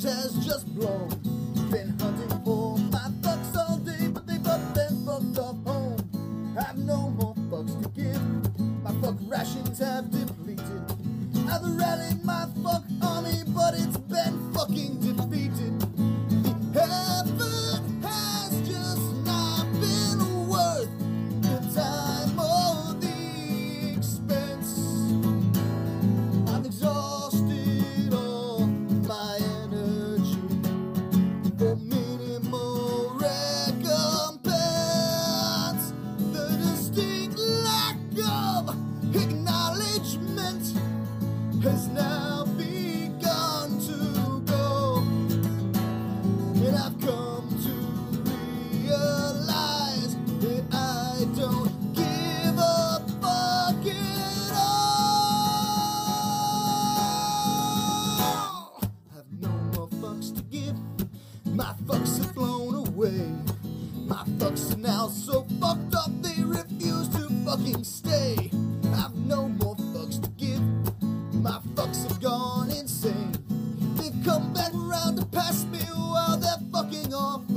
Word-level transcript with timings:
fuse 0.00 0.14
has 0.14 0.46
just 0.46 0.66
blown. 0.74 1.29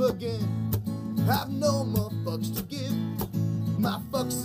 Again. 0.06 0.70
I've 1.30 1.50
no 1.50 1.84
more 1.84 2.10
fucks 2.24 2.54
to 2.56 2.62
give. 2.64 2.92
My 3.78 4.00
fucks 4.10 4.44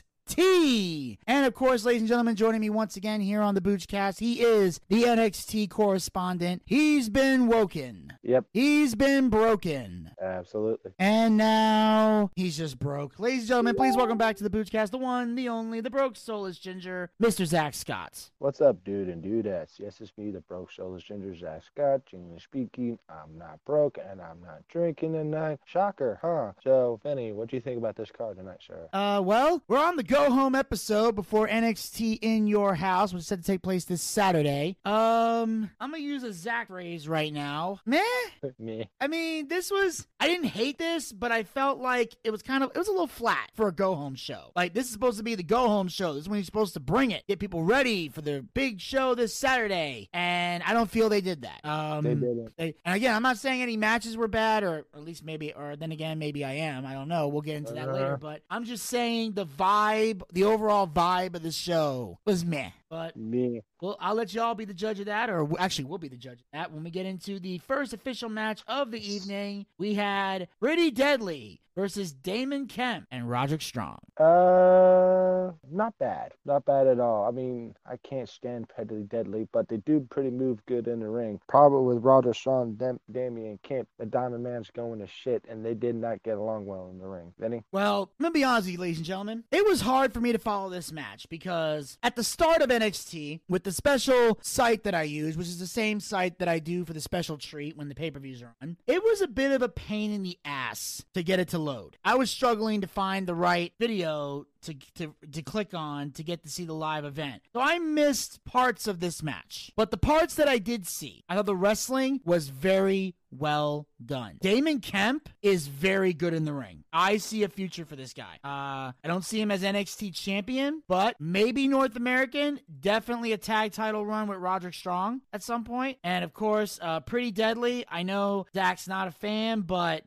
T 0.35 1.19
and 1.27 1.45
of 1.45 1.53
course, 1.53 1.83
ladies 1.83 2.03
and 2.03 2.07
gentlemen, 2.07 2.37
joining 2.37 2.61
me 2.61 2.69
once 2.69 2.95
again 2.95 3.19
here 3.19 3.41
on 3.41 3.53
the 3.53 3.59
Boochcast, 3.59 4.19
he 4.19 4.41
is 4.41 4.79
the 4.87 5.03
NXT 5.03 5.69
correspondent. 5.69 6.61
He's 6.65 7.09
been 7.09 7.47
woken. 7.47 8.13
Yep, 8.23 8.45
He's 8.53 8.95
been 8.95 9.27
broken. 9.29 10.11
absolutely. 10.21 10.91
And 10.99 11.35
now 11.35 12.31
he's 12.35 12.55
just 12.57 12.79
broke. 12.79 13.19
Ladies 13.19 13.41
and 13.41 13.47
gentlemen, 13.49 13.75
please 13.75 13.97
welcome 13.97 14.17
back 14.17 14.37
to 14.37 14.43
the 14.43 14.49
Boochcast, 14.49 14.91
the 14.91 14.97
one, 14.99 15.35
the 15.35 15.49
only, 15.49 15.81
the 15.81 15.89
broke 15.89 16.15
soulless 16.15 16.57
ginger, 16.59 17.09
Mr. 17.21 17.45
Zack 17.45 17.73
Scott. 17.73 18.29
What's 18.39 18.61
up, 18.61 18.83
dude 18.85 19.09
and 19.09 19.21
dudettes? 19.21 19.79
Yes, 19.79 19.99
it's 19.99 20.13
me, 20.17 20.31
the 20.31 20.39
broke 20.41 20.71
soulless 20.71 21.03
ginger 21.03 21.35
Zack 21.35 21.63
Scott, 21.65 22.01
English 22.13 22.43
speaking. 22.45 22.97
I'm 23.09 23.37
not 23.37 23.59
broke 23.65 23.97
and 24.09 24.21
I'm 24.21 24.39
not 24.41 24.61
drinking 24.69 25.11
tonight. 25.13 25.59
Shocker, 25.65 26.19
huh? 26.21 26.53
So, 26.63 27.01
Finny, 27.03 27.33
what 27.33 27.49
do 27.49 27.57
you 27.57 27.61
think 27.61 27.77
about 27.77 27.97
this 27.97 28.11
card 28.15 28.37
tonight, 28.37 28.59
sir? 28.65 28.87
Uh, 28.93 29.21
well, 29.25 29.61
we're 29.67 29.83
on 29.83 29.97
the 29.97 30.03
go 30.03 30.20
home 30.29 30.55
episode 30.55 31.15
before 31.15 31.47
NXT 31.47 32.19
in 32.21 32.47
your 32.47 32.75
house, 32.75 33.13
which 33.13 33.21
is 33.21 33.27
set 33.27 33.39
to 33.39 33.45
take 33.45 33.61
place 33.61 33.85
this 33.85 34.01
Saturday. 34.01 34.77
Um, 34.85 35.69
I'm 35.79 35.91
gonna 35.91 35.97
use 36.03 36.23
a 36.23 36.33
Zack 36.33 36.67
phrase 36.67 37.07
right 37.07 37.33
now. 37.33 37.79
Meh. 37.85 38.01
me. 38.59 38.89
I 38.99 39.07
mean, 39.07 39.47
this 39.47 39.71
was 39.71 40.07
I 40.19 40.27
didn't 40.27 40.47
hate 40.47 40.77
this, 40.77 41.11
but 41.11 41.31
I 41.31 41.43
felt 41.43 41.79
like 41.79 42.15
it 42.23 42.31
was 42.31 42.41
kind 42.41 42.63
of 42.63 42.71
it 42.75 42.77
was 42.77 42.87
a 42.87 42.91
little 42.91 43.07
flat 43.07 43.49
for 43.55 43.67
a 43.67 43.71
go 43.71 43.95
home 43.95 44.15
show. 44.15 44.51
Like 44.55 44.73
this 44.73 44.85
is 44.87 44.91
supposed 44.93 45.17
to 45.17 45.23
be 45.23 45.35
the 45.35 45.43
go 45.43 45.67
home 45.67 45.87
show. 45.87 46.13
This 46.13 46.23
is 46.23 46.29
when 46.29 46.37
you're 46.39 46.45
supposed 46.45 46.73
to 46.73 46.79
bring 46.79 47.11
it, 47.11 47.23
get 47.27 47.39
people 47.39 47.63
ready 47.63 48.09
for 48.09 48.21
the 48.21 48.45
big 48.53 48.79
show 48.79 49.15
this 49.15 49.33
Saturday, 49.33 50.09
and 50.13 50.61
I 50.63 50.73
don't 50.73 50.89
feel 50.89 51.09
they 51.09 51.21
did 51.21 51.41
that. 51.43 51.61
Um, 51.63 52.03
They 52.03 52.15
didn't. 52.15 52.53
they- 52.57 52.75
and 52.85 52.95
again, 52.95 53.15
I'm 53.15 53.23
not 53.23 53.37
saying 53.37 53.61
any 53.61 53.77
matches 53.77 54.17
were 54.17 54.27
bad, 54.27 54.63
or 54.63 54.85
at 54.93 55.03
least 55.03 55.23
maybe, 55.23 55.53
or 55.53 55.75
then 55.75 55.91
again, 55.91 56.19
maybe 56.19 56.43
I 56.43 56.53
am. 56.53 56.85
I 56.85 56.93
don't 56.93 57.07
know. 57.07 57.27
We'll 57.27 57.41
get 57.41 57.57
into 57.57 57.73
that 57.73 57.89
Uh. 57.89 57.93
later. 57.93 58.17
But 58.17 58.41
I'm 58.49 58.65
just 58.65 58.85
saying 58.87 59.33
the 59.33 59.45
vibe, 59.45 60.10
the 60.31 60.43
overall 60.43 60.87
vibe 60.87 61.35
of 61.35 61.43
the 61.43 61.51
show 61.51 62.19
was 62.25 62.45
meh. 62.45 62.71
But 62.91 63.15
Me. 63.15 63.61
well, 63.81 63.95
I'll 64.01 64.15
let 64.15 64.33
y'all 64.33 64.53
be 64.53 64.65
the 64.65 64.73
judge 64.73 64.99
of 64.99 65.05
that, 65.05 65.29
or 65.29 65.47
actually, 65.57 65.85
we'll 65.85 65.97
be 65.97 66.09
the 66.09 66.17
judge 66.17 66.39
of 66.41 66.45
that 66.51 66.73
when 66.73 66.83
we 66.83 66.91
get 66.91 67.05
into 67.05 67.39
the 67.39 67.57
first 67.59 67.93
official 67.93 68.27
match 68.27 68.61
of 68.67 68.91
the 68.91 68.99
evening. 68.99 69.65
We 69.77 69.93
had 69.93 70.49
Pretty 70.59 70.91
Deadly 70.91 71.61
versus 71.73 72.11
Damon 72.11 72.67
Kemp 72.67 73.07
and 73.11 73.29
Roderick 73.29 73.61
Strong. 73.61 73.99
Uh, 74.19 75.51
not 75.71 75.97
bad, 75.99 76.33
not 76.45 76.65
bad 76.65 76.87
at 76.87 76.99
all. 76.99 77.27
I 77.27 77.31
mean, 77.31 77.73
I 77.85 77.95
can't 77.97 78.27
stand 78.27 78.67
Pretty 78.69 79.03
Deadly, 79.03 79.47
but 79.53 79.69
they 79.69 79.77
do 79.77 80.05
pretty 80.09 80.29
move 80.29 80.59
good 80.65 80.87
in 80.87 80.99
the 80.99 81.07
ring. 81.07 81.39
Problem 81.47 81.85
with 81.85 82.03
Roger 82.03 82.33
Strong, 82.33 82.73
Dam- 82.75 82.99
Damon 83.11 83.57
Kemp, 83.63 83.87
the 83.99 84.05
Diamond 84.05 84.43
Man's 84.43 84.69
going 84.71 84.99
to 84.99 85.07
shit, 85.07 85.45
and 85.49 85.65
they 85.65 85.73
did 85.73 85.95
not 85.95 86.21
get 86.23 86.37
along 86.37 86.65
well 86.65 86.89
in 86.91 86.99
the 86.99 87.07
ring. 87.07 87.33
Vinny? 87.39 87.63
Well, 87.71 88.09
I'm 88.19 88.23
gonna 88.23 88.33
be 88.33 88.43
honest 88.43 88.65
with 88.67 88.73
you, 88.73 88.79
ladies 88.79 88.97
and 88.97 89.05
gentlemen. 89.05 89.43
It 89.51 89.65
was 89.65 89.81
hard 89.81 90.13
for 90.13 90.19
me 90.19 90.31
to 90.33 90.39
follow 90.39 90.69
this 90.69 90.91
match 90.91 91.27
because 91.29 91.97
at 92.03 92.15
the 92.15 92.23
start 92.23 92.61
of 92.61 92.69
NXT, 92.81 93.41
with 93.47 93.63
the 93.63 93.71
special 93.71 94.39
site 94.41 94.83
that 94.83 94.95
I 94.95 95.03
use, 95.03 95.37
which 95.37 95.47
is 95.47 95.59
the 95.59 95.67
same 95.67 95.99
site 95.99 96.39
that 96.39 96.47
I 96.47 96.59
do 96.59 96.85
for 96.85 96.93
the 96.93 97.01
special 97.01 97.37
treat 97.37 97.77
when 97.77 97.89
the 97.89 97.95
pay-per-views 97.95 98.41
are 98.41 98.55
on, 98.61 98.77
it 98.87 99.03
was 99.03 99.21
a 99.21 99.27
bit 99.27 99.51
of 99.51 99.61
a 99.61 99.69
pain 99.69 100.11
in 100.11 100.23
the 100.23 100.37
ass 100.45 101.03
to 101.13 101.23
get 101.23 101.39
it 101.39 101.49
to 101.49 101.59
load. 101.59 101.97
I 102.03 102.15
was 102.15 102.31
struggling 102.31 102.81
to 102.81 102.87
find 102.87 103.27
the 103.27 103.35
right 103.35 103.73
video 103.79 104.45
to, 104.63 104.75
to 104.95 105.15
to 105.31 105.41
click 105.41 105.73
on 105.73 106.11
to 106.11 106.23
get 106.23 106.43
to 106.43 106.49
see 106.49 106.65
the 106.65 106.73
live 106.73 107.05
event. 107.05 107.41
So 107.53 107.59
I 107.59 107.79
missed 107.79 108.43
parts 108.45 108.87
of 108.87 108.99
this 108.99 109.23
match. 109.23 109.71
But 109.75 109.91
the 109.91 109.97
parts 109.97 110.35
that 110.35 110.47
I 110.47 110.57
did 110.57 110.87
see, 110.87 111.23
I 111.27 111.35
thought 111.35 111.45
the 111.45 111.55
wrestling 111.55 112.21
was 112.23 112.49
very 112.49 113.15
well 113.31 113.87
done. 114.03 114.37
Damon 114.41 114.79
Kemp 114.79 115.29
is 115.41 115.67
very 115.67 116.13
good 116.13 116.33
in 116.33 116.45
the 116.45 116.53
ring. 116.53 116.83
I 116.93 117.17
see 117.17 117.43
a 117.43 117.49
future 117.49 117.85
for 117.85 117.95
this 117.95 118.13
guy. 118.13 118.39
Uh, 118.43 118.91
I 119.03 119.07
don't 119.07 119.23
see 119.23 119.39
him 119.39 119.51
as 119.51 119.63
NXT 119.63 120.13
champion, 120.13 120.83
but 120.87 121.15
maybe 121.19 121.67
North 121.67 121.95
American. 121.95 122.59
Definitely 122.79 123.31
a 123.31 123.37
tag 123.37 123.71
title 123.71 124.05
run 124.05 124.27
with 124.27 124.39
Roderick 124.39 124.73
Strong 124.73 125.21
at 125.31 125.43
some 125.43 125.63
point. 125.63 125.97
And 126.03 126.23
of 126.23 126.33
course, 126.33 126.79
uh, 126.81 126.99
Pretty 127.01 127.31
Deadly. 127.31 127.85
I 127.89 128.03
know 128.03 128.45
Zack's 128.53 128.87
not 128.87 129.07
a 129.07 129.11
fan, 129.11 129.61
but 129.61 130.03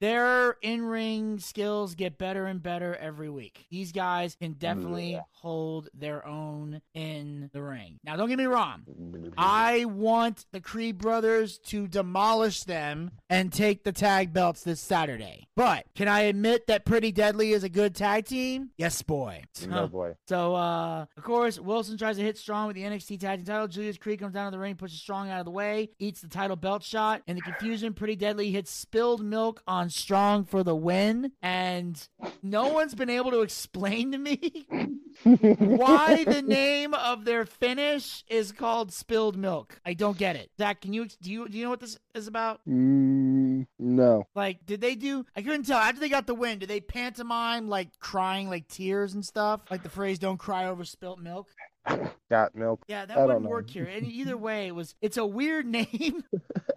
their 0.00 0.56
in 0.62 0.84
ring 0.84 1.38
skills 1.38 1.94
get 1.94 2.18
better 2.18 2.46
and 2.46 2.62
better 2.62 2.94
every 2.96 3.30
week. 3.30 3.66
These 3.70 3.92
guys 3.92 4.34
can 4.34 4.52
definitely 4.54 5.12
Yeah. 5.12 5.20
hold 5.32 5.88
their 5.94 6.26
own 6.26 6.80
in 6.94 7.50
the 7.52 7.62
ring. 7.62 7.98
Now, 8.04 8.16
don't 8.16 8.28
get 8.28 8.38
me 8.38 8.44
wrong. 8.46 8.82
I 9.38 9.84
want 9.84 10.46
the 10.52 10.60
Creed 10.60 10.98
brothers 10.98 11.58
to 11.66 11.86
demolish 11.88 12.64
them 12.64 13.10
and 13.30 13.52
take 13.52 13.84
the 13.84 13.92
tag 13.92 14.32
belts 14.32 14.62
this 14.62 14.80
Saturday. 14.80 15.46
But 15.56 15.86
can 15.94 16.08
I 16.08 16.22
admit 16.22 16.66
that 16.66 16.84
Pretty 16.84 17.12
Deadly 17.12 17.52
is 17.52 17.64
a 17.64 17.68
good 17.68 17.94
tag 17.94 18.26
team? 18.26 18.70
Yes, 18.76 19.00
boy. 19.02 19.44
No 19.66 19.88
boy. 19.88 20.14
So, 20.28 20.54
uh, 20.54 21.06
of 21.16 21.22
course, 21.22 21.58
Wilson 21.58 21.96
tries 21.96 22.16
to 22.16 22.22
hit 22.22 22.36
Strong 22.38 22.66
with 22.68 22.76
the 22.76 22.82
NXT 22.82 23.18
Tag 23.20 23.38
Team 23.38 23.46
title. 23.46 23.66
Julius 23.68 23.96
Creed 23.96 24.18
comes 24.20 24.34
down 24.34 24.50
to 24.50 24.56
the 24.56 24.60
ring, 24.60 24.74
pushes 24.76 25.00
Strong 25.00 25.30
out 25.30 25.40
of 25.40 25.44
the 25.46 25.50
way, 25.50 25.88
eats 25.98 26.20
the 26.20 26.28
title 26.28 26.56
belt 26.56 26.82
shot. 26.82 27.22
In 27.26 27.36
the 27.36 27.42
confusion, 27.42 27.94
Pretty 27.94 28.16
Deadly 28.16 28.50
hits 28.50 28.70
spilled 28.70 29.24
milk 29.24 29.62
on 29.66 29.85
Strong 29.90 30.44
for 30.44 30.62
the 30.62 30.74
win. 30.74 31.32
And 31.42 32.08
no 32.42 32.68
one's 32.68 32.94
been 32.94 33.10
able 33.10 33.30
to 33.32 33.42
explain 33.42 34.12
to 34.12 34.18
me 34.18 34.66
why 35.22 36.24
the 36.24 36.42
name 36.42 36.94
of 36.94 37.24
their 37.24 37.46
finish 37.46 38.24
is 38.28 38.52
called 38.52 38.92
spilled 38.92 39.36
milk. 39.36 39.80
I 39.84 39.94
don't 39.94 40.18
get 40.18 40.36
it. 40.36 40.50
Zack, 40.58 40.82
can 40.82 40.92
you 40.92 41.06
do 41.22 41.30
you 41.30 41.48
do 41.48 41.58
you 41.58 41.64
know 41.64 41.70
what 41.70 41.80
this 41.80 41.98
is 42.14 42.26
about? 42.26 42.60
Mm, 42.68 43.66
no. 43.78 44.26
Like, 44.34 44.64
did 44.66 44.80
they 44.80 44.94
do? 44.94 45.24
I 45.36 45.42
couldn't 45.42 45.64
tell. 45.64 45.78
After 45.78 46.00
they 46.00 46.08
got 46.08 46.26
the 46.26 46.34
win, 46.34 46.58
did 46.58 46.68
they 46.68 46.80
pantomime 46.80 47.68
like 47.68 47.98
crying, 47.98 48.48
like 48.48 48.68
tears 48.68 49.14
and 49.14 49.24
stuff? 49.24 49.62
Like 49.70 49.82
the 49.82 49.88
phrase 49.88 50.18
"Don't 50.18 50.38
cry 50.38 50.66
over 50.66 50.84
spilt 50.84 51.18
milk." 51.18 51.48
Got 52.30 52.54
milk. 52.56 52.82
Yeah, 52.88 53.06
that 53.06 53.16
I 53.16 53.20
don't 53.20 53.26
wouldn't 53.26 53.44
know. 53.44 53.50
work 53.50 53.70
here. 53.70 53.84
And 53.84 54.04
either 54.10 54.36
way, 54.36 54.66
it 54.66 54.74
was 54.74 54.94
it's 55.00 55.16
a 55.16 55.24
weird 55.26 55.66
name, 55.78 56.24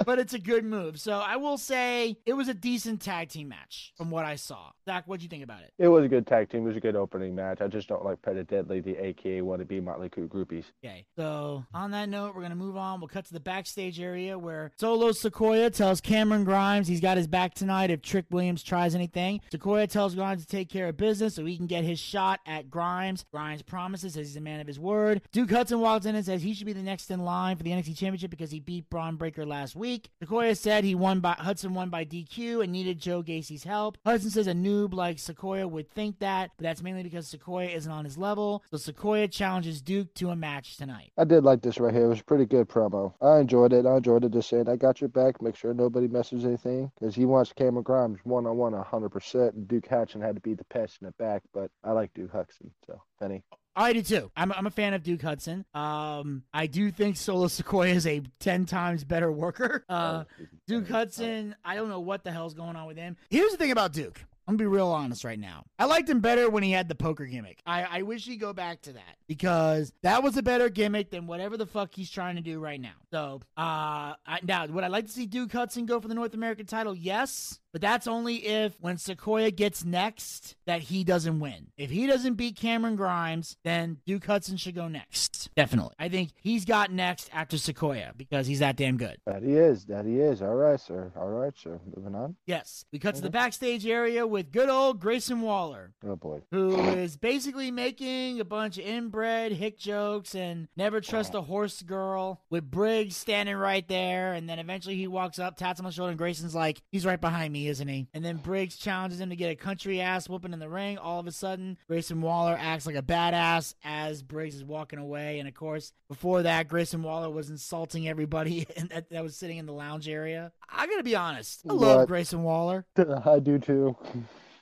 but 0.06 0.20
it's 0.20 0.34
a 0.34 0.40
good 0.40 0.64
move. 0.64 1.00
So 1.00 1.14
I 1.14 1.38
will 1.38 1.58
say 1.58 2.18
it 2.26 2.34
was 2.34 2.48
a 2.50 2.54
decent 2.54 3.02
tag 3.02 3.30
team 3.30 3.50
match 3.50 3.94
from 3.98 4.12
what 4.12 4.26
I 4.26 4.36
saw. 4.36 4.70
Zack, 4.86 5.06
what'd 5.08 5.24
you 5.24 5.30
think 5.30 5.44
about 5.44 5.62
it? 5.62 5.74
It 5.80 5.88
was 5.88 6.06
a 6.06 6.08
good 6.08 6.28
tag 6.28 6.50
team. 6.50 6.64
It 6.64 6.68
was 6.68 6.78
a 6.78 6.82
good 6.82 6.96
opening 6.96 7.34
match. 7.34 7.62
I 7.62 7.68
just 7.68 7.88
don't 7.88 8.06
like 8.06 8.22
Pretty 8.22 8.44
Deadly, 8.44 8.80
the 8.82 8.96
AKA 8.98 9.42
wannabe 9.42 9.82
Motley 9.84 10.10
Crue 10.10 10.28
groupies. 10.28 10.66
Okay. 10.84 11.06
So 11.18 11.66
on 11.74 11.92
that 11.92 12.10
note, 12.10 12.36
we're 12.36 12.42
gonna 12.44 12.56
move 12.56 12.78
on. 12.78 13.00
We'll 13.00 13.08
cut 13.08 13.26
to 13.26 13.34
the 13.34 13.40
backstage 13.40 14.00
area 14.00 14.38
where 14.38 14.72
Solo 14.78 15.10
Sikoa 15.10 15.74
tells 15.74 16.00
Cameron 16.02 16.44
Grimes 16.44 16.88
he's 16.88 17.02
got 17.02 17.18
his 17.18 17.28
back 17.28 17.54
tonight 17.56 17.90
if 17.90 18.02
Trick 18.02 18.26
Williams 18.30 18.62
tries 18.64 18.94
anything. 18.94 19.42
Sikoa 19.52 19.90
tells 19.90 20.14
Grimes 20.14 20.42
to 20.44 20.48
take 20.48 20.70
care 20.70 20.88
of 20.90 20.98
business 20.98 21.36
so 21.36 21.46
he 21.46 21.58
can 21.58 21.66
get 21.68 21.84
his 21.84 22.00
shot 22.00 22.40
at 22.46 22.70
Grimes. 22.70 23.26
Grimes 23.32 23.64
promises 23.64 24.14
says 24.14 24.28
he's 24.28 24.36
a 24.36 24.42
man 24.42 24.60
of 24.60 24.68
his 24.68 24.80
word. 24.80 24.99
Duke 25.32 25.52
Hudson 25.52 25.80
walks 25.80 26.06
in 26.06 26.16
and 26.16 26.26
says 26.26 26.42
he 26.42 26.54
should 26.54 26.66
be 26.66 26.74
the 26.74 26.82
next 26.82 27.12
in 27.12 27.24
line 27.24 27.56
for 27.58 27.64
the 27.64 27.72
NXT 27.72 27.98
Championship 27.98 28.32
because 28.32 28.52
he 28.52 28.60
beat 28.60 28.90
Bron 28.90 29.16
Breakker 29.16 29.46
last 29.46 29.76
week. 29.76 30.10
Sikoa 30.24 30.56
said 30.58 30.84
he 30.84 30.96
won 30.96 31.20
by 31.20 31.34
Hudson 31.34 31.74
won 31.74 31.90
by 31.90 32.06
DQ 32.06 32.64
and 32.64 32.72
needed 32.72 33.00
Joe 33.00 33.22
Gacy's 33.22 33.64
help. 33.64 33.98
Hudson 34.06 34.30
says 34.30 34.48
a 34.48 34.54
noob 34.54 34.94
like 34.94 35.18
Sikoa 35.18 35.70
would 35.70 35.90
think 35.92 36.20
that, 36.20 36.52
but 36.58 36.64
that's 36.64 36.82
mainly 36.82 37.04
because 37.04 37.34
Sikoa 37.34 37.74
isn't 37.74 37.92
on 37.92 38.06
his 38.06 38.18
level. 38.18 38.64
So 38.72 38.78
Sikoa 38.78 39.32
challenges 39.32 39.82
Duke 39.82 40.14
to 40.16 40.30
a 40.30 40.36
match 40.36 40.78
tonight. 40.78 41.12
I 41.18 41.24
did 41.24 41.44
like 41.44 41.62
this 41.62 41.80
right 41.80 41.94
here. 41.94 42.06
It 42.06 42.10
was 42.10 42.22
pretty 42.22 42.46
good 42.46 42.68
promo. 42.68 43.14
I 43.22 43.40
enjoyed 43.40 43.74
it. 43.74 43.86
I 43.86 43.98
enjoyed 43.98 44.24
it 44.24 44.34
just 44.34 44.50
saying, 44.50 44.70
I 44.70 44.76
got 44.76 45.02
your 45.02 45.10
back. 45.10 45.42
Make 45.42 45.56
sure 45.56 45.74
nobody 45.74 46.08
messes 46.08 46.46
anything. 46.46 46.92
Because 47.00 47.16
he 47.16 47.26
wants 47.26 47.54
Cameron 47.54 47.84
Grimes 47.84 48.20
one 48.24 48.46
on 48.46 48.58
one 48.58 48.74
100%. 48.74 49.54
And 49.54 49.68
Duke 49.68 49.88
Hudson 49.88 50.22
had 50.22 50.36
to 50.36 50.42
be 50.42 50.54
the 50.54 50.66
pest 50.66 50.98
in 51.02 51.08
the 51.08 51.14
back. 51.14 51.44
But 51.54 51.72
I 51.84 51.92
like 51.92 52.14
Duke 52.14 52.32
Hudson. 52.32 52.72
So, 52.86 53.02
Penny. 53.20 53.44
I 53.76 53.94
do 53.94 54.02
too. 54.02 54.32
I'm, 54.36 54.52
I'm 54.52 54.68
a 54.68 54.72
fan 54.72 54.94
of 54.94 55.04
Duke 55.04 55.22
Hudson. 55.22 55.66
Um, 55.74 56.44
I 56.54 56.68
do 56.68 56.92
think 56.92 57.18
Solo 57.18 57.48
Sikoa 57.48 57.94
is 57.94 58.06
a 58.06 58.22
10 58.40 58.66
times 58.66 59.04
better 59.04 59.32
worker. 59.32 59.86
Uh, 59.90 60.24
Duke 60.68 60.88
Hudson, 60.88 61.56
I 61.64 61.76
don't 61.76 61.90
know 61.90 62.00
what 62.00 62.24
the 62.24 62.32
hell's 62.32 62.54
going 62.54 62.76
on 62.76 62.88
with 62.88 62.98
him. 62.98 63.18
Here's 63.30 63.52
the 63.52 63.58
thing 63.58 63.72
about 63.72 63.94
Duke. 63.94 64.24
I'm 64.50 64.56
gonna 64.58 64.68
be 64.68 64.76
real 64.76 64.88
honest 64.88 65.24
right 65.24 65.38
now. 65.40 65.64
I 65.78 65.86
liked 65.86 66.10
him 66.10 66.22
better 66.22 66.50
when 66.50 66.64
he 66.64 66.72
had 66.72 66.88
the 66.88 66.96
poker 66.96 67.26
gimmick. 67.28 67.62
I, 67.68 67.84
I 67.84 68.02
wish 68.02 68.26
he'd 68.26 68.38
go 68.38 68.52
back 68.52 68.82
to 68.82 68.94
that 68.94 69.18
because 69.28 69.94
that 70.02 70.24
was 70.24 70.38
a 70.38 70.42
better 70.42 70.70
gimmick 70.70 71.12
than 71.12 71.28
whatever 71.28 71.56
the 71.56 71.68
fuck 71.68 71.94
he's 71.94 72.10
trying 72.10 72.36
to 72.36 72.42
do 72.42 72.60
right 72.60 72.82
now. 72.82 72.96
So, 73.12 73.42
uh, 73.56 74.18
I, 74.26 74.40
now 74.42 74.66
would 74.66 74.84
I 74.84 74.88
like 74.88 75.06
to 75.06 75.12
see 75.12 75.28
Duke 75.28 75.52
Hudson 75.52 75.86
go 75.86 76.02
for 76.02 76.08
the 76.08 76.16
North 76.16 76.34
American 76.34 76.66
title? 76.66 76.96
Yes, 76.96 77.60
but 77.72 77.82
that's 77.82 78.08
only 78.08 78.46
if 78.46 78.76
when 78.80 78.98
Sikoa 78.98 79.56
gets 79.56 79.84
next 79.86 80.56
that 80.66 80.82
he 80.84 81.04
doesn't 81.04 81.40
win. 81.40 81.68
If 81.78 81.90
he 81.92 82.08
doesn't 82.08 82.36
beat 82.36 82.56
Cameron 82.56 82.96
Grimes, 82.96 83.58
then 83.64 83.98
Duke 84.06 84.26
Hudson 84.26 84.58
should 84.58 84.76
go 84.76 84.88
next. 84.88 85.50
Definitely, 85.56 85.96
I 86.00 86.10
think 86.10 86.32
he's 86.42 86.66
got 86.66 86.92
next 86.92 87.30
after 87.34 87.58
Sikoa 87.58 88.16
because 88.18 88.48
he's 88.48 88.60
that 88.60 88.76
damn 88.76 88.98
good. 88.98 89.18
That 89.26 89.44
he 89.44 89.54
is. 89.54 89.86
That 89.86 90.06
he 90.06 90.20
is. 90.20 90.42
All 90.42 90.56
right, 90.56 90.80
sir. 90.80 91.12
All 91.16 91.30
right, 91.30 91.54
sir. 91.58 91.80
Moving 91.96 92.16
on. 92.16 92.36
Yes, 92.46 92.86
we 92.92 93.00
cut 93.00 93.16
to 93.16 93.22
the 93.22 93.30
backstage 93.30 93.86
area 93.86 94.26
with 94.26 94.52
good 94.52 94.70
old 94.70 95.00
Grayson 95.00 95.42
Waller. 95.42 95.94
Oh, 96.06 96.16
boy. 96.16 96.42
who 96.52 96.80
is 96.80 97.18
basically 97.18 97.72
making 97.72 98.40
a 98.40 98.46
bunch 98.46 98.78
of 98.78 98.86
inbred 98.86 99.52
hick 99.52 99.78
jokes 99.78 100.36
and 100.36 100.68
never 100.76 101.02
trust 101.02 101.34
a 101.36 101.42
horse 101.42 101.82
girl 101.82 102.42
with 102.50 102.70
Briggs 102.70 103.16
standing 103.18 103.56
right 103.56 103.88
there. 103.88 104.34
And 104.34 104.50
then 104.50 104.60
eventually 104.60 104.96
he 104.96 105.08
walks 105.08 105.40
up, 105.40 105.58
taps 105.58 105.80
him 105.80 105.86
on 105.86 105.92
the 105.92 105.96
shoulder, 105.96 106.12
and 106.12 106.18
Grayson's 106.18 106.56
like, 106.56 106.82
he's 106.92 107.06
right 107.06 107.20
behind 107.20 107.54
me, 107.54 107.59
isn't 107.68 107.88
he? 107.88 108.08
And 108.14 108.24
then 108.24 108.38
Briggs 108.38 108.78
challenges 108.78 109.20
him 109.20 109.30
to 109.30 109.36
get 109.36 109.52
a 109.52 109.56
country 109.56 110.02
ass 110.02 110.30
whooping 110.30 110.54
in 110.54 110.60
the 110.60 110.70
ring. 110.70 110.98
All 110.98 111.20
of 111.20 111.28
a 111.28 111.32
sudden, 111.32 111.78
Grayson 111.88 112.22
Waller 112.22 112.58
acts 112.60 112.86
like 112.86 112.96
a 112.96 113.02
badass 113.02 113.74
as 113.84 114.24
Briggs 114.24 114.56
is 114.56 114.64
walking 114.64 115.00
away. 115.00 115.40
And 115.40 115.48
of 115.48 115.54
course, 115.54 115.94
before 116.08 116.44
that, 116.44 116.68
Grayson 116.68 117.04
Waller 117.04 117.30
was 117.30 117.50
insulting 117.50 118.08
everybody 118.08 118.66
that, 118.90 119.10
that 119.10 119.24
was 119.24 119.36
sitting 119.36 119.58
in 119.58 119.66
the 119.66 119.74
lounge 119.74 120.08
area. 120.08 120.52
I 120.70 120.88
gotta 120.88 121.04
be 121.04 121.16
honest, 121.16 121.62
I 121.70 121.74
love 121.74 121.98
What? 122.00 122.08
Grayson 122.08 122.44
Waller. 122.44 122.86
I 123.26 123.40
do 123.40 123.60
too. 123.60 123.96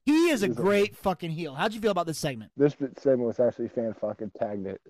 He 0.08 0.30
is 0.30 0.42
a 0.42 0.48
great 0.48 0.96
fucking 0.96 1.32
heel. 1.32 1.54
How'd 1.54 1.74
you 1.74 1.82
feel 1.82 1.92
about 1.92 2.08
this 2.08 2.18
segment? 2.18 2.50
This 2.56 2.78
segment 2.98 3.28
was 3.28 3.42
actually 3.42 3.68
fan 3.68 3.94
fucking 3.94 4.32
tagged 4.40 4.66
it, 4.66 4.82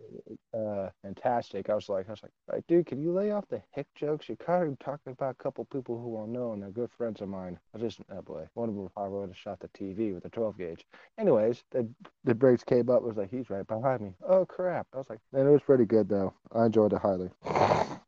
uh, 0.54 0.90
fantastic. 1.02 1.72
I 1.72 1.74
was 1.74 1.90
like, 1.90 2.08
I 2.08 2.12
was 2.12 2.22
like, 2.22 2.32
right, 2.52 2.64
dude, 2.68 2.86
can 2.86 3.02
you 3.02 3.12
lay 3.12 3.32
off 3.32 3.46
the 3.50 3.64
hick 3.72 3.88
jokes? 3.96 4.30
You're 4.30 4.36
kind 4.36 4.72
of 4.72 4.78
talking 4.78 5.14
about 5.14 5.32
a 5.40 5.44
couple 5.44 5.66
people 5.66 6.00
who 6.00 6.16
are 6.18 6.28
known. 6.28 6.60
They're 6.60 6.70
good 6.70 6.92
friends 6.96 7.22
of 7.22 7.30
mine. 7.30 7.58
I 7.74 7.80
just, 7.80 8.00
oh 8.16 8.22
boy, 8.22 8.48
one 8.54 8.70
of 8.70 8.76
them 8.76 8.90
probably 8.94 9.22
would 9.22 9.30
have 9.30 9.38
shot 9.38 9.60
the 9.60 9.70
TV 9.70 10.14
with 10.14 10.24
a 10.26 10.30
12 10.30 10.56
gauge. 10.60 10.86
Anyways, 11.18 11.64
the 11.72 11.88
the 12.24 12.36
brakes 12.36 12.64
came 12.64 12.88
up. 12.88 12.98
It 12.98 13.08
was 13.08 13.18
like, 13.18 13.32
he's 13.32 13.50
right 13.50 13.66
behind 13.66 14.02
me. 14.02 14.12
Oh 14.28 14.46
crap! 14.46 14.86
I 14.94 14.98
was 14.98 15.10
like, 15.10 15.20
and 15.34 15.48
it 15.48 15.52
was 15.52 15.62
pretty 15.64 15.86
good 15.86 16.10
though. 16.10 16.34
I 16.54 16.66
enjoyed 16.68 16.94
it 16.94 17.00
highly. 17.02 17.32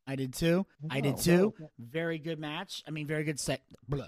I 0.10 0.16
did 0.16 0.34
too. 0.34 0.66
I 0.89 1.01
did 1.01 1.16
Oh, 1.16 1.22
too. 1.22 1.54
Very 1.78 2.18
good 2.18 2.39
match. 2.39 2.84
I 2.88 2.92
mean, 2.92 3.06
very 3.06 3.24
good. 3.24 3.38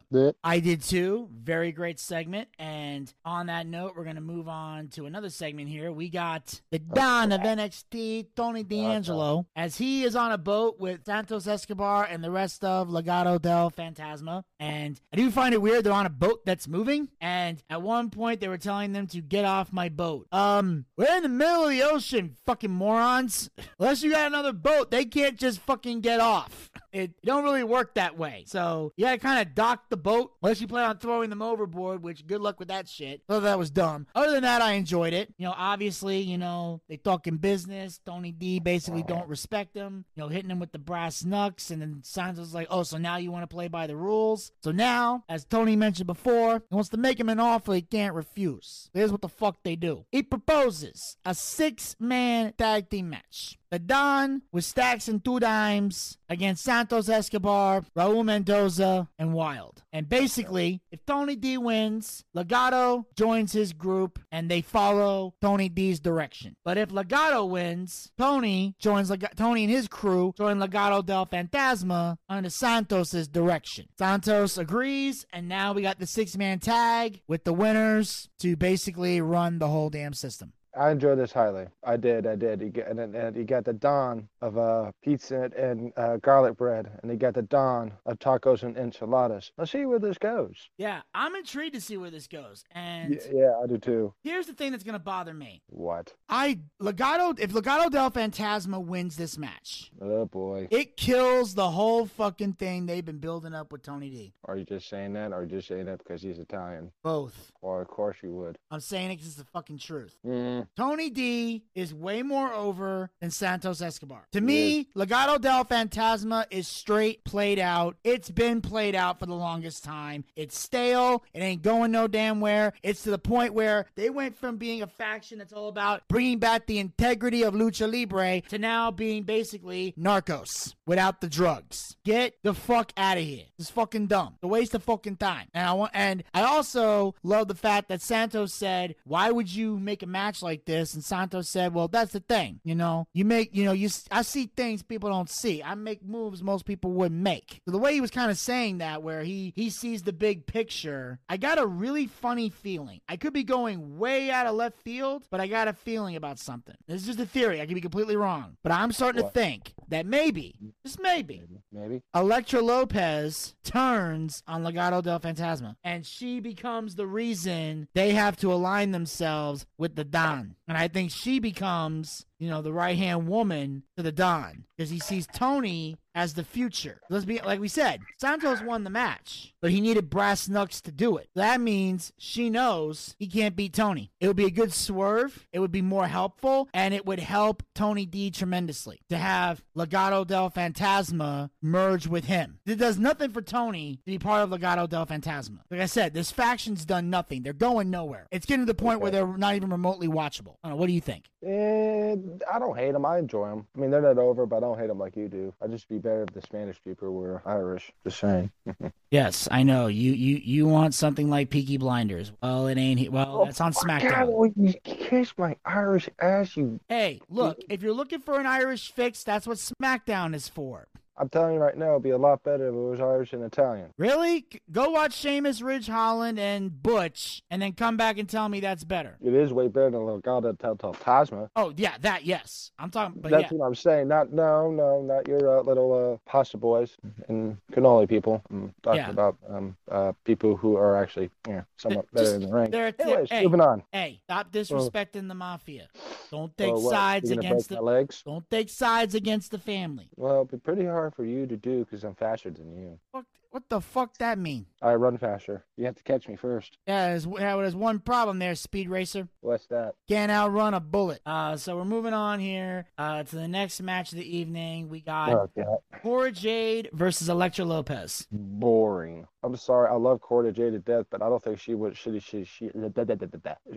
That- 0.09 0.35
I 0.43 0.59
did 0.59 0.81
too. 0.81 1.29
Very 1.31 1.71
great 1.71 1.99
segment. 1.99 2.49
And 2.57 2.90
on 3.25 3.47
that 3.47 3.67
note, 3.67 3.93
we're 3.95 4.03
gonna 4.03 4.21
move 4.21 4.47
on 4.47 4.87
to 4.89 5.05
another 5.05 5.29
segment 5.29 5.69
here. 5.69 5.91
We 5.91 6.09
got 6.09 6.61
the 6.71 6.79
Don 6.79 7.31
of 7.31 7.41
NXT, 7.41 8.27
Tony 8.35 8.63
D'Angelo, 8.63 9.45
as 9.55 9.77
he 9.77 10.03
is 10.03 10.15
on 10.15 10.31
a 10.31 10.37
boat 10.37 10.79
with 10.79 11.05
Santos 11.05 11.47
Escobar 11.47 12.05
and 12.05 12.23
the 12.23 12.31
rest 12.31 12.63
of 12.63 12.89
Legado 12.89 13.41
del 13.41 13.71
Fantasma. 13.71 14.43
And 14.59 14.99
I 15.13 15.17
do 15.17 15.31
find 15.31 15.53
it 15.53 15.61
weird 15.61 15.83
they're 15.83 15.93
on 15.93 16.05
a 16.05 16.09
boat 16.09 16.45
that's 16.45 16.67
moving. 16.67 17.09
And 17.19 17.61
at 17.69 17.81
one 17.81 18.09
point, 18.09 18.39
they 18.39 18.47
were 18.47 18.57
telling 18.57 18.91
them 18.93 19.07
to 19.07 19.21
get 19.21 19.45
off 19.45 19.73
my 19.73 19.89
boat. 19.89 20.27
Um, 20.31 20.85
we're 20.97 21.15
in 21.15 21.23
the 21.23 21.29
middle 21.29 21.65
of 21.65 21.69
the 21.71 21.83
ocean, 21.83 22.35
fucking 22.45 22.71
morons. 22.71 23.49
Unless 23.79 24.03
you 24.03 24.11
got 24.11 24.27
another 24.27 24.53
boat, 24.53 24.91
they 24.91 25.05
can't 25.05 25.37
just 25.37 25.59
fucking 25.59 26.01
get 26.01 26.19
off. 26.19 26.69
it 26.93 27.21
don't 27.23 27.43
really 27.43 27.63
work 27.63 27.95
that 27.95 28.17
way. 28.17 28.43
So 28.47 28.93
you 28.95 29.05
gotta 29.05 29.17
kind 29.17 29.47
of 29.47 29.55
dock 29.55 29.89
the 29.89 29.97
boat 29.97 30.33
unless 30.41 30.61
you 30.61 30.67
plan 30.67 30.89
on 30.89 30.97
throwing 30.97 31.29
them 31.29 31.41
overboard, 31.41 32.03
which 32.03 32.25
good 32.27 32.41
luck 32.41 32.59
with 32.59 32.67
that 32.69 32.87
shit. 32.87 33.21
So 33.29 33.39
that 33.39 33.57
was 33.57 33.71
dumb. 33.71 34.07
Other 34.15 34.31
than 34.31 34.43
that, 34.43 34.61
I 34.61 34.73
enjoyed 34.73 35.13
it. 35.13 35.33
You 35.37 35.47
know, 35.47 35.55
obviously, 35.57 36.19
you 36.21 36.37
know, 36.37 36.81
they 36.87 36.97
talking 36.97 37.37
business. 37.37 37.99
Tony 38.05 38.31
D 38.31 38.59
basically 38.59 39.03
don't 39.03 39.27
respect 39.27 39.73
them. 39.73 40.05
you 40.15 40.23
know, 40.23 40.29
hitting 40.29 40.51
him 40.51 40.59
with 40.59 40.71
the 40.71 40.79
brass 40.79 41.23
knucks. 41.23 41.71
And 41.71 41.81
then 41.81 42.01
Santos 42.03 42.53
like, 42.53 42.67
oh, 42.69 42.83
so 42.83 42.97
now 42.97 43.17
you 43.17 43.31
want 43.31 43.43
to 43.43 43.53
play 43.53 43.67
by 43.67 43.87
the 43.87 43.95
rules? 43.95 44.51
So 44.63 44.71
now, 44.71 45.23
as 45.29 45.45
Tony 45.45 45.75
mentioned 45.75 46.07
before, 46.07 46.63
he 46.69 46.75
wants 46.75 46.89
to 46.89 46.97
make 46.97 47.19
him 47.19 47.29
an 47.29 47.39
offer 47.39 47.73
he 47.73 47.81
can't 47.81 48.15
refuse. 48.15 48.89
Here's 48.93 49.11
what 49.11 49.21
the 49.21 49.29
fuck 49.29 49.63
they 49.63 49.75
do. 49.75 50.05
He 50.11 50.23
proposes 50.23 51.17
a 51.25 51.33
six 51.33 51.95
man 51.99 52.53
tag 52.57 52.89
team 52.89 53.09
match. 53.09 53.57
The 53.71 53.79
Don 53.79 54.41
with 54.51 54.65
stacks 54.65 55.07
and 55.07 55.23
two 55.23 55.39
dimes 55.39 56.17
against 56.27 56.63
Santos 56.63 57.07
Escobar, 57.07 57.85
Raul 57.95 58.25
Mendoza, 58.25 59.07
and 59.17 59.33
Wilde. 59.33 59.81
And 59.93 60.09
basically, 60.09 60.81
if 60.91 61.05
Tony 61.05 61.37
D 61.37 61.57
wins, 61.57 62.25
Legado 62.35 63.05
joins 63.17 63.53
his 63.53 63.71
group 63.71 64.19
and 64.29 64.51
they 64.51 64.61
follow 64.61 65.35
Tony 65.41 65.69
D's 65.69 66.01
direction. 66.01 66.57
But 66.65 66.77
if 66.77 66.89
Legado 66.89 67.49
wins, 67.49 68.11
Tony 68.17 68.75
joins 68.77 69.09
Leg- 69.09 69.35
Tony 69.37 69.63
and 69.63 69.73
his 69.73 69.87
crew 69.87 70.33
join 70.37 70.57
Legado 70.59 71.05
del 71.05 71.25
Fantasma 71.25 72.17
under 72.27 72.49
Santos's 72.49 73.29
direction. 73.29 73.87
Santos 73.97 74.57
agrees, 74.57 75.25
and 75.31 75.47
now 75.47 75.71
we 75.71 75.81
got 75.81 75.97
the 75.97 76.07
six 76.07 76.35
man 76.35 76.59
tag 76.59 77.21
with 77.25 77.45
the 77.45 77.53
winners 77.53 78.27
to 78.39 78.57
basically 78.57 79.21
run 79.21 79.59
the 79.59 79.69
whole 79.69 79.89
damn 79.89 80.13
system. 80.13 80.51
I 80.75 80.91
enjoyed 80.91 81.19
this 81.19 81.33
highly. 81.33 81.67
I 81.83 81.97
did. 81.97 82.27
I 82.27 82.35
did. 82.35 82.61
You 82.61 82.69
get 82.69 82.87
and, 82.87 82.99
and 82.99 83.35
you 83.35 83.45
got 83.45 83.65
the 83.65 83.73
dawn 83.73 84.29
of 84.41 84.57
uh, 84.57 84.91
pizza 85.03 85.49
and 85.57 85.91
uh, 85.97 86.17
garlic 86.17 86.57
bread, 86.57 86.89
and 87.01 87.11
they 87.11 87.15
got 87.15 87.33
the 87.33 87.41
dawn 87.43 87.91
of 88.05 88.19
tacos 88.19 88.63
and 88.63 88.77
enchiladas. 88.77 89.51
Let's 89.57 89.71
see 89.71 89.85
where 89.85 89.99
this 89.99 90.17
goes. 90.17 90.69
Yeah, 90.77 91.01
I'm 91.13 91.35
intrigued 91.35 91.75
to 91.75 91.81
see 91.81 91.97
where 91.97 92.09
this 92.11 92.27
goes. 92.27 92.63
And 92.71 93.11
Y- 93.11 93.31
yeah, 93.39 93.53
I 93.63 93.67
do 93.67 93.77
too. 93.77 94.13
here's 94.23 94.47
the 94.47 94.53
thing 94.53 94.71
that's 94.71 94.83
going 94.83 94.93
to 94.93 94.99
bother 94.99 95.33
me. 95.33 95.61
What? 95.67 96.13
I 96.29 96.59
Legado 96.81 97.37
if 97.39 97.51
Legado 97.51 97.89
del 97.91 98.11
Fantasma 98.11 98.83
wins 98.83 99.15
this 99.15 99.37
match, 99.37 99.91
Oh 100.01 100.25
boy. 100.25 100.67
it 100.71 100.97
kills 100.97 101.53
the 101.55 101.69
whole 101.69 102.05
fucking 102.05 102.53
thing 102.53 102.85
they've 102.85 103.05
been 103.05 103.19
building 103.19 103.53
up 103.53 103.71
with 103.71 103.83
Tony 103.83 104.09
D. 104.09 104.33
Are 104.45 104.57
you 104.57 104.65
just 104.65 104.89
saying 104.89 105.13
that, 105.13 105.31
or 105.31 105.35
are 105.35 105.43
you 105.43 105.49
just 105.49 105.67
saying 105.67 105.85
that 105.85 105.99
because 105.99 106.21
he's 106.21 106.39
Italian? 106.39 106.91
Both. 107.03 107.51
Well, 107.61 107.79
of 107.79 107.87
course 107.87 108.17
you 108.23 108.33
would. 108.33 108.57
I'm 108.71 108.79
saying 108.79 109.11
it 109.11 109.15
because 109.15 109.27
it's 109.27 109.35
the 109.37 109.45
fucking 109.45 109.77
truth. 109.77 110.17
Mm, 110.25 110.67
Tony 110.75 111.09
D 111.09 111.63
is 111.75 111.93
way 111.93 112.23
more 112.23 112.51
over 112.53 113.11
than 113.19 113.29
Santos 113.31 113.81
Escobar. 113.81 114.27
To 114.33 114.39
He 114.39 114.45
me, 114.45 114.87
Legado 114.95 115.41
del 115.41 115.65
Fantasma 115.65 116.45
is 116.51 116.67
straight 116.67 117.23
played 117.25 117.59
out. 117.59 117.97
It's 118.03 118.29
been 118.29 118.61
played 118.61 118.95
out 118.95 119.19
for 119.19 119.25
the 119.25 119.33
longest 119.35 119.83
time. 119.83 120.23
It's 120.37 120.57
stale. 120.57 121.23
It 121.33 121.41
ain't 121.41 121.61
going 121.63 121.91
no 121.91 122.07
damn 122.07 122.39
where. 122.39 122.71
It's 122.81 123.03
to 123.03 123.11
the 123.11 123.17
point 123.19 123.53
where 123.53 123.87
they 123.95 124.09
went 124.09 124.37
from 124.37 124.55
being 124.55 124.81
a 124.81 124.87
faction 124.87 125.39
that's 125.39 125.51
all 125.51 125.67
about 125.67 126.07
bringing 126.07 126.39
back 126.39 126.65
the 126.65 126.79
integrity 126.79 127.43
of 127.43 127.53
lucha 127.53 127.91
libre 127.91 128.39
to 128.49 128.57
now 128.57 128.89
being 128.89 129.23
basically 129.23 129.93
narcos 129.99 130.75
without 130.85 131.19
the 131.19 131.27
drugs. 131.27 131.97
Get 132.05 132.35
the 132.43 132.53
fuck 132.53 132.93
out 132.95 133.17
of 133.17 133.23
here. 133.23 133.45
It's 133.59 133.69
fucking 133.69 134.07
dumb. 134.07 134.37
The 134.41 134.47
waste 134.47 134.73
of 134.75 134.83
fucking 134.83 135.17
time. 135.17 135.47
And 135.53 135.67
I 135.67 135.73
want 135.73 135.91
and 135.93 136.23
I 136.33 136.43
also 136.43 137.15
love 137.21 137.49
the 137.49 137.55
fact 137.55 137.89
that 137.89 138.01
Santos 138.01 138.53
said, 138.53 138.95
"Why 139.03 139.29
would 139.29 139.53
you 139.53 139.77
make 139.77 140.03
a 140.03 140.07
match 140.07 140.41
like 140.41 140.63
this?" 140.65 140.93
And 140.93 141.03
Santos 141.03 141.49
said, 141.49 141.73
"Well, 141.73 141.89
that's 141.89 142.13
the 142.13 142.21
thing. 142.21 142.61
You 142.63 142.75
know, 142.75 143.07
you 143.13 143.25
make, 143.25 143.53
you 143.53 143.65
know, 143.65 143.73
you 143.73 143.87
s- 143.87 144.05
I 144.21 144.23
see 144.23 144.49
things 144.55 144.83
people 144.83 145.09
don't 145.09 145.29
see. 145.29 145.63
I 145.63 145.73
make 145.75 146.03
moves 146.05 146.43
most 146.43 146.65
people 146.65 146.91
wouldn't 146.91 147.21
make." 147.21 147.59
So 147.65 147.71
the 147.71 147.77
way 147.79 147.93
he 147.93 148.01
was 148.01 148.11
kind 148.11 148.29
of 148.29 148.37
saying 148.37 148.77
that 148.77 149.01
where 149.01 149.23
he 149.23 149.51
he 149.55 149.69
sees 149.69 150.03
the 150.03 150.13
big 150.13 150.45
picture, 150.45 151.19
I 151.27 151.37
got 151.37 151.57
a 151.57 151.65
really 151.65 152.05
funny 152.07 152.49
feeling. 152.49 153.01
I 153.09 153.17
could 153.17 153.33
be 153.33 153.43
going 153.43 153.97
way 153.97 154.29
out 154.29 154.45
of 154.45 154.55
left 154.55 154.77
field, 154.77 155.25
but 155.31 155.39
I 155.41 155.47
got 155.47 155.67
a 155.67 155.73
feeling 155.73 156.15
about 156.15 156.37
something. 156.39 156.75
This 156.87 157.01
is 157.01 157.07
just 157.07 157.19
a 157.19 157.25
theory. 157.25 157.61
I 157.61 157.65
could 157.65 157.75
be 157.75 157.81
completely 157.81 158.15
wrong, 158.15 158.57
but 158.63 158.71
I'm 158.71 158.91
starting 158.91 159.23
What? 159.23 159.33
to 159.33 159.39
think 159.39 159.73
that 159.91 160.05
maybe, 160.05 160.55
just 160.83 160.99
maybe, 160.99 161.41
maybe. 161.41 161.61
Maybe. 161.71 162.01
Elektra 162.15 162.61
Lopez 162.61 163.55
turns 163.63 164.41
on 164.47 164.63
Legado 164.63 165.03
del 165.03 165.19
Fantasma, 165.19 165.75
and 165.83 166.05
she 166.05 166.39
becomes 166.39 166.95
the 166.95 167.07
reason 167.07 167.87
they 167.93 168.11
have 168.11 168.37
to 168.37 168.51
align 168.51 168.91
themselves 168.91 169.65
with 169.77 169.95
the 169.95 170.03
Don. 170.03 170.55
And 170.67 170.77
I 170.77 170.87
think 170.87 171.11
she 171.11 171.39
becomes, 171.39 172.25
you 172.39 172.49
know, 172.49 172.61
the 172.61 172.73
right 172.73 172.97
hand 172.97 173.27
woman 173.27 173.83
to 173.97 174.03
the 174.03 174.11
Don 174.11 174.65
because 174.81 174.89
he 174.89 174.99
sees 174.99 175.27
Tony 175.27 175.95
as 176.13 176.33
the 176.33 176.43
future. 176.43 176.99
Let's 177.09 177.23
be 177.23 177.39
like 177.39 177.59
we 177.59 177.67
said, 177.67 178.01
Santos 178.19 178.61
won 178.61 178.83
the 178.83 178.89
match, 178.89 179.53
but 179.61 179.71
he 179.71 179.79
needed 179.79 180.09
brass 180.09 180.49
knucks 180.49 180.81
to 180.81 180.91
do 180.91 181.17
it. 181.17 181.29
That 181.35 181.61
means 181.61 182.11
she 182.17 182.49
knows 182.49 183.15
he 183.17 183.27
can't 183.27 183.55
beat 183.55 183.73
Tony. 183.73 184.11
It 184.19 184.27
would 184.27 184.35
be 184.35 184.45
a 184.45 184.51
good 184.51 184.73
swerve. 184.73 185.47
It 185.53 185.59
would 185.59 185.71
be 185.71 185.81
more 185.81 186.07
helpful, 186.07 186.67
and 186.73 186.93
it 186.93 187.05
would 187.05 187.19
help 187.19 187.63
Tony 187.75 188.05
D 188.05 188.31
tremendously 188.31 189.01
to 189.09 189.17
have 189.17 189.63
Legado 189.77 190.25
del 190.25 190.49
Fantasma 190.49 191.49
merge 191.61 192.07
with 192.07 192.25
him. 192.25 192.59
It 192.65 192.75
does 192.75 192.97
nothing 192.97 193.31
for 193.31 193.41
Tony 193.41 193.97
to 193.97 194.11
be 194.11 194.19
part 194.19 194.41
of 194.41 194.49
Legado 194.49 194.89
del 194.89 195.05
Fantasma. 195.05 195.59
Like 195.69 195.81
I 195.81 195.85
said, 195.85 196.13
this 196.13 196.31
faction's 196.31 196.85
done 196.85 197.09
nothing. 197.09 197.43
They're 197.43 197.53
going 197.53 197.89
nowhere. 197.89 198.27
It's 198.31 198.45
getting 198.45 198.65
to 198.65 198.71
the 198.71 198.73
point 198.73 198.99
where 198.99 199.11
they're 199.11 199.37
not 199.37 199.55
even 199.55 199.69
remotely 199.69 200.07
watchable. 200.07 200.55
I 200.63 200.67
don't 200.67 200.71
know. 200.71 200.81
What 200.81 200.87
do 200.87 200.93
you 200.93 201.01
think? 201.01 201.29
And 201.41 202.43
I 202.51 202.59
don't 202.59 202.77
hate 202.77 202.91
them. 202.91 203.05
I 203.05 203.17
enjoy 203.17 203.49
them. 203.49 203.67
I 203.75 203.79
mean, 203.79 203.91
they're 203.91 204.01
not 204.01 204.17
over, 204.17 204.45
but 204.45 204.57
I 204.57 204.59
don't 204.71 204.79
hate 204.79 204.87
them 204.87 204.99
like 204.99 205.15
you 205.17 205.27
do. 205.27 205.53
I'd 205.61 205.71
just 205.71 205.89
be 205.89 205.97
better 205.97 206.23
if 206.23 206.33
the 206.33 206.41
Spanish 206.41 206.77
people 206.83 207.11
were 207.13 207.41
Irish. 207.45 207.91
Just 208.03 208.19
saying. 208.19 208.51
Yes, 209.11 209.45
I 209.51 209.63
know. 209.63 209.87
You 209.87 210.13
you 210.13 210.37
you 210.37 210.67
want 210.69 210.93
something 210.93 211.29
like 211.29 211.49
Peaky 211.49 211.75
Blinders. 211.75 212.31
Well, 212.41 212.67
it 212.67 212.77
ain't. 212.77 212.97
he- 212.97 213.09
Well, 213.09 213.41
oh, 213.41 213.45
it's 213.45 213.59
on 213.59 213.73
God, 213.73 213.83
SmackDown. 213.83 214.31
will 214.31 214.53
you 214.55 214.73
kiss 214.85 215.33
my 215.37 215.57
Irish 215.65 216.07
ass, 216.19 216.55
you 216.55 216.79
Hey, 216.87 217.19
look, 217.29 217.57
if 217.69 217.81
you're 217.83 217.91
looking 217.93 218.19
for 218.19 218.39
an 218.39 218.45
Irish 218.45 218.93
fix, 218.93 219.25
that's 219.25 219.45
what 219.45 219.57
SmackDown 219.57 220.33
is 220.33 220.47
for. 220.47 220.87
I'm 221.17 221.29
telling 221.29 221.53
you 221.55 221.59
right 221.59 221.77
now, 221.77 221.91
it'd 221.91 222.03
be 222.03 222.11
a 222.11 222.17
lot 222.17 222.41
better 222.43 222.67
if 222.69 222.73
it 222.73 222.77
was 222.77 222.99
Irish 222.99 223.33
and 223.33 223.43
Italian. 223.43 223.93
Really? 223.97 224.45
Go 224.71 224.89
watch 224.89 225.13
Sheamus, 225.13 225.61
Ridge 225.61 225.87
Holland, 225.87 226.39
and 226.39 226.81
Butch, 226.81 227.43
and 227.51 227.61
then 227.61 227.73
come 227.73 227.97
back 227.97 228.17
and 228.17 228.27
tell 228.27 228.47
me 228.49 228.59
that's 228.61 228.83
better. 228.83 229.17
It 229.23 229.33
is 229.33 229.51
way 229.53 229.67
better 229.67 229.91
than 229.91 230.01
Legado 230.01 230.57
del 230.57 230.75
Tasma. 230.77 231.49
Oh, 231.55 231.73
yeah, 231.75 231.95
that, 232.01 232.25
yes. 232.25 232.71
I'm 232.79 232.89
talking, 232.89 233.21
but 233.21 233.29
That's 233.29 233.51
yeah. 233.51 233.57
what 233.57 233.67
I'm 233.67 233.75
saying. 233.75 234.07
Not 234.07 234.31
no, 234.33 234.71
no, 234.71 235.01
not 235.01 235.27
your 235.27 235.59
uh, 235.59 235.61
little 235.63 236.13
uh, 236.13 236.29
pasta 236.29 236.57
boys 236.57 236.95
and 237.27 237.57
cannoli 237.73 238.07
people. 238.07 238.41
I'm 238.49 238.73
talking 238.81 238.99
Yeah. 239.01 239.09
about 239.11 239.37
um, 239.49 239.75
uh, 239.91 240.13
people 240.23 240.55
who 240.55 240.75
are 240.77 240.95
actually 240.97 241.29
yeah, 241.47 241.63
somewhat 241.77 242.05
Just- 242.05 242.13
better 242.15 242.35
in 242.35 242.41
the 242.41 242.47
ring. 242.55 242.71
they're- 242.71 242.93
Anyways, 242.97 243.29
hey. 243.29 243.43
moving 243.43 243.61
on. 243.61 243.83
Hey, 243.91 244.21
stop 244.23 244.51
disrespecting 244.51 245.27
the 245.27 245.35
mafia. 245.35 245.87
Don't 246.31 246.55
take 246.57 246.71
Oh, 246.73 246.79
what? 246.79 246.91
sides 246.91 247.29
against 247.31 247.69
the. 247.69 247.81
legs. 247.81 248.23
Don't 248.25 248.49
take 248.49 248.69
sides 248.69 249.13
against 249.15 249.51
the 249.51 249.59
family. 249.59 250.07
Well, 250.15 250.37
it'd 250.37 250.51
be 250.51 250.57
pretty 250.57 250.85
hard 250.85 251.00
for 251.09 251.25
you 251.25 251.47
to 251.47 251.57
do 251.57 251.79
because 251.79 252.03
I'm 252.03 252.13
faster 252.13 252.51
than 252.51 252.71
you. 252.77 252.99
What, 253.11 253.25
what 253.51 253.69
the 253.69 253.81
fuck 253.81 254.17
that 254.17 254.37
mean? 254.39 254.65
I 254.81 254.95
run 254.95 255.17
faster. 255.17 255.63
You 255.77 255.85
have 255.85 255.95
to 255.95 256.03
catch 256.03 256.27
me 256.27 256.35
first. 256.35 256.77
Yeah, 256.87 257.09
there's, 257.09 257.25
yeah, 257.25 257.55
there's 257.57 257.75
one 257.75 257.99
problem 257.99 258.39
there, 258.39 258.55
Speed 258.55 258.89
Racer. 258.89 259.27
What's 259.41 259.67
that? 259.67 259.93
Can't 260.07 260.31
outrun 260.31 260.73
a 260.73 260.79
bullet. 260.79 261.21
Uh, 261.25 261.55
so 261.57 261.75
we're 261.77 261.85
moving 261.85 262.13
on 262.13 262.39
here 262.39 262.87
uh, 262.97 263.23
to 263.23 263.35
the 263.35 263.47
next 263.47 263.81
match 263.81 264.11
of 264.11 264.17
the 264.17 264.37
evening. 264.37 264.89
We 264.89 265.01
got 265.01 265.29
Oh, 265.29 265.49
God. 265.55 265.77
Cora 266.01 266.31
Jade 266.31 266.89
versus 266.93 267.29
Elektra 267.29 267.65
Lopez. 267.65 268.25
Boring. 268.31 269.27
I'm 269.43 269.55
sorry. 269.55 269.89
I 269.89 269.95
love 269.95 270.21
Cora 270.21 270.51
Jade 270.51 270.73
to 270.73 270.79
death, 270.79 271.05
but 271.11 271.21
I 271.21 271.29
don't 271.29 271.43
think 271.43 271.59
she 271.59 271.73
would. 271.73 271.97
She 271.97 272.19
she 272.19 272.43
she 272.43 272.69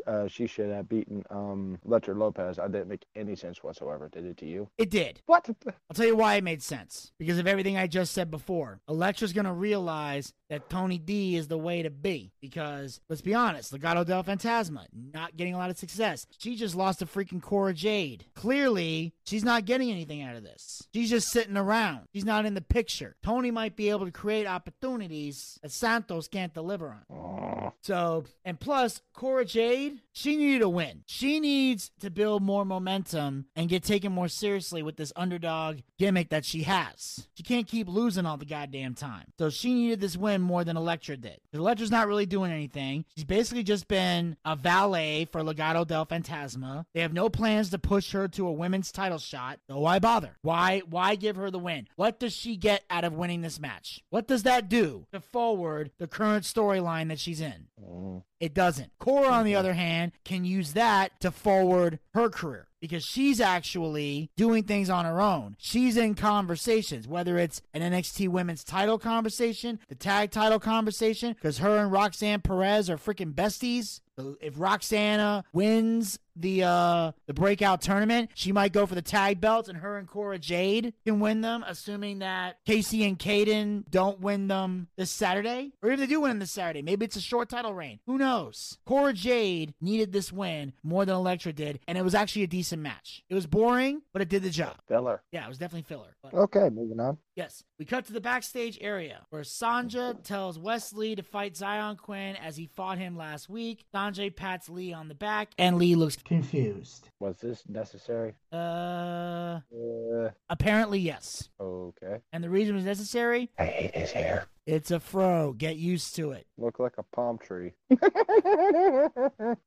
uh, 0.06 0.28
she 0.28 0.46
should 0.46 0.70
have 0.70 0.88
beaten 0.88 1.24
um 1.30 1.78
Lecher 1.84 2.14
Lopez. 2.14 2.58
I 2.58 2.68
didn't 2.68 2.88
make 2.88 3.04
any 3.16 3.34
sense 3.34 3.62
whatsoever. 3.62 4.08
Did 4.10 4.26
it 4.26 4.36
to 4.38 4.46
you? 4.46 4.68
It 4.78 4.90
did. 4.90 5.20
What? 5.26 5.48
I'll 5.66 5.94
tell 5.94 6.06
you 6.06 6.16
why 6.16 6.34
it 6.36 6.44
made 6.44 6.62
sense. 6.62 7.12
Because 7.18 7.38
of 7.38 7.46
everything 7.46 7.76
I 7.78 7.86
just 7.86 8.12
said 8.12 8.30
before. 8.30 8.80
Elektra's 8.88 9.32
going 9.32 9.46
to 9.46 9.52
realize 9.64 10.34
that 10.50 10.68
Tony 10.68 10.98
D 10.98 11.36
is 11.36 11.48
the 11.48 11.56
way 11.58 11.82
to 11.82 11.90
be. 11.90 12.32
Because, 12.40 13.00
let's 13.08 13.22
be 13.22 13.34
honest, 13.34 13.72
Legado 13.72 14.04
del 14.04 14.22
Fantasma, 14.22 14.84
not 14.92 15.36
getting 15.36 15.54
a 15.54 15.58
lot 15.58 15.70
of 15.70 15.78
success. 15.78 16.26
She 16.38 16.54
just 16.54 16.74
lost 16.74 16.98
to 16.98 17.06
freaking 17.06 17.40
Cora 17.40 17.72
Jade. 17.72 18.26
Clearly, 18.34 19.14
she's 19.24 19.44
not 19.44 19.64
getting 19.64 19.90
anything 19.90 20.22
out 20.22 20.36
of 20.36 20.42
this. 20.42 20.86
She's 20.92 21.10
just 21.10 21.28
sitting 21.28 21.56
around. 21.56 22.06
She's 22.12 22.26
not 22.26 22.44
in 22.44 22.54
the 22.54 22.60
picture. 22.60 23.16
Tony 23.22 23.50
might 23.50 23.74
be 23.74 23.88
able 23.88 24.04
to 24.04 24.12
create 24.12 24.46
opportunities 24.46 25.58
that 25.62 25.72
Santos 25.72 26.28
can't 26.28 26.52
deliver 26.52 26.98
on. 27.08 27.72
So, 27.80 28.24
and 28.44 28.60
plus, 28.60 29.00
Cora 29.14 29.44
Jade, 29.44 30.00
she 30.12 30.36
needed 30.36 30.62
a 30.62 30.68
win. 30.68 31.02
She 31.06 31.40
needs 31.40 31.90
to 32.00 32.10
build 32.10 32.42
more 32.42 32.64
momentum 32.64 33.46
and 33.56 33.68
get 33.68 33.82
taken 33.82 34.12
more 34.12 34.28
seriously 34.28 34.82
with 34.82 34.96
this 34.96 35.12
underdog 35.16 35.80
gimmick 35.98 36.28
that 36.30 36.44
she 36.44 36.62
has. 36.62 37.26
She 37.34 37.42
can't 37.42 37.66
keep 37.66 37.88
losing 37.88 38.26
all 38.26 38.36
the 38.36 38.44
goddamn 38.44 38.94
time. 38.94 39.26
So 39.38 39.50
she 39.54 39.74
needed 39.74 40.00
this 40.00 40.16
win 40.16 40.40
more 40.40 40.64
than 40.64 40.76
Elektra 40.76 41.16
did. 41.16 41.38
Elektra's 41.52 41.90
not 41.90 42.08
really 42.08 42.26
doing 42.26 42.52
anything. 42.52 43.04
She's 43.14 43.24
basically 43.24 43.62
just 43.62 43.88
been 43.88 44.36
a 44.44 44.56
valet 44.56 45.26
for 45.26 45.42
Legado 45.42 45.86
del 45.86 46.06
Fantasma. 46.06 46.84
They 46.94 47.00
have 47.00 47.12
no 47.12 47.28
plans 47.28 47.70
to 47.70 47.78
push 47.78 48.12
her 48.12 48.28
to 48.28 48.46
a 48.46 48.52
women's 48.52 48.92
title 48.92 49.18
shot. 49.18 49.60
So 49.68 49.78
why 49.78 49.98
bother? 49.98 50.36
Why 50.42 50.82
why 50.88 51.14
give 51.14 51.36
her 51.36 51.50
the 51.50 51.58
win? 51.58 51.88
What 51.96 52.18
does 52.18 52.32
she 52.32 52.56
get 52.56 52.84
out 52.90 53.04
of 53.04 53.14
winning 53.14 53.40
this 53.42 53.60
match? 53.60 54.02
What 54.10 54.26
does 54.26 54.42
that 54.44 54.68
do 54.68 55.06
to 55.12 55.20
forward 55.20 55.90
the 55.98 56.06
current 56.06 56.44
storyline 56.44 57.08
that 57.08 57.18
she's 57.18 57.40
in? 57.40 57.68
Mm. 57.82 58.22
It 58.40 58.54
doesn't. 58.54 58.92
Cora, 58.98 59.28
on 59.28 59.44
the 59.44 59.52
mm-hmm. 59.52 59.58
other 59.58 59.74
hand, 59.74 60.12
can 60.24 60.44
use 60.44 60.72
that 60.72 61.18
to 61.20 61.30
forward 61.30 61.98
her 62.14 62.28
career 62.28 62.68
because 62.80 63.02
she's 63.02 63.40
actually 63.40 64.30
doing 64.36 64.64
things 64.64 64.90
on 64.90 65.06
her 65.06 65.18
own. 65.18 65.56
She's 65.58 65.96
in 65.96 66.14
conversations, 66.14 67.08
whether 67.08 67.38
it's 67.38 67.62
an 67.72 67.80
NXT 67.80 68.28
women's 68.28 68.62
title 68.62 68.98
conversation, 68.98 69.80
the 69.88 69.94
tag 69.94 70.30
title 70.30 70.60
conversation, 70.60 71.32
because 71.32 71.58
her 71.58 71.78
and 71.78 71.90
Roxanne 71.90 72.42
Perez 72.42 72.90
are 72.90 72.98
freaking 72.98 73.32
besties. 73.32 74.00
If 74.40 74.60
Roxana 74.60 75.44
wins 75.54 76.18
the 76.36 76.62
uh 76.64 77.12
the 77.26 77.34
breakout 77.34 77.82
tournament, 77.82 78.30
she 78.34 78.52
might 78.52 78.72
go 78.72 78.86
for 78.86 78.94
the 78.94 79.02
tag 79.02 79.40
belts, 79.40 79.68
and 79.68 79.78
her 79.78 79.98
and 79.98 80.08
Cora 80.08 80.38
Jade 80.38 80.94
can 81.04 81.20
win 81.20 81.40
them, 81.40 81.64
assuming 81.66 82.20
that 82.20 82.56
Casey 82.66 83.04
and 83.04 83.18
Kayden 83.18 83.84
don't 83.90 84.20
win 84.20 84.48
them 84.48 84.88
this 84.96 85.10
Saturday, 85.10 85.72
or 85.82 85.90
if 85.90 86.00
they 86.00 86.06
do 86.06 86.20
win 86.20 86.30
them 86.30 86.38
this 86.40 86.50
Saturday, 86.50 86.82
maybe 86.82 87.04
it's 87.04 87.16
a 87.16 87.20
short 87.20 87.48
title 87.48 87.74
reign. 87.74 88.00
Who 88.06 88.18
knows? 88.18 88.78
Cora 88.84 89.12
Jade 89.12 89.74
needed 89.80 90.12
this 90.12 90.32
win 90.32 90.72
more 90.82 91.04
than 91.04 91.14
Elektra 91.14 91.52
did, 91.52 91.80
and 91.86 91.96
it 91.98 92.02
was 92.04 92.14
actually 92.14 92.42
a 92.42 92.48
decent 92.48 92.82
match. 92.82 93.22
It 93.28 93.34
was 93.34 93.46
boring, 93.46 94.02
but 94.12 94.22
it 94.22 94.28
did 94.28 94.42
the 94.42 94.50
job. 94.50 94.76
Filler. 94.88 95.22
Yeah, 95.32 95.44
it 95.44 95.48
was 95.48 95.58
definitely 95.58 95.82
filler. 95.82 96.16
But 96.22 96.34
Okay, 96.34 96.68
moving 96.70 97.00
on. 97.00 97.18
Yes. 97.36 97.64
We 97.78 97.84
cut 97.84 98.06
to 98.06 98.12
the 98.12 98.20
backstage 98.20 98.78
area 98.80 99.26
where 99.30 99.42
Sanja 99.42 100.22
tells 100.22 100.58
Wesley 100.58 101.16
to 101.16 101.22
fight 101.22 101.54
Xyon 101.54 101.96
Quinn 101.96 102.36
as 102.36 102.56
he 102.56 102.66
fought 102.66 102.98
him 102.98 103.16
last 103.16 103.48
week. 103.48 103.84
Sanjay 103.94 104.34
pats 104.34 104.68
Lee 104.68 104.92
on 104.92 105.08
the 105.08 105.14
back, 105.14 105.50
and 105.58 105.76
Lee 105.78 105.94
looks 105.96 106.16
confused. 106.24 107.08
Was 107.20 107.38
this 107.38 107.62
necessary? 107.68 108.34
Uh, 108.52 109.60
Uh, 109.74 110.30
apparently, 110.48 110.98
yes. 110.98 111.48
okay. 111.60 112.18
And 112.32 112.42
the 112.42 112.50
reason 112.50 112.74
was 112.74 112.84
necessary? 112.84 113.50
I 113.58 113.66
hate 113.66 113.94
his 113.94 114.10
hair. 114.12 114.46
It's 114.66 114.90
a 114.90 114.98
fro. 115.00 115.52
Get 115.52 115.76
used 115.76 116.14
to 116.16 116.32
it. 116.32 116.46
Look 116.56 116.78
like 116.78 116.94
a 116.98 117.02
palm 117.02 117.38
tree. 117.38 117.72
It'd 117.90 118.00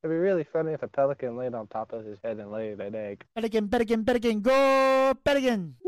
be 0.03 0.07
really 0.07 0.43
funny 0.51 0.73
if 0.73 0.81
a 0.83 0.87
pelican 0.87 1.37
laid 1.37 1.53
on 1.53 1.67
top 1.67 1.93
of 1.93 2.03
his 2.05 2.17
head 2.23 2.39
and 2.39 2.51
laid 2.51 2.79
an 2.81 2.95
egg. 2.95 3.23
Bet 3.35 3.45
again, 3.45 3.67
bet 3.67 3.81
again, 4.15 4.41
go, 4.41 5.13
bet 5.23 5.37
again. 5.37 5.75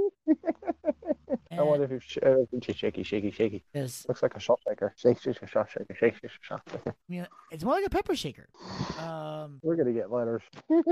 I 1.52 1.64
wonder 1.64 1.86
if 1.86 1.92
you 1.92 2.00
sh- 2.00 2.18
uh, 2.24 2.36
shaky, 2.72 3.02
shaky, 3.04 3.32
shaky. 3.32 3.64
Yes. 3.74 4.06
Looks 4.08 4.22
like 4.22 4.36
a 4.36 4.40
shot 4.40 4.60
shaker. 4.68 4.94
Shake, 4.98 5.20
shake, 5.20 5.40
shake, 5.40 5.50
shot 5.50 5.68
shaker. 5.72 5.96
Shake, 5.96 6.14
shake, 6.22 6.32
shot 6.42 6.62
shaker. 6.70 6.92
I 6.92 6.94
mean, 7.08 7.28
it's 7.50 7.64
more 7.64 7.74
like 7.74 7.86
a 7.86 7.90
pepper 7.90 8.16
shaker. 8.16 8.48
Um, 9.00 9.60
We're 9.64 9.76
gonna 9.76 9.94
get 9.94 10.12
letters. 10.12 10.44
you 10.70 10.84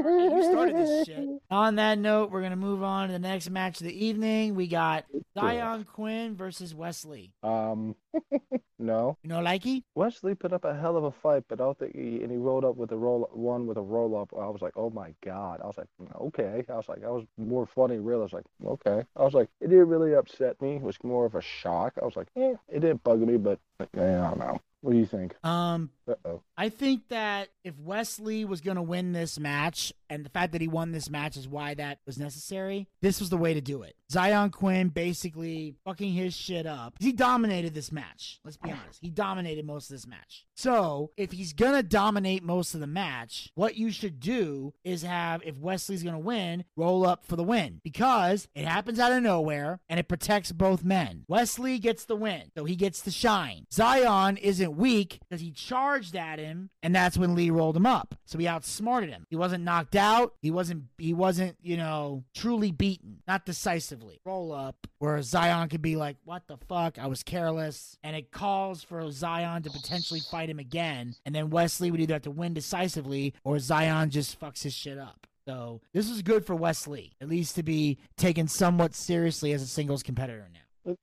started 0.52 0.76
this 0.76 1.06
shit. 1.06 1.28
On 1.52 1.76
that 1.76 2.00
note, 2.00 2.32
we're 2.32 2.42
gonna 2.42 2.56
move 2.56 2.82
on 2.82 3.08
to 3.08 3.14
the 3.14 3.20
next 3.20 3.50
match 3.52 3.80
of 3.82 3.86
the 3.86 4.06
evening. 4.06 4.56
We 4.56 4.68
got 4.68 5.06
Xyon 5.38 5.86
Quinn 5.86 6.36
versus 6.36 6.74
Wesley. 6.74 7.34
Um, 7.44 7.96
no. 8.80 9.18
You 9.24 9.30
know, 9.30 9.40
likey? 9.40 9.84
Wesley 9.96 10.36
put 10.36 10.54
up 10.54 10.66
a 10.66 10.76
hell 10.76 10.98
of 10.98 11.04
a 11.04 11.12
fight, 11.12 11.44
but 11.48 11.60
I 11.60 11.64
don't 11.64 11.78
think 11.78 11.96
he 11.96 12.22
and 12.22 12.32
he 12.32 12.38
rolled 12.38 12.66
up 12.66 12.76
with 12.76 12.92
a 12.92 12.98
roll 12.98 13.30
one 13.34 13.68
with 13.68 13.78
a 13.78 13.82
roll 13.82 14.20
up. 14.20 14.32
I 14.34 14.48
was 14.48 14.62
like, 14.62 14.74
oh 14.76 14.90
my 14.90 15.14
god. 15.24 15.62
I 15.64 15.68
was 15.68 15.78
like, 15.78 15.88
okay. 16.22 16.64
I 16.70 16.76
was 16.76 16.90
like, 16.90 17.04
I 17.04 17.10
was 17.10 17.26
more 17.38 17.66
funny, 17.66 17.98
real. 17.98 18.20
I 18.20 18.24
was 18.24 18.34
like, 18.34 18.46
okay. 18.66 19.04
I 19.16 19.24
was 19.24 19.34
like, 19.34 19.50
it 19.62 19.70
didn't 19.70 19.90
really 19.90 20.14
upset 20.16 20.62
me. 20.62 20.76
It 20.76 20.82
was 20.82 20.98
more 21.04 21.26
of 21.26 21.36
a 21.36 21.42
shock. 21.42 21.94
I 22.02 22.06
was 22.06 22.16
like, 22.16 22.28
eh, 22.36 22.54
it 22.70 22.80
didn't 22.82 23.04
bug 23.04 23.20
me, 23.20 23.38
but 23.38 23.60
I 23.80 23.86
don't 23.94 24.40
know. 24.40 24.60
What 24.82 24.94
do 24.94 25.00
you 25.00 25.06
think? 25.06 25.36
Um, 25.44 25.90
Uh 26.08 26.14
oh. 26.26 26.42
I 26.56 26.70
think 26.70 27.10
that 27.10 27.50
if 27.64 27.78
Wesley 27.80 28.46
was 28.46 28.62
going 28.62 28.78
to 28.78 28.82
win 28.82 29.12
this 29.12 29.40
match, 29.40 29.94
and 30.10 30.24
the 30.24 30.30
fact 30.30 30.54
that 30.54 30.62
he 30.62 30.68
won 30.68 30.92
this 30.92 31.10
match 31.10 31.36
is 31.36 31.48
why 31.48 31.74
that 31.74 32.00
was 32.06 32.18
necessary, 32.18 32.88
this 33.02 33.20
was 33.20 33.30
the 33.30 33.38
way 33.38 33.54
to 33.54 33.62
do 33.62 33.84
it. 33.84 33.96
Xyon 34.12 34.52
Quinn 34.52 34.88
basically 34.88 35.76
fucking 35.84 36.14
his 36.14 36.34
shit 36.36 36.66
up. 36.66 36.96
He 37.00 37.12
dominated 37.12 37.74
this 37.74 37.92
match. 37.92 38.40
Let's 38.46 38.56
be 38.58 38.72
honest. 38.72 39.00
He 39.02 39.10
dominated 39.10 39.66
most 39.66 39.90
of 39.90 39.96
this 39.96 40.08
match. 40.08 40.46
So, 40.56 41.12
if 41.18 41.32
he's 41.34 41.54
going 41.54 41.74
to 41.74 41.84
dominate 41.84 42.42
most 42.42 42.74
of 42.74 42.80
the 42.80 42.88
match, 42.88 43.52
what 43.56 43.76
you 43.76 43.92
should 43.92 44.20
do 44.20 44.74
is 44.86 45.02
have, 45.04 45.42
if 45.44 45.58
Wesley's 45.60 46.04
going 46.04 46.16
to 46.16 46.20
win, 46.20 46.64
roll 46.78 47.06
up 47.06 47.26
for 47.26 47.36
the 47.36 47.44
win 47.44 47.82
because 47.84 48.48
it 48.56 48.66
happens 48.66 49.00
out 49.00 49.12
of 49.12 49.22
nowhere 49.22 49.82
and 49.90 50.00
it 50.00 50.08
protects 50.08 50.52
both 50.54 50.84
men. 50.86 51.26
Wesley 51.28 51.78
gets 51.78 52.06
the 52.06 52.16
win, 52.16 52.44
so 52.56 52.64
he 52.64 52.76
gets 52.78 53.02
to 53.02 53.12
shine. 53.12 53.66
Xyon 53.72 54.38
isn't 54.40 54.78
weak 54.78 55.20
because 55.28 55.42
he 55.42 55.52
charged 55.52 56.16
at 56.16 56.40
him, 56.40 56.70
and 56.82 56.96
that's 56.96 57.18
when 57.18 57.36
Lee 57.36 57.50
rolled 57.50 57.76
him 57.76 57.86
up. 57.86 58.16
So 58.26 58.38
he 58.38 58.48
outsmarted 58.48 59.10
him. 59.10 59.26
He 59.30 59.36
wasn't 59.36 59.64
knocked 59.64 59.96
out. 59.96 60.34
He 60.42 60.52
wasn't. 60.52 60.86
He 60.98 61.14
wasn't. 61.14 61.58
You 61.62 61.78
know, 61.78 62.24
truly 62.34 62.72
beaten, 62.72 63.22
not 63.28 63.46
decisively. 63.46 64.20
Roll 64.26 64.52
up, 64.52 64.88
where 65.00 65.18
Xyon 65.18 65.70
could 65.70 65.82
be 65.82 65.96
like, 65.96 66.18
"What 66.24 66.48
the 66.48 66.58
fuck? 66.58 66.98
I 66.98 67.08
was 67.08 67.24
careless," 67.24 67.98
and 68.04 68.16
it 68.16 68.32
calls 68.32 68.84
for 68.84 69.02
Xyon 69.02 69.64
to 69.64 69.70
potentially 69.70 70.20
fight 70.20 70.50
him 70.50 70.60
again, 70.60 71.16
and 71.26 71.36
then 71.36 71.50
Wesley 71.50 71.92
would 71.92 72.00
either 72.00 72.16
have 72.16 72.24
to 72.24 72.32
win 72.32 72.54
decisively 72.54 73.34
or 73.44 73.58
Xyon 73.58 74.10
just 74.10 74.40
fucks 74.40 74.64
his 74.64 74.74
shit 74.74 74.98
up. 74.98 75.28
So 75.46 75.82
this 75.94 76.10
is 76.10 76.22
good 76.22 76.46
for 76.46 76.56
Wesley, 76.56 77.14
at 77.22 77.30
least 77.30 77.56
to 77.56 77.64
be 77.64 77.98
taken 78.18 78.50
somewhat 78.50 78.94
seriously 78.94 79.54
as 79.54 79.62
a 79.62 79.68
singles 79.68 80.04
competitor 80.04 80.50
now. 80.54 80.60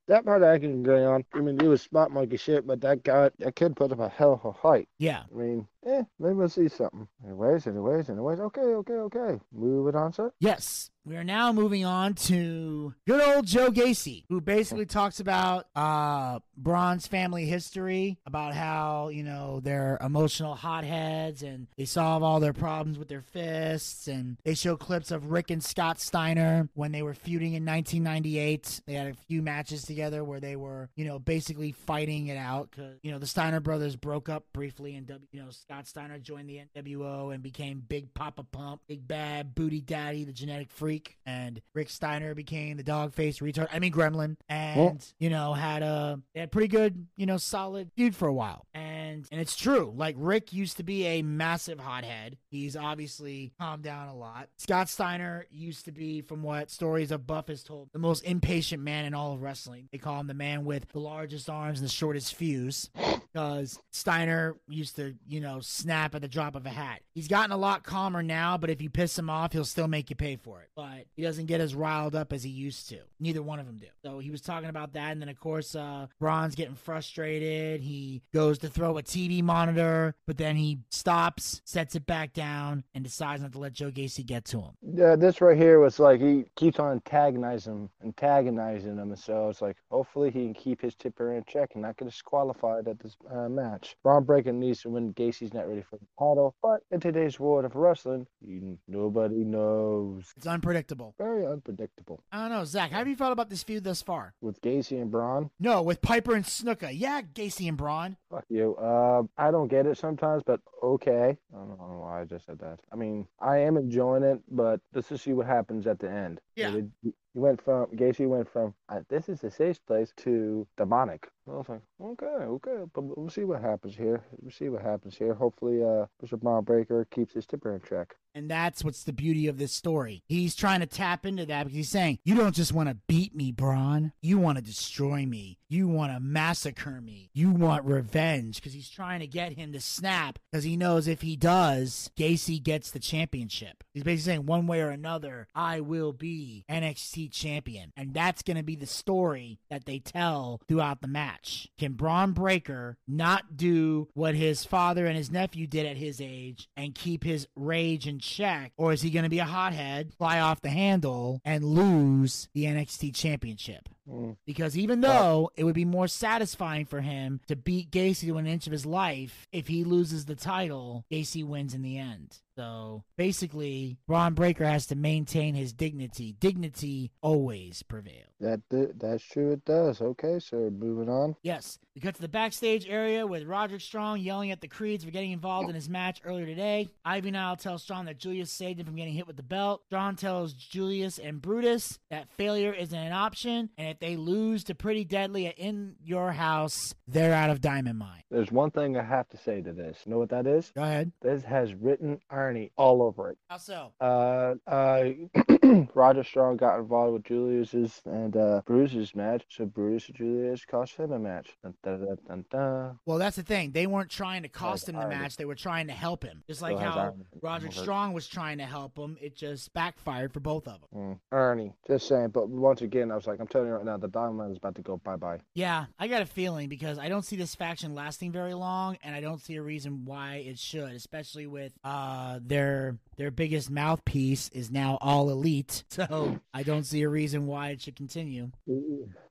That 0.09 0.25
part 0.25 0.43
I 0.43 0.59
can 0.59 0.81
agree 0.81 1.05
on. 1.05 1.25
I 1.35 1.41
mean, 1.41 1.59
he 1.61 1.69
was 1.69 1.83
smart 1.83 2.11
monkey 2.11 2.37
shit, 2.37 2.67
but 2.67 2.81
that 2.81 3.03
guy, 3.03 3.31
that 3.39 3.55
kid 3.57 3.77
put 3.77 3.93
up 3.93 3.99
a 3.99 4.09
hell 4.09 4.35
of 4.35 4.45
a 4.45 4.53
fight. 4.55 4.89
Yeah. 4.99 5.25
I 5.33 5.37
mean, 5.37 5.69
eh, 5.87 6.03
maybe 6.19 6.35
we'll 6.35 6.49
see 6.49 6.69
something. 6.69 7.07
Anyways, 7.25 7.67
anyways, 7.67 8.11
anyways. 8.11 8.41
Okay, 8.41 8.61
okay, 8.61 8.95
okay. 8.95 9.41
Move 9.53 9.89
it 9.89 9.95
on, 9.95 10.13
sir. 10.13 10.33
Yes. 10.41 10.91
We 11.07 11.17
are 11.17 11.25
now 11.25 11.53
moving 11.53 11.85
on 11.85 12.15
to 12.15 12.95
good 13.07 13.21
old 13.21 13.47
Joe 13.47 13.71
Gacy, 13.71 14.25
who 14.31 14.41
basically 14.41 14.87
talks 14.87 15.21
about 15.21 15.67
uh 15.77 16.39
Bron's 16.57 17.07
family 17.07 17.45
history, 17.45 18.19
about 18.25 18.55
how, 18.55 19.09
you 19.09 19.23
know, 19.23 19.61
they're 19.63 19.99
emotional 20.03 20.55
hotheads 20.55 21.43
and 21.43 21.67
they 21.77 21.85
solve 21.85 22.23
all 22.23 22.41
their 22.41 22.55
problems 22.55 22.99
with 22.99 23.09
their 23.09 23.21
fists 23.21 24.09
and 24.09 24.39
they 24.45 24.55
show 24.55 24.79
clips 24.79 25.11
of 25.11 25.31
Rick 25.31 25.51
and 25.51 25.63
Scott 25.63 26.01
Steiner 26.01 26.71
when 26.73 26.91
they 26.93 27.03
were 27.03 27.13
feuding 27.13 27.53
in 27.53 27.67
1998. 27.67 28.81
They 28.87 28.95
had 28.95 29.09
a 29.09 29.15
few 29.29 29.43
matches 29.43 29.83
together 29.83 30.25
where 30.25 30.41
they 30.41 30.57
were, 30.57 30.89
you 30.97 31.05
know, 31.05 31.19
basically 31.19 31.73
fighting 31.73 32.29
it 32.29 32.39
out 32.39 32.71
cuz 32.71 32.99
you 33.03 33.13
know, 33.13 33.19
the 33.19 33.27
Steiner 33.27 33.61
brothers 33.61 33.95
broke 33.95 34.31
up 34.31 34.47
briefly 34.55 34.95
and 34.97 35.07
W, 35.07 35.27
you 35.33 35.43
know, 35.43 35.51
Scott 35.51 35.74
Steiner 35.83 36.19
joined 36.19 36.49
the 36.49 36.61
NWO 36.77 37.35
and 37.35 37.43
became 37.43 37.83
Big 37.87 38.13
Papa 38.15 38.45
Pump, 38.45 38.83
Big 38.87 39.07
Bad 39.07 39.55
Booty 39.55 39.81
Daddy, 39.81 40.25
the 40.25 40.33
genetic 40.33 40.71
freak, 40.71 41.19
and 41.27 41.61
Rick 41.75 41.91
Steiner 41.91 42.35
became 42.35 42.77
the 42.77 42.83
dog 42.83 43.13
face 43.13 43.41
retard. 43.41 43.69
I 43.73 43.79
mean 43.79 43.93
Gremlin, 43.93 44.37
and 44.49 45.05
you 45.19 45.31
know 45.31 45.53
had 45.53 45.83
a 45.83 46.21
had 46.35 46.53
pretty 46.53 46.69
good, 46.69 47.07
you 47.17 47.27
know, 47.27 47.37
solid 47.37 47.91
dude 47.97 48.15
for 48.15 48.29
a 48.29 48.33
while. 48.33 48.67
And 48.75 49.27
and 49.31 49.41
it's 49.41 49.57
true, 49.57 49.93
like 49.97 50.17
Rick 50.19 50.53
used 50.53 50.77
to 50.79 50.83
be 50.83 51.07
a 51.07 51.23
massive 51.23 51.81
hothead. 51.81 52.37
He's 52.51 52.77
obviously 52.77 53.53
calmed 53.61 53.83
down 53.83 54.09
a 54.09 54.17
lot. 54.17 54.49
Scott 54.59 54.89
Steiner 54.89 55.47
used 55.51 55.85
to 55.87 55.93
be, 55.93 56.21
from 56.21 56.43
what 56.43 56.71
stories 56.71 57.11
of 57.11 57.27
Buff 57.27 57.49
has 57.49 57.63
told, 57.63 57.89
the 57.93 57.99
most 57.99 58.25
impatient 58.25 58.83
man 58.83 59.05
in 59.05 59.15
all 59.15 59.33
of 59.33 59.43
wrestling. 59.43 59.89
They 59.93 59.99
call 59.99 60.21
him 60.21 60.27
the 60.27 60.35
man 60.35 60.65
with 60.65 60.89
the 60.89 61.01
largest 61.01 61.51
arms 61.51 61.81
and 61.81 61.89
the 61.89 61.93
shortest 61.93 62.35
fuse 62.35 62.91
because 63.33 63.79
Steiner 63.93 64.57
used 64.69 64.97
to, 64.97 65.15
you 65.27 65.41
know, 65.41 65.61
snap 65.65 66.15
at 66.15 66.23
the 66.23 66.29
drop 66.29 66.55
of 66.55 66.67
a 66.67 66.71
hat. 66.71 67.01
He's 67.15 67.29
gotten 67.29 67.53
a 67.53 67.57
lot 67.57 67.83
calmer 67.83 68.23
now, 68.23 68.59
but 68.59 68.71
if 68.71 68.81
you 68.81 68.91
piss 68.91 69.19
him 69.19 69.31
off, 69.31 69.53
he'll 69.53 69.65
still 69.65 69.89
make 69.89 70.11
you 70.11 70.17
pay 70.17 70.37
for 70.37 70.61
it. 70.61 70.69
But 70.77 71.07
he 71.17 71.23
doesn't 71.23 71.47
get 71.47 71.61
as 71.61 71.75
riled 71.75 72.15
up 72.15 72.33
as 72.33 72.43
he 72.43 72.51
used 72.51 72.89
to. 72.91 72.99
Neither 73.21 73.43
one 73.43 73.59
of 73.59 73.67
them 73.67 73.77
do. 73.79 73.87
So 74.05 74.19
he 74.19 74.31
was 74.31 74.41
talking 74.41 74.69
about 74.69 74.93
that, 74.95 75.13
and 75.13 75.21
then 75.21 75.29
of 75.29 75.39
course, 75.39 75.75
uh, 75.75 76.07
Bron's 76.21 76.55
getting 76.55 76.75
frustrated. 76.75 77.81
He 77.81 78.23
goes 78.33 78.59
to 78.59 78.69
throw 78.69 78.99
a 78.99 79.03
TV 79.03 79.43
monitor, 79.43 80.15
but 80.27 80.37
then 80.37 80.57
he 80.57 80.81
stops, 80.91 81.63
sets 81.65 81.95
it 81.95 82.07
back 82.07 82.33
down, 82.33 82.85
and 82.95 83.03
decides 83.05 83.43
not 83.43 83.53
to 83.53 83.59
let 83.59 83.73
Joe 83.73 83.91
Gacy 83.91 84.25
get 84.25 84.45
to 84.47 84.61
him. 84.61 84.71
Yeah, 84.83 85.17
this 85.17 85.41
right 85.41 85.57
here 85.57 85.81
was 85.81 85.99
like 85.99 86.21
he 86.21 86.45
keeps 86.57 86.79
on 86.79 86.93
antagonizing 86.93 87.73
him, 87.73 87.91
antagonizing 88.05 88.97
him, 88.97 89.15
so 89.17 89.49
it's 89.49 89.63
like 89.63 89.77
hopefully 89.91 90.31
he 90.31 90.45
can 90.45 90.55
keep 90.55 90.81
his 90.81 90.95
tipper 90.95 91.35
in 91.35 91.45
check 91.45 91.71
and 91.75 91.83
not 91.83 91.97
get 91.97 92.07
disqualified 92.07 92.89
at 92.89 92.99
this 92.99 93.17
uh, 93.31 93.49
match. 93.49 93.97
Bron 94.03 94.25
breaking 94.25 94.59
needs 94.61 94.83
to 94.83 94.91
win. 94.91 95.13
Gacy's 95.15 95.54
not 95.55 95.69
ready 95.69 95.83
for 95.83 95.97
the 95.97 96.07
title, 96.19 96.55
but 96.63 96.81
in 96.91 97.01
today's 97.01 97.39
world 97.41 97.65
of 97.65 97.75
wrestling, 97.77 98.27
you, 98.41 98.79
nobody 98.89 99.45
knows. 99.45 100.33
It's 100.37 100.47
unpredictable. 100.47 101.15
Very 101.19 101.47
unpredictable. 101.47 102.23
I 102.33 102.43
don't 102.49 102.59
know, 102.59 102.65
Zack. 102.65 102.91
How 102.91 102.99
have 102.99 103.09
you 103.09 103.17
felt 103.17 103.33
about 103.33 103.51
this 103.51 103.63
feud 103.63 103.85
thus 103.85 104.03
far? 104.03 104.35
With 104.41 104.61
Gacy 104.61 105.01
and 105.01 105.11
Bron, 105.11 105.51
No, 105.59 105.81
with 105.83 106.03
Piper 106.03 106.35
and 106.35 106.45
Snuka. 106.45 106.91
Yeah, 106.93 107.23
Gacy 107.23 107.69
and 107.69 107.77
Bron. 107.77 108.17
Fuck 108.35 108.47
you. 108.49 108.75
Uh, 108.77 109.23
I 109.39 109.53
don't 109.53 109.69
get 109.69 109.87
it 109.87 109.97
sometimes, 109.97 110.43
but 110.45 110.61
okay. 110.83 111.37
I 111.55 111.57
don't 111.57 111.79
know 111.79 112.01
why 112.03 112.23
I 112.23 112.25
just 112.25 112.47
said 112.47 112.59
that. 112.59 112.81
I 112.93 112.97
mean, 112.97 113.29
I 113.41 113.59
am 113.59 113.77
enjoying 113.77 114.25
it, 114.25 114.41
but 114.51 114.81
let's 114.93 115.09
just 115.09 115.23
see 115.23 115.33
what 115.33 115.47
happens 115.47 115.87
at 115.87 116.01
the 116.01 116.11
end. 116.11 116.41
Yeah. 116.57 116.73
They, 116.73 116.85
he 117.03 117.13
went 117.35 117.63
from 117.63 117.87
Gacy 117.89 118.27
went 118.27 118.49
from 118.49 118.75
uh, 118.89 119.01
this 119.09 119.29
is 119.29 119.45
a 119.45 119.51
safe 119.51 119.79
place 119.87 120.13
to 120.19 120.67
demonic. 120.77 121.29
I 121.49 121.53
was 121.53 121.69
like, 121.69 121.83
okay, 122.01 122.27
okay, 122.27 122.85
but 122.93 123.03
we'll 123.03 123.31
see 123.31 123.45
what 123.45 123.61
happens 123.61 123.95
here. 123.95 124.25
We'll 124.41 124.51
see 124.51 124.69
what 124.69 124.83
happens 124.83 125.17
here. 125.17 125.35
Hopefully, 125.35 125.83
uh, 125.83 126.07
Mr. 126.25 126.41
Bron 126.41 126.65
Breakker 126.65 127.07
keeps 127.11 127.35
his 127.35 127.47
temper 127.47 127.75
in 127.75 127.83
check. 127.89 128.17
And 128.35 128.51
that's 128.51 128.83
what's 128.83 129.05
the 129.05 129.13
beauty 129.13 129.47
of 129.47 129.59
this 129.59 129.73
story. 129.73 130.23
He's 130.27 130.57
trying 130.57 130.81
to 130.81 130.87
tap 130.87 131.25
into 131.25 131.47
that 131.47 131.65
because 131.65 131.77
he's 131.77 131.89
saying, 131.89 132.19
You 132.25 132.35
don't 132.35 132.55
just 132.55 132.73
want 132.73 132.89
to 132.89 132.97
beat 133.07 133.35
me, 133.35 133.53
Bron. 133.53 134.13
You 134.21 134.39
want 134.39 134.59
to 134.59 134.65
destroy 134.65 135.25
me. 135.25 135.59
You 135.69 135.89
want 135.89 136.13
to 136.13 136.21
massacre 136.21 137.01
me. 137.01 137.31
You 137.33 137.51
want 137.51 137.85
revenge 137.85 138.57
because 138.57 138.73
he's 138.73 138.91
trying 138.91 139.21
to 139.21 139.27
get 139.27 139.53
him 139.55 139.73
to 139.73 139.81
snap 139.81 140.39
because 140.51 140.65
he 140.65 140.77
knows 140.77 141.09
if 141.09 141.23
he 141.23 141.37
does, 141.37 142.11
Gacy 142.17 142.63
gets 142.63 142.91
the 142.91 142.99
championship. 143.01 143.83
He's 143.93 144.03
basically 144.03 144.33
saying, 144.33 144.47
One 144.47 144.67
way 144.67 144.81
or 144.81 144.91
another, 144.91 145.49
I 145.55 145.81
will 145.81 146.13
be 146.13 146.65
NXT 146.71 147.33
champion. 147.33 147.93
And 147.97 148.15
that's 148.15 148.43
going 148.43 148.57
to 148.57 148.63
be 148.63 148.77
the 148.77 148.87
story 148.87 149.61
that 149.71 149.85
they 149.85 149.99
tell 150.01 150.61
throughout 150.69 151.01
the 151.01 151.09
match. 151.09 151.69
Can 151.79 151.93
Bron 151.93 152.33
Breakker 152.33 152.97
not 153.07 153.57
do 153.57 154.09
what 154.15 154.35
his 154.35 154.65
father 154.65 155.07
and 155.07 155.17
his 155.17 155.31
nephew 155.31 155.67
did 155.67 155.87
at 155.87 155.97
his 155.97 156.21
age 156.21 156.69
and 156.77 156.95
keep 156.95 157.25
his 157.25 157.47
rage 157.55 158.07
and 158.07 158.24
check, 158.25 158.73
or 158.77 158.93
is 158.93 159.03
he 159.03 159.11
going 159.11 159.25
to 159.25 159.29
be 159.29 159.39
a 159.39 159.45
hothead, 159.45 160.13
fly 160.15 160.41
off 160.41 160.61
the 160.61 160.71
handle, 160.71 161.41
and 161.45 161.65
lose 161.65 162.49
the 162.55 162.65
NXT 162.65 163.15
championship? 163.15 163.89
Mm. 164.09 164.37
Because 164.47 164.77
even 164.77 165.01
though 165.01 165.51
it 165.57 165.65
would 165.65 165.75
be 165.75 165.85
more 165.85 166.09
satisfying 166.09 166.87
for 166.87 167.01
him 167.01 167.41
to 167.49 167.57
beat 167.57 167.91
Gacy 167.91 168.27
to 168.27 168.39
an 168.39 168.47
inch 168.47 168.67
of 168.67 168.73
his 168.73 168.87
life, 168.87 169.47
if 169.53 169.69
he 169.69 169.85
loses 169.85 170.25
the 170.25 170.35
title, 170.35 171.05
Gacy 171.11 171.45
wins 171.45 171.75
in 171.75 171.83
the 171.83 171.99
end. 171.99 172.39
So 172.57 173.05
basically, 173.17 173.99
Bron 174.07 174.35
Breakker 174.35 174.65
has 174.65 174.87
to 174.87 174.95
maintain 174.95 175.55
his 175.55 175.73
dignity. 175.73 176.37
Dignity 176.39 177.11
always 177.21 177.83
prevails. 177.83 178.31
That 178.41 178.61
that's 178.71 179.25
true. 179.25 179.53
It 179.53 179.65
does. 179.65 180.01
Okay, 180.01 180.39
so 180.39 180.71
moving 180.71 181.09
on. 181.09 181.37
Yes, 181.43 181.79
we 181.95 182.01
cut 182.01 182.15
to 182.15 182.21
the 182.23 182.29
backstage 182.29 182.87
area 182.89 183.27
with 183.27 183.45
Roderick 183.45 183.81
Strong 183.81 184.21
yelling 184.21 184.51
at 184.51 184.61
the 184.61 184.69
Creeds 184.69 185.05
for 185.05 185.11
getting 185.11 185.33
involved 185.33 185.69
in 185.69 185.75
his 185.75 185.89
match 185.89 186.21
earlier 186.25 186.47
today. 186.47 186.89
Ivy 187.05 187.31
Nile 187.31 187.57
tells 187.57 187.83
Strong 187.83 188.07
that 188.07 188.19
Julius 188.19 188.57
saved 188.57 188.81
him 188.81 188.87
from 188.87 188.97
getting 188.97 189.15
hit 189.15 189.27
with 189.27 189.37
the 189.37 189.43
belt. 189.43 189.83
Strong 189.87 190.17
tells 190.17 190.53
Julius 190.53 191.19
and 191.19 191.41
Brutus 191.41 191.99
that 192.11 192.29
failure 192.37 192.73
isn't 192.73 192.99
an 192.99 193.13
option, 193.13 193.71
and 193.79 193.89
if 193.89 193.99
they 193.99 194.17
lose 194.17 194.65
to 194.65 194.75
Pretty 194.75 195.05
Deadly 195.05 195.47
In 195.57 195.97
Your 196.03 196.33
House, 196.33 196.95
they're 197.09 197.35
out 197.35 197.51
of 197.51 197.61
Diamond 197.61 197.99
Mine. 197.99 198.23
There's 198.31 198.53
one 198.53 198.71
thing 198.71 198.97
I 198.97 199.03
have 199.03 199.29
to 199.31 199.37
say 199.37 199.61
to 199.63 199.73
this. 199.73 199.99
You 200.05 200.13
know 200.13 200.19
what 200.19 200.31
that 200.31 200.47
is? 200.47 200.73
Go 200.75 200.83
ahead. 200.83 201.13
This 201.23 201.43
has 201.45 201.75
written 201.75 202.21
irony 202.45 202.71
all 202.77 203.03
over 203.03 203.31
it. 203.31 203.39
How 203.49 203.57
so? 203.57 203.93
Uh, 204.01 204.55
uh, 204.67 205.05
Roger 205.95 206.23
Strong 206.23 206.59
got 206.59 206.79
involved 206.79 207.15
with 207.15 207.25
Julius's 207.25 208.01
and 208.05 208.37
uh, 208.37 208.61
Bruce's 208.67 209.15
match, 209.15 209.45
so 209.49 209.65
Bruce 209.65 210.09
and 210.09 210.17
Julius 210.17 210.65
cost 210.65 210.97
him 210.97 211.13
a 211.13 211.19
match. 211.19 211.51
Dun, 211.63 211.75
dun, 211.83 212.45
dun. 212.51 212.99
Well, 213.07 213.19
that's 213.19 213.37
the 213.37 213.43
thing. 213.43 213.73
They 213.73 213.87
weren't 213.87 214.11
trying 214.11 214.43
to 214.43 214.49
cost 214.49 214.89
him 214.89 214.97
the 214.97 215.03
irony. 215.03 215.17
match. 215.17 215.37
They 215.37 215.45
were 215.45 215.55
trying 215.55 215.87
to 215.87 215.93
help 215.93 216.23
him. 216.23 216.43
Just 216.47 216.63
like 216.63 216.79
how 216.79 217.15
Roger 217.41 217.71
Strong 217.71 218.13
was 218.13 218.27
trying 218.29 218.59
to 218.59 218.65
help 218.65 218.99
him. 218.99 219.17
It 219.21 219.37
just 219.37 219.73
backfired 219.73 220.33
for 220.33 220.41
both 220.41 220.69
of 220.69 220.81
them. 220.81 220.89
Mm, 220.95 221.19
Ernie, 221.33 221.73
just 221.87 222.09
saying. 222.09 222.29
But 222.29 222.49
once 222.49 222.83
again, 222.83 223.11
I 223.11 223.17
was 223.17 223.27
like, 223.27 223.41
I'm 223.41 223.47
telling 223.47 223.69
you 223.69 223.75
right 223.75 223.85
now, 223.85 223.97
the 223.97 224.09
Diamond 224.09 224.53
is 224.53 224.59
about 224.59 224.75
to 224.77 224.83
go 224.83 224.99
bye 224.99 225.17
bye. 225.17 225.39
Yeah, 225.55 225.87
I 225.99 226.09
got 226.09 226.23
a 226.23 226.27
feeling 226.27 226.69
because 226.69 226.99
I 226.99 227.09
don't 227.09 227.25
see 227.25 227.37
this 227.37 227.55
faction 227.55 227.95
lasting 227.95 228.33
very 228.33 228.55
long, 228.55 228.99
and 229.03 229.15
I 229.15 229.21
don't 229.21 229.41
see 229.41 229.57
a 229.57 229.63
reason 229.63 230.05
why 230.05 230.37
it 230.47 230.59
should, 230.59 230.93
especially 230.93 231.47
with 231.47 231.73
uh 231.83 232.34
Uh, 232.35 232.41
their 232.45 232.99
their 233.17 233.31
biggest 233.31 233.71
mouthpiece 233.71 234.49
is 234.49 234.71
now 234.71 234.99
all 235.01 235.31
elite. 235.31 235.85
So 235.95 236.41
I 236.53 236.65
don't 236.65 236.83
see 236.85 237.03
a 237.03 237.09
reason 237.09 237.47
why 237.47 237.69
it 237.69 237.81
should 237.83 237.95
continue. 237.95 238.51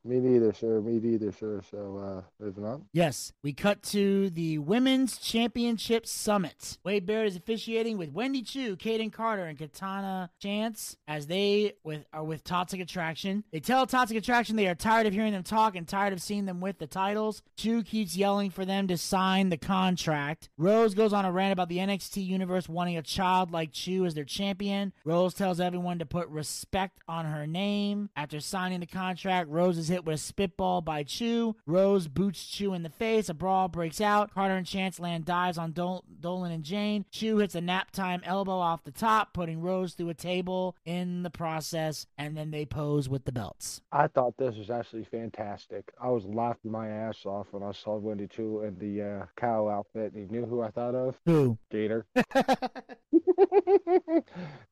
Me 0.06 0.20
neither, 0.20 0.52
sir. 0.52 0.82
Me 0.82 1.00
neither, 1.00 1.32
sir. 1.32 1.62
So, 1.72 1.98
uh, 1.98 2.44
moving 2.44 2.66
on. 2.66 2.86
Yes, 2.92 3.32
we 3.42 3.54
cut 3.54 3.82
to 3.84 4.30
the 4.32 4.58
Women's 4.58 5.18
Championship 5.18 6.06
Summit. 6.06 6.78
Wade 6.84 7.06
Barrett 7.06 7.28
is 7.28 7.38
officiating 7.38 7.98
with 7.98 8.12
Wendy 8.12 8.42
Choo, 8.42 8.76
Kayden 8.76 9.14
Carter, 9.14 9.46
and 9.46 9.58
Katana 9.58 10.30
Chance 10.42 10.98
as 11.08 11.28
they 11.28 11.74
with 11.86 12.06
are 12.12 12.24
with 12.24 12.44
Toxic 12.44 12.82
Attraction. 12.82 13.46
They 13.54 13.62
tell 13.62 13.88
Toxic 13.88 14.18
Attraction 14.18 14.58
they 14.58 14.68
are 14.68 14.76
tired 14.76 15.08
of 15.08 15.14
hearing 15.14 15.32
them 15.32 15.44
talk 15.44 15.78
and 15.78 15.88
tired 15.88 16.12
of 16.12 16.22
seeing 16.22 16.46
them 16.46 16.60
with 16.60 16.80
the 16.80 16.88
titles. 16.88 17.42
Choo 17.56 17.82
keeps 17.82 18.18
yelling 18.18 18.50
for 18.50 18.66
them 18.66 18.90
to 18.90 18.98
sign 18.98 19.50
the 19.50 19.58
contract. 19.58 20.50
Rose 20.58 20.94
goes 20.94 21.14
on 21.14 21.24
a 21.24 21.32
rant 21.32 21.54
about 21.54 21.70
the 21.70 21.78
NXT 21.78 22.26
universe 22.26 22.68
wanting 22.68 22.98
a 22.98 23.02
child 23.02 23.52
like 23.52 23.72
Choo 23.72 24.06
as 24.06 24.16
their 24.16 24.26
champion. 24.26 24.92
Rose 25.06 25.34
tells 25.34 25.62
everyone 25.62 26.00
to 26.00 26.06
put 26.06 26.28
respect 26.28 27.00
on 27.08 27.26
her 27.26 27.48
name. 27.48 28.10
After 28.18 28.42
signing 28.42 28.82
the 28.82 28.86
contract, 28.86 29.50
Rose 29.50 29.78
is 29.78 29.93
hit 29.94 30.06
with 30.06 30.16
a 30.16 30.18
spitball 30.18 30.82
by 30.82 31.04
Choo. 31.04 31.56
Rose 31.68 32.08
boots 32.08 32.48
Choo 32.48 32.74
in 32.74 32.82
the 32.82 32.90
face. 32.90 33.30
A 33.30 33.34
brawl 33.34 33.68
breaks 33.68 34.02
out. 34.02 34.34
Carter 34.34 34.56
and 34.56 34.66
Chance 34.66 35.00
land 35.00 35.24
dives 35.26 35.58
on 35.58 35.72
Dol- 35.72 36.04
Dolin 36.20 36.52
and 36.52 36.64
Jayne. 36.64 37.06
Choo 37.12 37.38
hits 37.38 37.54
a 37.54 37.62
nap 37.62 37.92
time 37.92 38.22
elbow 38.26 38.58
off 38.58 38.84
the 38.84 38.92
top, 38.92 39.34
putting 39.34 39.62
Rose 39.62 39.94
through 39.94 40.10
a 40.10 40.14
table 40.16 40.76
in 40.84 41.22
the 41.22 41.30
process, 41.30 42.08
and 42.18 42.36
then 42.36 42.50
they 42.50 42.66
pose 42.66 43.08
with 43.08 43.26
the 43.26 43.32
belts. 43.32 43.82
I 43.92 44.08
thought 44.08 44.36
this 44.38 44.56
was 44.56 44.72
actually 44.72 45.06
fantastic. 45.06 45.92
I 46.02 46.10
was 46.10 46.26
laughing 46.26 46.72
my 46.72 46.90
ass 46.90 47.26
off 47.26 47.48
when 47.52 47.62
I 47.62 47.72
saw 47.72 47.98
Wendy 47.98 48.28
Choo 48.28 48.64
in 48.64 48.78
the 48.80 49.04
uh, 49.04 49.26
cow 49.40 49.70
outfit. 49.70 50.14
You 50.16 50.28
knew 50.28 50.46
who 50.46 50.62
I 50.62 50.72
thought 50.72 50.96
of? 50.96 51.16
Who? 51.28 51.58
Gator. 51.70 52.06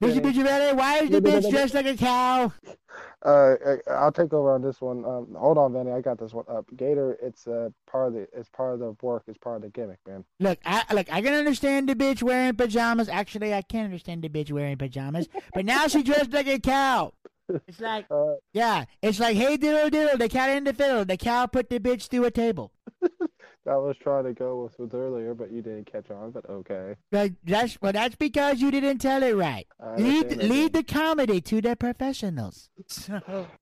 Bitchy, 0.01 0.19
bitchy, 0.19 0.43
ready? 0.43 0.75
Why 0.75 0.99
is 0.99 1.09
the 1.11 1.21
bitch 1.21 1.49
dressed 1.49 1.73
like 1.75 1.85
a 1.85 1.95
cow? 1.95 2.51
Uh, 3.23 3.55
I'll 3.89 4.11
take 4.11 4.33
over 4.33 4.53
on 4.53 4.61
this 4.61 4.81
one. 4.81 5.05
Um, 5.05 5.35
hold 5.37 5.57
on, 5.57 5.73
Vanny. 5.73 5.91
I 5.91 6.01
got 6.01 6.19
this 6.19 6.33
one 6.33 6.45
up. 6.47 6.65
Gator, 6.75 7.17
it's 7.21 7.47
uh, 7.47 7.69
part 7.89 8.07
of 8.07 8.13
the, 8.13 8.27
it's 8.33 8.49
part 8.49 8.73
of 8.73 8.79
the 8.79 8.95
work. 9.01 9.23
It's 9.27 9.37
part 9.37 9.57
of 9.57 9.61
the 9.61 9.69
gimmick, 9.69 9.99
man. 10.07 10.25
Look, 10.39 10.59
I 10.65 10.83
look. 10.93 11.11
I 11.11 11.21
can 11.21 11.33
understand 11.33 11.87
the 11.87 11.95
bitch 11.95 12.23
wearing 12.23 12.55
pajamas. 12.55 13.09
Actually, 13.09 13.53
I 13.53 13.61
can't 13.61 13.85
understand 13.85 14.23
the 14.23 14.29
bitch 14.29 14.51
wearing 14.51 14.77
pajamas. 14.77 15.29
But 15.53 15.65
now 15.65 15.87
she 15.87 16.03
dressed 16.03 16.33
like 16.33 16.47
a 16.47 16.59
cow. 16.59 17.13
It's 17.67 17.79
like, 17.79 18.05
Uh, 18.11 18.35
yeah, 18.53 18.85
it's 19.01 19.19
like, 19.19 19.35
hey 19.35 19.57
diddle 19.57 19.89
diddle, 19.89 20.17
the 20.17 20.29
cat 20.29 20.49
in 20.49 20.63
the 20.63 20.73
fiddle. 20.73 21.05
The 21.05 21.17
cow 21.17 21.45
put 21.45 21.69
the 21.69 21.79
bitch 21.79 22.07
through 22.07 22.25
a 22.25 22.31
table. 22.31 22.71
I 23.67 23.75
was 23.75 23.95
trying 24.01 24.23
to 24.23 24.33
go 24.33 24.63
with, 24.63 24.79
with 24.79 24.93
earlier, 24.93 25.33
but 25.35 25.51
you 25.51 25.61
didn't 25.61 25.91
catch 25.91 26.09
on. 26.09 26.31
But 26.31 26.49
okay. 26.49 26.95
Like, 27.11 27.33
that's 27.43 27.79
well, 27.81 27.91
that's 27.91 28.15
because 28.15 28.59
you 28.59 28.71
didn't 28.71 28.97
tell 28.97 29.21
it 29.21 29.35
right. 29.35 29.67
I 29.79 29.95
Lead 29.95 30.37
lead 30.37 30.73
the 30.73 30.83
comedy 30.83 31.41
to 31.41 31.61
the 31.61 31.75
professionals. 31.75 32.69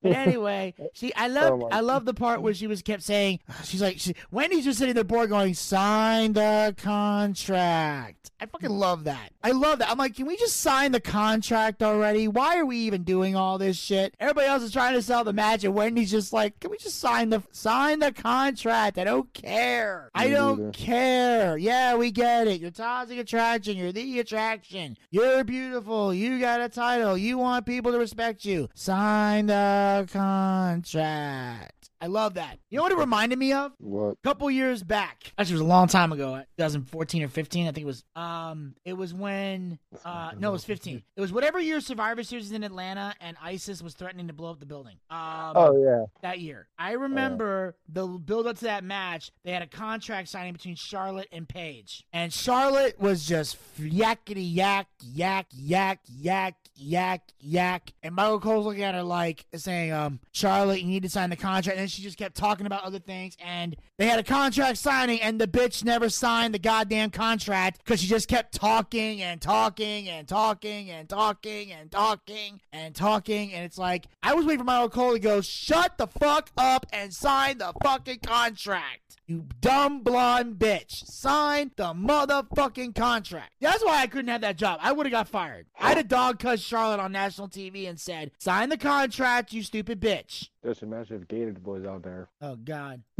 But 0.02 0.14
anyway, 0.14 0.74
see, 0.94 1.12
I 1.16 1.28
oh 1.28 1.32
love 1.32 1.50
Oh 1.64 1.70
I 1.72 1.82
love 1.82 2.06
the 2.06 2.14
part 2.14 2.42
where 2.42 2.54
she 2.54 2.68
was 2.68 2.82
kept 2.82 3.04
saying 3.04 3.40
she's 3.64 3.82
like 3.82 4.00
she, 4.00 4.14
Wendy's 4.32 4.66
just 4.66 4.80
sitting 4.80 4.96
there 4.96 5.04
bored 5.04 5.30
going 5.30 5.54
sign 5.54 6.34
the 6.34 6.74
contract. 6.78 8.32
I 8.40 8.46
fucking 8.46 8.70
love 8.70 9.04
that. 9.04 9.34
I 9.44 9.52
love 9.52 9.80
that. 9.80 9.90
I'm 9.90 9.98
like, 9.98 10.16
can 10.16 10.26
we 10.26 10.38
just 10.38 10.58
sign 10.58 10.94
the 10.94 11.02
contract 11.02 11.84
already? 11.84 12.28
Why 12.28 12.58
are 12.58 12.66
we 12.66 12.78
even 12.78 13.04
doing 13.04 13.36
all 13.36 13.58
this 13.58 13.78
shit? 13.78 14.16
Everybody 14.20 14.48
else 14.48 14.64
is 14.64 14.72
trying 14.72 14.94
to 14.94 15.02
sell 15.02 15.26
the 15.26 15.34
match, 15.34 15.66
and 15.66 15.74
Wendy's 15.74 16.12
just 16.12 16.32
like, 16.32 16.60
can 16.60 16.72
we 16.72 16.78
just 16.78 17.00
sign 17.00 17.30
the 17.30 17.44
sign 17.52 18.00
the 18.00 18.14
contract? 18.14 18.98
I 18.98 19.04
don't 19.04 19.34
care. 19.34 19.89
I 20.14 20.26
Me 20.26 20.32
don't 20.32 20.58
neither. 20.60 20.72
care. 20.72 21.58
Yeah, 21.58 21.96
we 21.96 22.12
get 22.12 22.48
it. 22.48 22.60
You're 22.62 22.72
toxic 22.72 23.18
attraction. 23.18 23.78
You're 23.78 23.92
the 23.92 24.20
attraction. 24.20 24.98
You're 25.12 25.44
beautiful. 25.44 26.14
You 26.14 26.40
got 26.40 26.62
a 26.62 26.70
title. 26.70 27.18
You 27.18 27.38
want 27.38 27.66
people 27.66 27.92
to 27.92 27.98
respect 28.00 28.46
you. 28.46 28.70
Sign 28.76 29.48
the 29.48 30.08
contract. 30.12 31.79
I 32.02 32.08
love 32.08 32.36
that. 32.36 32.60
You 32.70 32.78
know 32.78 32.84
what 32.84 32.92
it 32.92 32.98
reminded 32.98 33.38
me 33.40 33.52
of? 33.54 33.74
What? 33.80 34.12
A 34.12 34.16
couple 34.24 34.50
years 34.52 34.84
back. 34.84 35.34
Actually 35.38 35.54
it 35.54 35.56
was 35.56 35.62
a 35.62 35.66
long 35.66 35.88
time 35.88 36.12
ago 36.12 36.42
2014 36.58 37.24
or 37.24 37.28
15 37.28 37.68
i 37.68 37.72
think 37.72 37.84
it 37.84 37.86
was 37.88 38.04
um 38.16 38.74
it 38.86 38.94
was 38.94 39.14
when 39.14 39.80
uh 40.06 40.32
no 40.38 40.50
it 40.50 40.52
was 40.52 40.64
15 40.66 41.02
it 41.16 41.22
was 41.22 41.32
whatever 41.32 41.60
year 41.60 41.80
survivor 41.82 42.22
series 42.24 42.46
was 42.46 42.52
in 42.52 42.64
atlanta 42.64 43.14
and 43.22 43.38
isis 43.42 43.82
was 43.82 43.94
threatening 43.94 44.28
to 44.28 44.34
blow 44.34 44.52
up 44.52 44.60
the 44.60 44.66
building 44.66 44.98
um 45.10 45.54
Oh 45.56 45.82
yeah. 45.84 46.06
that 46.22 46.40
year. 46.40 46.68
I 46.78 46.94
remember 46.94 47.76
the 47.88 48.06
build 48.08 48.48
up 48.48 48.58
to 48.58 48.66
that 48.66 48.84
match 48.84 49.32
they 49.44 49.52
had 49.52 49.62
a 49.62 49.68
contract 49.68 50.28
signing 50.30 50.54
between 50.54 50.76
charlotte 50.76 51.28
and 51.32 51.48
paige. 51.48 52.04
And 52.14 52.32
charlotte 52.32 53.00
was 53.00 53.26
just 53.26 53.58
yakety 53.80 54.54
yak 54.56 54.88
yak 55.04 55.48
yak 55.52 56.00
yak 56.08 56.56
yak 56.76 57.24
yak. 57.40 57.94
And 58.04 58.16
michael 58.16 58.40
cole's 58.40 58.66
looking 58.66 58.84
at 58.84 58.96
her 58.96 59.04
like 59.04 59.46
saying 59.56 59.92
um 59.92 60.20
charlotte 60.32 60.82
you 60.82 60.88
need 60.88 61.04
to 61.04 61.10
sign 61.10 61.30
the 61.30 61.36
contract. 61.36 61.78
And 61.78 61.80
then 61.80 61.88
she 61.90 62.02
just 62.02 62.18
kept 62.18 62.36
talking 62.36 62.66
about 62.66 62.84
other 62.84 63.00
things. 63.00 63.36
And 63.44 63.76
they 63.98 64.08
had 64.08 64.20
a 64.20 64.24
contract 64.24 64.78
signing, 64.78 65.22
and 65.22 65.40
the 65.40 65.48
bitch 65.48 65.84
never 65.84 66.10
signed 66.10 66.54
the 66.54 66.60
goddamn 66.60 67.12
contract 67.12 67.80
because 67.80 68.02
she 68.02 68.08
just 68.08 68.28
kept 68.28 68.54
talking 68.54 69.22
and 69.22 69.42
talking 69.42 70.08
and 70.08 70.28
talking 70.28 70.90
and 70.90 71.10
talking 71.10 71.72
and 71.72 71.92
talking 71.92 72.62
and 72.72 72.96
talking. 72.96 73.54
And 73.54 73.66
it's 73.66 73.78
like, 73.78 74.08
I 74.24 74.34
was 74.34 74.46
waiting 74.46 74.60
for 74.60 74.66
my 74.66 74.80
old 74.80 74.92
Cole 74.92 75.14
to 75.14 75.20
go, 75.20 75.42
shut 75.42 75.98
the 75.98 76.08
fuck 76.08 76.50
up 76.58 76.86
and 76.94 77.14
sign 77.14 77.58
the 77.58 77.74
fucking 77.84 78.20
contract. 78.20 79.09
You 79.30 79.46
dumb 79.62 80.02
blonde 80.02 80.56
bitch. 80.58 81.06
Sign 81.06 81.70
the 81.76 81.94
motherfucking 81.94 82.96
contract. 82.96 83.52
That's 83.62 83.86
why 83.86 84.02
I 84.02 84.08
couldn't 84.08 84.30
have 84.30 84.42
that 84.42 84.58
job. 84.58 84.80
I 84.82 84.92
would 84.92 85.06
have 85.06 85.12
got 85.12 85.28
fired. 85.28 85.68
I 85.80 85.90
had 85.90 86.00
a 86.00 86.04
dog 86.04 86.40
cuss 86.40 86.62
Charlotte 86.62 87.00
on 87.00 87.12
national 87.12 87.48
TV 87.48 87.88
and 87.88 88.00
said, 88.00 88.32
sign 88.40 88.70
the 88.70 88.78
contract, 88.78 89.54
you 89.54 89.62
stupid 89.62 90.02
bitch. 90.02 90.50
Just 90.66 90.82
imagine 90.82 91.22
if 91.22 91.28
Gator 91.28 91.52
Boy's 91.52 91.86
out 91.86 92.02
there. 92.02 92.28
Oh, 92.42 92.56
God. 92.56 93.04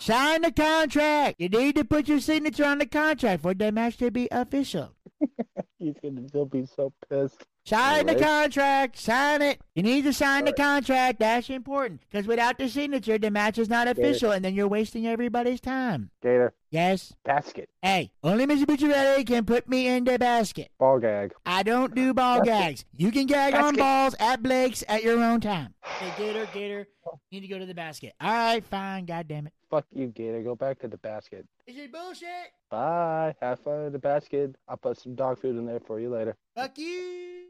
Sign 0.00 0.42
the 0.42 0.52
contract. 0.52 1.36
You 1.38 1.48
need 1.48 1.76
to 1.76 1.84
put 1.84 2.08
your 2.08 2.18
signature 2.18 2.64
on 2.64 2.78
the 2.78 2.86
contract 2.86 3.42
for 3.42 3.54
the 3.54 3.70
match 3.70 3.98
to 3.98 4.10
be 4.10 4.26
official. 4.32 4.90
He's 5.78 5.94
gonna 6.02 6.26
still 6.26 6.46
be 6.46 6.66
so 6.66 6.92
pissed. 7.08 7.46
Sign 7.66 8.04
the 8.06 8.14
contract. 8.14 8.98
Sign 8.98 9.40
it. 9.40 9.60
You 9.74 9.82
need 9.82 10.02
to 10.04 10.12
sign 10.12 10.44
the 10.44 10.52
contract. 10.52 11.18
That's 11.18 11.48
important. 11.48 12.02
Because 12.10 12.26
without 12.26 12.58
the 12.58 12.68
signature, 12.68 13.16
the 13.16 13.30
match 13.30 13.56
is 13.56 13.70
not 13.70 13.88
official, 13.88 14.32
and 14.32 14.44
then 14.44 14.54
you're 14.54 14.68
wasting 14.68 15.06
everybody's 15.06 15.62
time. 15.62 16.10
Gator, 16.22 16.52
Yes? 16.70 17.14
basket, 17.24 17.70
Hey, 17.80 18.10
only 18.22 18.46
Mr. 18.46 18.64
Bucciarelli 18.64 19.26
can 19.26 19.46
put 19.46 19.66
me 19.68 19.86
in 19.88 20.04
the 20.04 20.18
basket. 20.18 20.72
ball 20.78 20.98
gag. 20.98 21.32
I 21.46 21.62
don't 21.62 21.94
do 21.94 22.12
ball 22.12 22.42
gags. 22.42 22.84
You 22.94 23.10
can 23.10 23.24
gag 23.26 23.54
on 23.54 23.76
balls 23.76 24.14
at 24.20 24.42
Blake's 24.42 24.84
at 24.86 25.02
your 25.02 25.22
own 25.22 25.40
time. 25.40 25.72
Hey, 25.82 26.12
Gator, 26.18 26.46
Gator, 26.52 26.86
you 27.30 27.40
need 27.40 27.46
to 27.46 27.48
go 27.48 27.58
to 27.58 27.66
the 27.66 27.74
basket. 27.74 28.12
All 28.20 28.30
right, 28.30 28.62
fine. 28.64 29.06
God 29.06 29.26
damn 29.26 29.46
it. 29.46 29.52
Fuck 29.70 29.86
you, 29.94 30.08
Gator. 30.08 30.42
Go 30.42 30.54
back 30.54 30.78
to 30.80 30.88
the 30.88 30.98
basket. 30.98 31.46
Is 31.66 31.76
it 31.78 31.90
bullshit? 31.92 32.28
Bye. 32.70 33.34
Have 33.40 33.60
fun 33.60 33.86
in 33.86 33.92
the 33.92 33.98
basket. 33.98 34.54
I'll 34.68 34.76
put 34.76 34.98
some 35.00 35.14
dog 35.14 35.40
food 35.40 35.56
in 35.56 35.64
there 35.64 35.80
for 35.80 35.98
you 35.98 36.10
later. 36.10 36.36
Fuck 36.54 36.76
you. 36.78 37.46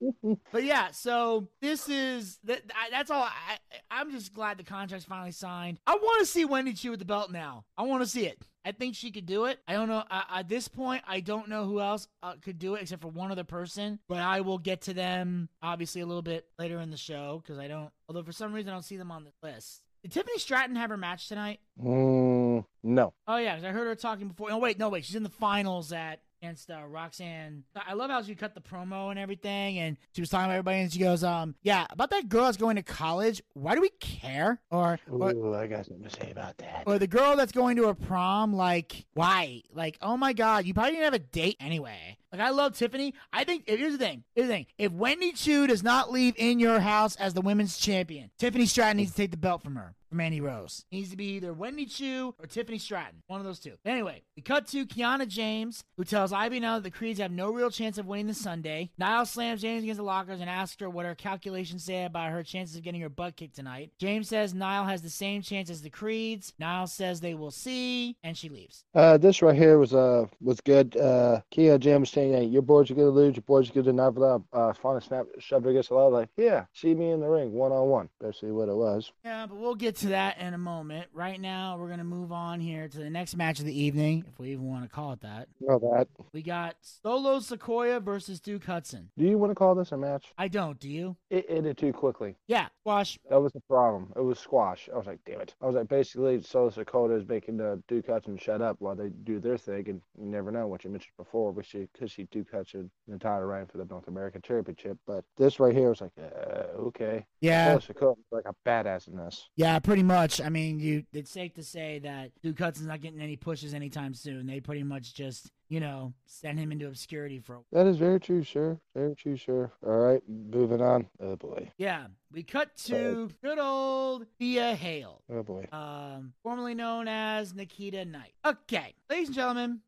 But 0.52 0.64
yeah, 0.64 0.90
so 0.90 1.48
this 1.60 1.88
is 1.88 2.38
that. 2.44 2.62
That's 2.90 3.10
all. 3.10 3.22
I, 3.22 3.58
I'm 3.90 4.10
just 4.10 4.32
glad 4.34 4.58
the 4.58 4.64
contract's 4.64 5.06
finally 5.06 5.32
signed. 5.32 5.78
I 5.86 5.94
want 5.94 6.20
to 6.20 6.26
see 6.26 6.44
Wendy 6.44 6.72
Choo 6.72 6.90
with 6.90 6.98
the 6.98 7.04
belt 7.04 7.30
now. 7.30 7.64
I 7.76 7.82
want 7.82 8.02
to 8.02 8.08
see 8.08 8.26
it. 8.26 8.42
I 8.64 8.72
think 8.72 8.94
she 8.94 9.10
could 9.10 9.26
do 9.26 9.44
it. 9.44 9.58
I 9.68 9.74
don't 9.74 9.88
know. 9.88 10.02
Uh, 10.10 10.22
at 10.32 10.48
this 10.48 10.68
point, 10.68 11.02
I 11.06 11.20
don't 11.20 11.48
know 11.48 11.66
who 11.66 11.80
else 11.80 12.08
uh, 12.22 12.34
could 12.40 12.58
do 12.58 12.74
it 12.74 12.82
except 12.82 13.02
for 13.02 13.08
one 13.08 13.30
other 13.30 13.44
person. 13.44 13.98
But 14.08 14.18
I 14.18 14.40
will 14.40 14.58
get 14.58 14.82
to 14.82 14.94
them 14.94 15.48
obviously 15.62 16.00
a 16.00 16.06
little 16.06 16.22
bit 16.22 16.46
later 16.58 16.80
in 16.80 16.90
the 16.90 16.96
show 16.96 17.42
because 17.42 17.58
I 17.58 17.68
don't. 17.68 17.90
Although 18.08 18.22
for 18.22 18.32
some 18.32 18.52
reason 18.52 18.70
I 18.70 18.72
don't 18.74 18.82
see 18.84 18.96
them 18.96 19.10
on 19.10 19.24
the 19.24 19.32
list. 19.46 19.82
Did 20.02 20.12
Tiffany 20.12 20.38
Stratton 20.38 20.76
have 20.76 20.90
her 20.90 20.98
match 20.98 21.28
tonight? 21.28 21.60
Mm, 21.82 22.64
no. 22.82 23.14
Oh 23.26 23.38
yeah, 23.38 23.54
I 23.54 23.68
heard 23.68 23.86
her 23.86 23.94
talking 23.94 24.28
before. 24.28 24.50
No 24.50 24.58
wait, 24.58 24.78
no 24.78 24.90
wait, 24.90 25.04
she's 25.06 25.16
in 25.16 25.22
the 25.22 25.30
finals 25.30 25.92
at 25.92 26.20
against 26.44 26.70
uh, 26.70 26.82
Roxanne. 26.86 27.64
I 27.74 27.94
love 27.94 28.10
how 28.10 28.20
she 28.22 28.34
cut 28.34 28.54
the 28.54 28.60
promo 28.60 29.10
and 29.10 29.18
everything, 29.18 29.78
and 29.78 29.96
she 30.12 30.20
was 30.20 30.28
talking 30.28 30.48
to 30.48 30.52
everybody, 30.52 30.80
and 30.80 30.92
she 30.92 30.98
goes, 30.98 31.24
"Um, 31.24 31.54
yeah, 31.62 31.86
about 31.88 32.10
that 32.10 32.28
girl 32.28 32.44
that's 32.44 32.58
going 32.58 32.76
to 32.76 32.82
college. 32.82 33.42
Why 33.54 33.74
do 33.74 33.80
we 33.80 33.88
care? 34.00 34.60
Or 34.70 34.98
or, 35.10 35.30
Ooh, 35.32 35.54
I 35.54 35.66
got 35.66 35.86
something 35.86 36.04
to 36.04 36.10
say 36.10 36.30
about 36.30 36.58
that. 36.58 36.84
or 36.86 36.98
the 36.98 37.06
girl 37.06 37.36
that's 37.36 37.52
going 37.52 37.76
to 37.76 37.84
a 37.86 37.94
prom, 37.94 38.52
like, 38.52 39.06
why? 39.14 39.62
Like, 39.72 39.96
oh 40.02 40.16
my 40.18 40.34
god, 40.34 40.66
you 40.66 40.74
probably 40.74 40.92
didn't 40.92 41.04
have 41.04 41.14
a 41.14 41.18
date 41.18 41.56
anyway. 41.60 42.18
Like, 42.30 42.42
I 42.42 42.50
love 42.50 42.76
Tiffany. 42.76 43.14
I 43.32 43.44
think 43.44 43.64
here's 43.66 43.92
the 43.92 43.98
thing. 43.98 44.24
Here's 44.34 44.48
the 44.48 44.52
thing. 44.52 44.66
If 44.76 44.92
Wendy 44.92 45.32
Choo 45.32 45.66
does 45.66 45.82
not 45.82 46.12
leave 46.12 46.34
in 46.36 46.58
your 46.58 46.80
house 46.80 47.16
as 47.16 47.32
the 47.32 47.40
women's 47.40 47.78
champion, 47.78 48.30
Tiffany 48.38 48.66
Stratton 48.66 48.98
needs 48.98 49.12
to 49.12 49.16
take 49.16 49.30
the 49.30 49.36
belt 49.36 49.62
from 49.62 49.76
her. 49.76 49.94
Mandy 50.14 50.40
Rose. 50.40 50.84
It 50.90 50.96
needs 50.96 51.10
to 51.10 51.16
be 51.16 51.26
either 51.34 51.52
Wendy 51.52 51.86
Choo 51.86 52.34
or 52.38 52.46
Tiffany 52.46 52.78
Stratton. 52.78 53.22
One 53.26 53.40
of 53.40 53.46
those 53.46 53.58
two. 53.58 53.74
Anyway, 53.84 54.22
we 54.36 54.42
cut 54.42 54.66
to 54.68 54.86
Kiana 54.86 55.26
James, 55.28 55.84
who 55.96 56.04
tells 56.04 56.32
Ivy 56.32 56.60
now 56.60 56.74
that 56.76 56.84
the 56.84 56.90
Creeds 56.90 57.20
have 57.20 57.32
no 57.32 57.50
real 57.52 57.70
chance 57.70 57.98
of 57.98 58.06
winning 58.06 58.26
the 58.26 58.34
Sunday. 58.34 58.90
Nile 58.98 59.26
slams 59.26 59.62
James 59.62 59.82
against 59.82 59.98
the 59.98 60.04
lockers 60.04 60.40
and 60.40 60.48
asks 60.48 60.80
her 60.80 60.88
what 60.88 61.06
her 61.06 61.14
calculations 61.14 61.84
say 61.84 62.04
about 62.04 62.30
her 62.30 62.42
chances 62.42 62.76
of 62.76 62.82
getting 62.82 63.00
her 63.00 63.08
butt 63.08 63.36
kicked 63.36 63.56
tonight. 63.56 63.90
James 63.98 64.28
says 64.28 64.54
Nile 64.54 64.84
has 64.84 65.02
the 65.02 65.10
same 65.10 65.42
chance 65.42 65.70
as 65.70 65.82
the 65.82 65.90
Creeds. 65.90 66.52
Nile 66.58 66.86
says 66.86 67.20
they 67.20 67.34
will 67.34 67.50
see, 67.50 68.16
and 68.22 68.36
she 68.36 68.48
leaves. 68.48 68.84
Uh, 68.94 69.16
this 69.18 69.42
right 69.42 69.56
here 69.56 69.78
was 69.78 69.94
uh 69.94 70.26
was 70.40 70.60
good. 70.60 70.96
Uh, 70.96 71.40
Kia 71.50 71.78
Jam 71.78 72.06
saying, 72.06 72.32
"Hey, 72.32 72.44
your 72.44 72.62
boys 72.62 72.90
are 72.90 72.94
gonna 72.94 73.08
lose. 73.08 73.36
Your 73.36 73.42
boys 73.42 73.70
are 73.70 73.72
gonna 73.72 73.92
not 73.92 74.14
without 74.14 74.42
uh, 74.52 74.72
finally 74.72 75.02
snap 75.02 75.26
shoved 75.38 75.66
against 75.66 75.88
the 75.88 75.94
wall. 75.94 76.10
Like, 76.10 76.28
yeah, 76.36 76.64
see 76.72 76.94
me 76.94 77.10
in 77.10 77.20
the 77.20 77.28
ring, 77.28 77.52
one 77.52 77.72
on 77.72 77.88
one. 77.88 78.08
Basically, 78.20 78.52
what 78.52 78.68
it 78.68 78.76
was. 78.76 79.12
Yeah, 79.24 79.46
but 79.46 79.56
we'll 79.56 79.74
get 79.74 79.96
to 79.96 80.03
that 80.08 80.38
in 80.38 80.54
a 80.54 80.58
moment. 80.58 81.08
Right 81.12 81.40
now, 81.40 81.76
we're 81.78 81.86
going 81.86 81.98
to 81.98 82.04
move 82.04 82.32
on 82.32 82.60
here 82.60 82.88
to 82.88 82.98
the 82.98 83.10
next 83.10 83.36
match 83.36 83.58
of 83.60 83.66
the 83.66 83.78
evening, 83.78 84.24
if 84.28 84.38
we 84.38 84.50
even 84.50 84.66
want 84.68 84.84
to 84.84 84.88
call 84.88 85.12
it 85.12 85.20
that. 85.20 85.48
Know 85.60 85.78
that. 85.78 86.08
We 86.32 86.42
got 86.42 86.76
Solo 86.80 87.38
Sikoa 87.38 88.02
versus 88.02 88.40
Duke 88.40 88.64
Hudson. 88.64 89.10
Do 89.16 89.24
you 89.24 89.38
want 89.38 89.50
to 89.50 89.54
call 89.54 89.74
this 89.74 89.92
a 89.92 89.96
match? 89.96 90.32
I 90.38 90.48
don't, 90.48 90.78
do 90.78 90.88
you? 90.88 91.16
It 91.30 91.46
ended 91.48 91.78
too 91.78 91.92
quickly. 91.92 92.36
Yeah, 92.46 92.68
squash. 92.80 93.18
That 93.30 93.40
was 93.40 93.52
the 93.52 93.60
problem. 93.68 94.12
It 94.16 94.20
was 94.22 94.38
squash. 94.38 94.88
I 94.92 94.96
was 94.96 95.06
like, 95.06 95.20
damn 95.26 95.40
it. 95.40 95.54
I 95.60 95.66
was 95.66 95.74
like, 95.74 95.88
basically, 95.88 96.42
Solo 96.42 96.70
Sikoa 96.70 97.16
is 97.20 97.28
making 97.28 97.56
the 97.56 97.82
Duke 97.88 98.06
Hudson 98.08 98.36
shut 98.36 98.62
up 98.62 98.76
while 98.80 98.94
they 98.94 99.08
do 99.08 99.38
their 99.40 99.58
thing, 99.58 99.88
and 99.88 100.00
you 100.18 100.26
never 100.26 100.50
know 100.50 100.66
what 100.66 100.84
you 100.84 100.90
mentioned 100.90 101.12
before, 101.16 101.52
but 101.52 101.64
she 101.64 101.88
because 101.92 102.10
she 102.10 102.24
Duke 102.24 102.48
Hudson 102.52 102.90
the 103.06 103.12
entire 103.12 103.46
reign 103.46 103.66
for 103.66 103.78
the 103.78 103.84
North 103.84 104.08
American 104.08 104.42
Championship. 104.42 104.98
But 105.06 105.24
this 105.36 105.60
right 105.60 105.74
here 105.74 105.90
was 105.90 106.00
like, 106.00 106.12
uh, 106.18 106.78
okay. 106.78 107.24
Yeah, 107.40 107.68
Solo 107.68 107.78
Dakota 107.86 108.20
was 108.30 108.42
like 108.44 108.44
a 108.46 108.68
badass 108.68 109.08
in 109.08 109.16
this. 109.16 109.48
yeah, 109.56 109.78
pretty 109.78 109.93
much. 110.02 110.40
I 110.40 110.48
mean, 110.48 110.80
you. 110.80 111.04
It's 111.12 111.30
safe 111.30 111.54
to 111.54 111.62
say 111.62 111.98
that 112.00 112.30
Duke 112.42 112.58
Hudson's 112.58 112.88
not 112.88 113.00
getting 113.00 113.20
any 113.20 113.36
pushes 113.36 113.74
anytime 113.74 114.14
soon. 114.14 114.46
They 114.46 114.60
pretty 114.60 114.82
much 114.82 115.14
just, 115.14 115.50
you 115.68 115.80
know, 115.80 116.12
send 116.26 116.58
him 116.58 116.72
into 116.72 116.86
obscurity 116.86 117.38
for 117.38 117.54
a 117.54 117.56
while. 117.56 117.64
That 117.84 117.86
is 117.86 117.96
very 117.96 118.20
true, 118.20 118.42
sir. 118.44 118.78
Very 118.94 119.14
true, 119.14 119.36
sir. 119.36 119.70
All 119.86 119.96
right, 119.98 120.22
moving 120.28 120.80
on. 120.82 121.06
Oh 121.20 121.36
boy. 121.36 121.70
Yeah, 121.78 122.06
we 122.32 122.42
cut 122.42 122.76
to 122.86 123.30
good 123.42 123.58
old 123.58 124.26
Thea 124.38 124.74
Hail. 124.74 125.22
Oh 125.30 125.42
boy. 125.42 125.66
um, 125.72 126.32
formerly 126.42 126.74
known 126.74 127.08
as 127.08 127.54
Nikita 127.54 128.04
Knight. 128.04 128.32
Okay, 128.44 128.94
ladies 129.08 129.28
and 129.28 129.34
gentlemen, 129.36 129.80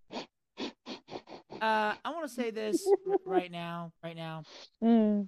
uh, 1.60 1.94
I 2.04 2.10
want 2.10 2.28
to 2.28 2.34
say 2.34 2.50
this 2.50 2.86
right 3.24 3.50
now. 3.50 3.92
Right 4.02 4.16
now, 4.16 4.44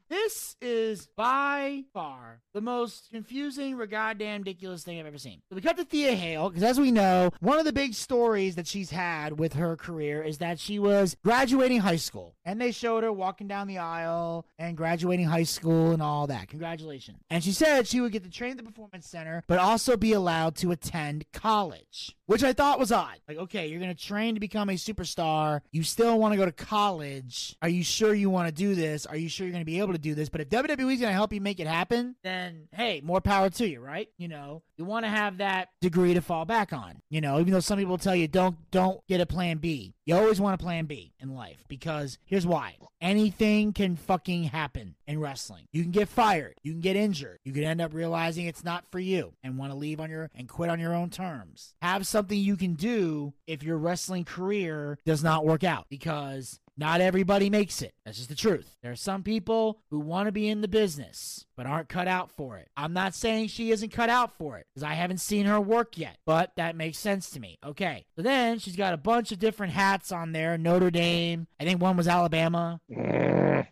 this 0.08 0.56
is 0.60 1.08
by 1.16 1.84
far 1.92 2.40
the 2.54 2.60
most 2.60 3.10
confusing, 3.10 3.78
goddamn 3.88 4.40
ridiculous 4.40 4.84
thing 4.84 5.00
I've 5.00 5.06
ever 5.06 5.18
seen. 5.18 5.40
So 5.48 5.56
we 5.56 5.62
cut 5.62 5.76
to 5.76 5.84
Thea 5.84 6.14
Hail 6.14 6.50
because, 6.50 6.62
as 6.62 6.78
we 6.78 6.90
know, 6.90 7.30
one 7.40 7.58
of 7.58 7.64
the 7.64 7.72
big 7.72 7.94
stories 7.94 8.56
that 8.56 8.66
she's 8.66 8.90
had 8.90 9.38
with 9.38 9.54
her 9.54 9.76
career 9.76 10.22
is 10.22 10.38
that 10.38 10.58
she 10.60 10.78
was 10.78 11.16
graduating 11.24 11.80
high 11.80 11.96
school, 11.96 12.36
and 12.44 12.60
they 12.60 12.72
showed 12.72 13.04
her 13.04 13.12
walking 13.12 13.48
down 13.48 13.66
the 13.66 13.78
aisle 13.78 14.46
and 14.58 14.76
graduating 14.76 15.26
high 15.26 15.42
school 15.42 15.92
and 15.92 16.02
all 16.02 16.26
that. 16.26 16.48
Congratulations! 16.48 17.18
And 17.30 17.42
she 17.42 17.52
said 17.52 17.86
she 17.86 18.00
would 18.00 18.12
get 18.12 18.24
to 18.24 18.30
train 18.30 18.52
at 18.52 18.56
the 18.58 18.62
performance 18.62 19.08
center, 19.08 19.42
but 19.46 19.58
also 19.58 19.96
be 19.96 20.12
allowed 20.12 20.54
to 20.56 20.70
attend 20.70 21.24
college, 21.32 22.16
which 22.28 22.44
I 22.44 22.52
thought 22.52 22.78
was 22.78 22.92
odd. 22.92 23.18
Like, 23.26 23.38
okay, 23.38 23.66
you're 23.66 23.80
gonna 23.80 23.94
train 23.94 24.34
to 24.34 24.40
become 24.40 24.68
a 24.68 24.74
superstar. 24.74 25.62
You 25.72 25.82
still 25.82 26.18
want 26.18 26.32
to 26.32 26.38
go 26.38 26.44
to 26.44 26.52
college. 26.52 27.56
Are 27.62 27.68
you 27.68 27.82
sure 27.82 28.14
you 28.14 28.30
want 28.30 28.48
to 28.48 28.54
do 28.54 28.74
this? 28.74 29.06
Are 29.06 29.16
you 29.16 29.28
sure 29.28 29.46
you're 29.46 29.52
going 29.52 29.62
to 29.62 29.66
be 29.66 29.80
able 29.80 29.92
to 29.92 29.98
do 29.98 30.14
this? 30.14 30.28
But 30.28 30.40
if 30.40 30.48
WWE's 30.48 31.00
going 31.00 31.00
to 31.00 31.12
help 31.12 31.32
you 31.32 31.40
make 31.40 31.58
it 31.58 31.66
happen, 31.66 32.16
then 32.22 32.68
hey, 32.72 33.00
more 33.02 33.20
power 33.20 33.50
to 33.50 33.66
you, 33.66 33.80
right? 33.80 34.08
You 34.18 34.28
know, 34.28 34.62
you 34.76 34.84
want 34.84 35.04
to 35.04 35.10
have 35.10 35.38
that 35.38 35.68
degree 35.80 36.14
to 36.14 36.20
fall 36.20 36.44
back 36.44 36.72
on. 36.72 37.00
You 37.08 37.20
know, 37.20 37.40
even 37.40 37.52
though 37.52 37.60
some 37.60 37.78
people 37.78 37.98
tell 37.98 38.14
you 38.14 38.28
don't 38.28 38.56
don't 38.70 39.04
get 39.08 39.20
a 39.20 39.26
plan 39.26 39.58
B. 39.58 39.94
You 40.04 40.16
always 40.16 40.40
want 40.40 40.54
a 40.54 40.64
plan 40.64 40.86
B 40.86 41.12
in 41.20 41.34
life 41.34 41.64
because 41.68 42.16
here's 42.24 42.46
why. 42.46 42.76
Anything 43.00 43.74
can 43.74 43.94
fucking 43.94 44.44
happen 44.44 44.94
in 45.06 45.20
wrestling. 45.20 45.66
You 45.70 45.82
can 45.82 45.92
get 45.92 46.08
fired, 46.08 46.54
you 46.62 46.72
can 46.72 46.80
get 46.80 46.96
injured, 46.96 47.38
you 47.44 47.52
can 47.52 47.62
end 47.62 47.80
up 47.80 47.92
realizing 47.92 48.46
it's 48.46 48.64
not 48.64 48.90
for 48.90 48.98
you 48.98 49.34
and 49.42 49.58
want 49.58 49.70
to 49.70 49.78
leave 49.78 50.00
on 50.00 50.08
your 50.08 50.30
and 50.34 50.48
quit 50.48 50.70
on 50.70 50.80
your 50.80 50.94
own 50.94 51.10
terms. 51.10 51.74
Have 51.82 52.06
something 52.18 52.40
you 52.40 52.56
can 52.56 52.74
do 52.74 53.32
if 53.46 53.62
your 53.62 53.78
wrestling 53.78 54.24
career 54.24 54.98
does 55.06 55.22
not 55.22 55.46
work 55.46 55.62
out 55.62 55.86
because 55.88 56.58
not 56.78 57.00
everybody 57.00 57.50
makes 57.50 57.82
it. 57.82 57.92
That's 58.04 58.16
just 58.16 58.28
the 58.30 58.34
truth. 58.36 58.76
There 58.82 58.92
are 58.92 58.96
some 58.96 59.22
people 59.22 59.80
who 59.90 59.98
want 59.98 60.26
to 60.28 60.32
be 60.32 60.48
in 60.48 60.60
the 60.62 60.68
business 60.68 61.44
but 61.56 61.66
aren't 61.66 61.88
cut 61.88 62.06
out 62.06 62.30
for 62.30 62.56
it. 62.56 62.68
I'm 62.76 62.92
not 62.92 63.14
saying 63.14 63.48
she 63.48 63.72
isn't 63.72 63.90
cut 63.90 64.08
out 64.08 64.32
for 64.38 64.58
it 64.58 64.66
because 64.72 64.84
I 64.84 64.94
haven't 64.94 65.18
seen 65.18 65.46
her 65.46 65.60
work 65.60 65.98
yet, 65.98 66.16
but 66.24 66.52
that 66.56 66.76
makes 66.76 66.98
sense 66.98 67.30
to 67.30 67.40
me. 67.40 67.58
Okay. 67.64 68.06
So 68.14 68.22
then 68.22 68.60
she's 68.60 68.76
got 68.76 68.94
a 68.94 68.96
bunch 68.96 69.32
of 69.32 69.38
different 69.40 69.72
hats 69.72 70.12
on 70.12 70.30
there 70.32 70.56
Notre 70.56 70.90
Dame. 70.92 71.48
I 71.60 71.64
think 71.64 71.82
one 71.82 71.96
was 71.96 72.06
Alabama. 72.08 72.80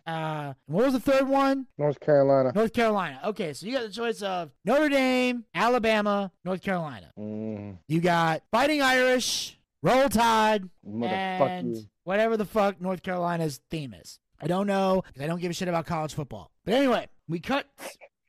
Uh, 0.05 0.53
what 0.65 0.85
was 0.85 0.93
the 0.93 0.99
third 0.99 1.27
one? 1.27 1.67
North 1.77 1.99
Carolina. 1.99 2.51
North 2.53 2.73
Carolina. 2.73 3.19
Okay, 3.25 3.53
so 3.53 3.65
you 3.65 3.71
got 3.73 3.83
the 3.83 3.89
choice 3.89 4.21
of 4.21 4.51
Notre 4.65 4.89
Dame, 4.89 5.45
Alabama, 5.55 6.31
North 6.43 6.61
Carolina. 6.61 7.11
Mm, 7.17 7.77
You 7.87 8.01
got 8.01 8.43
Fighting 8.51 8.81
Irish, 8.81 9.57
Roll 9.81 10.09
Tide, 10.09 10.69
motherfuck 10.85 11.49
and 11.49 11.75
you. 11.77 11.83
Whatever 12.07 12.37
the 12.37 12.45
fuck 12.45 12.79
North 12.79 13.03
Carolina's 13.03 13.59
theme 13.69 13.93
is. 13.93 14.19
I 14.39 14.47
don't 14.47 14.65
know 14.65 15.03
I 15.19 15.27
don't 15.27 15.41
give 15.41 15.51
a 15.51 15.53
shit 15.53 15.67
about 15.67 15.85
college 15.85 16.13
football. 16.13 16.51
But 16.63 16.75
anyway, 16.75 17.09
we 17.27 17.41
cut 17.41 17.67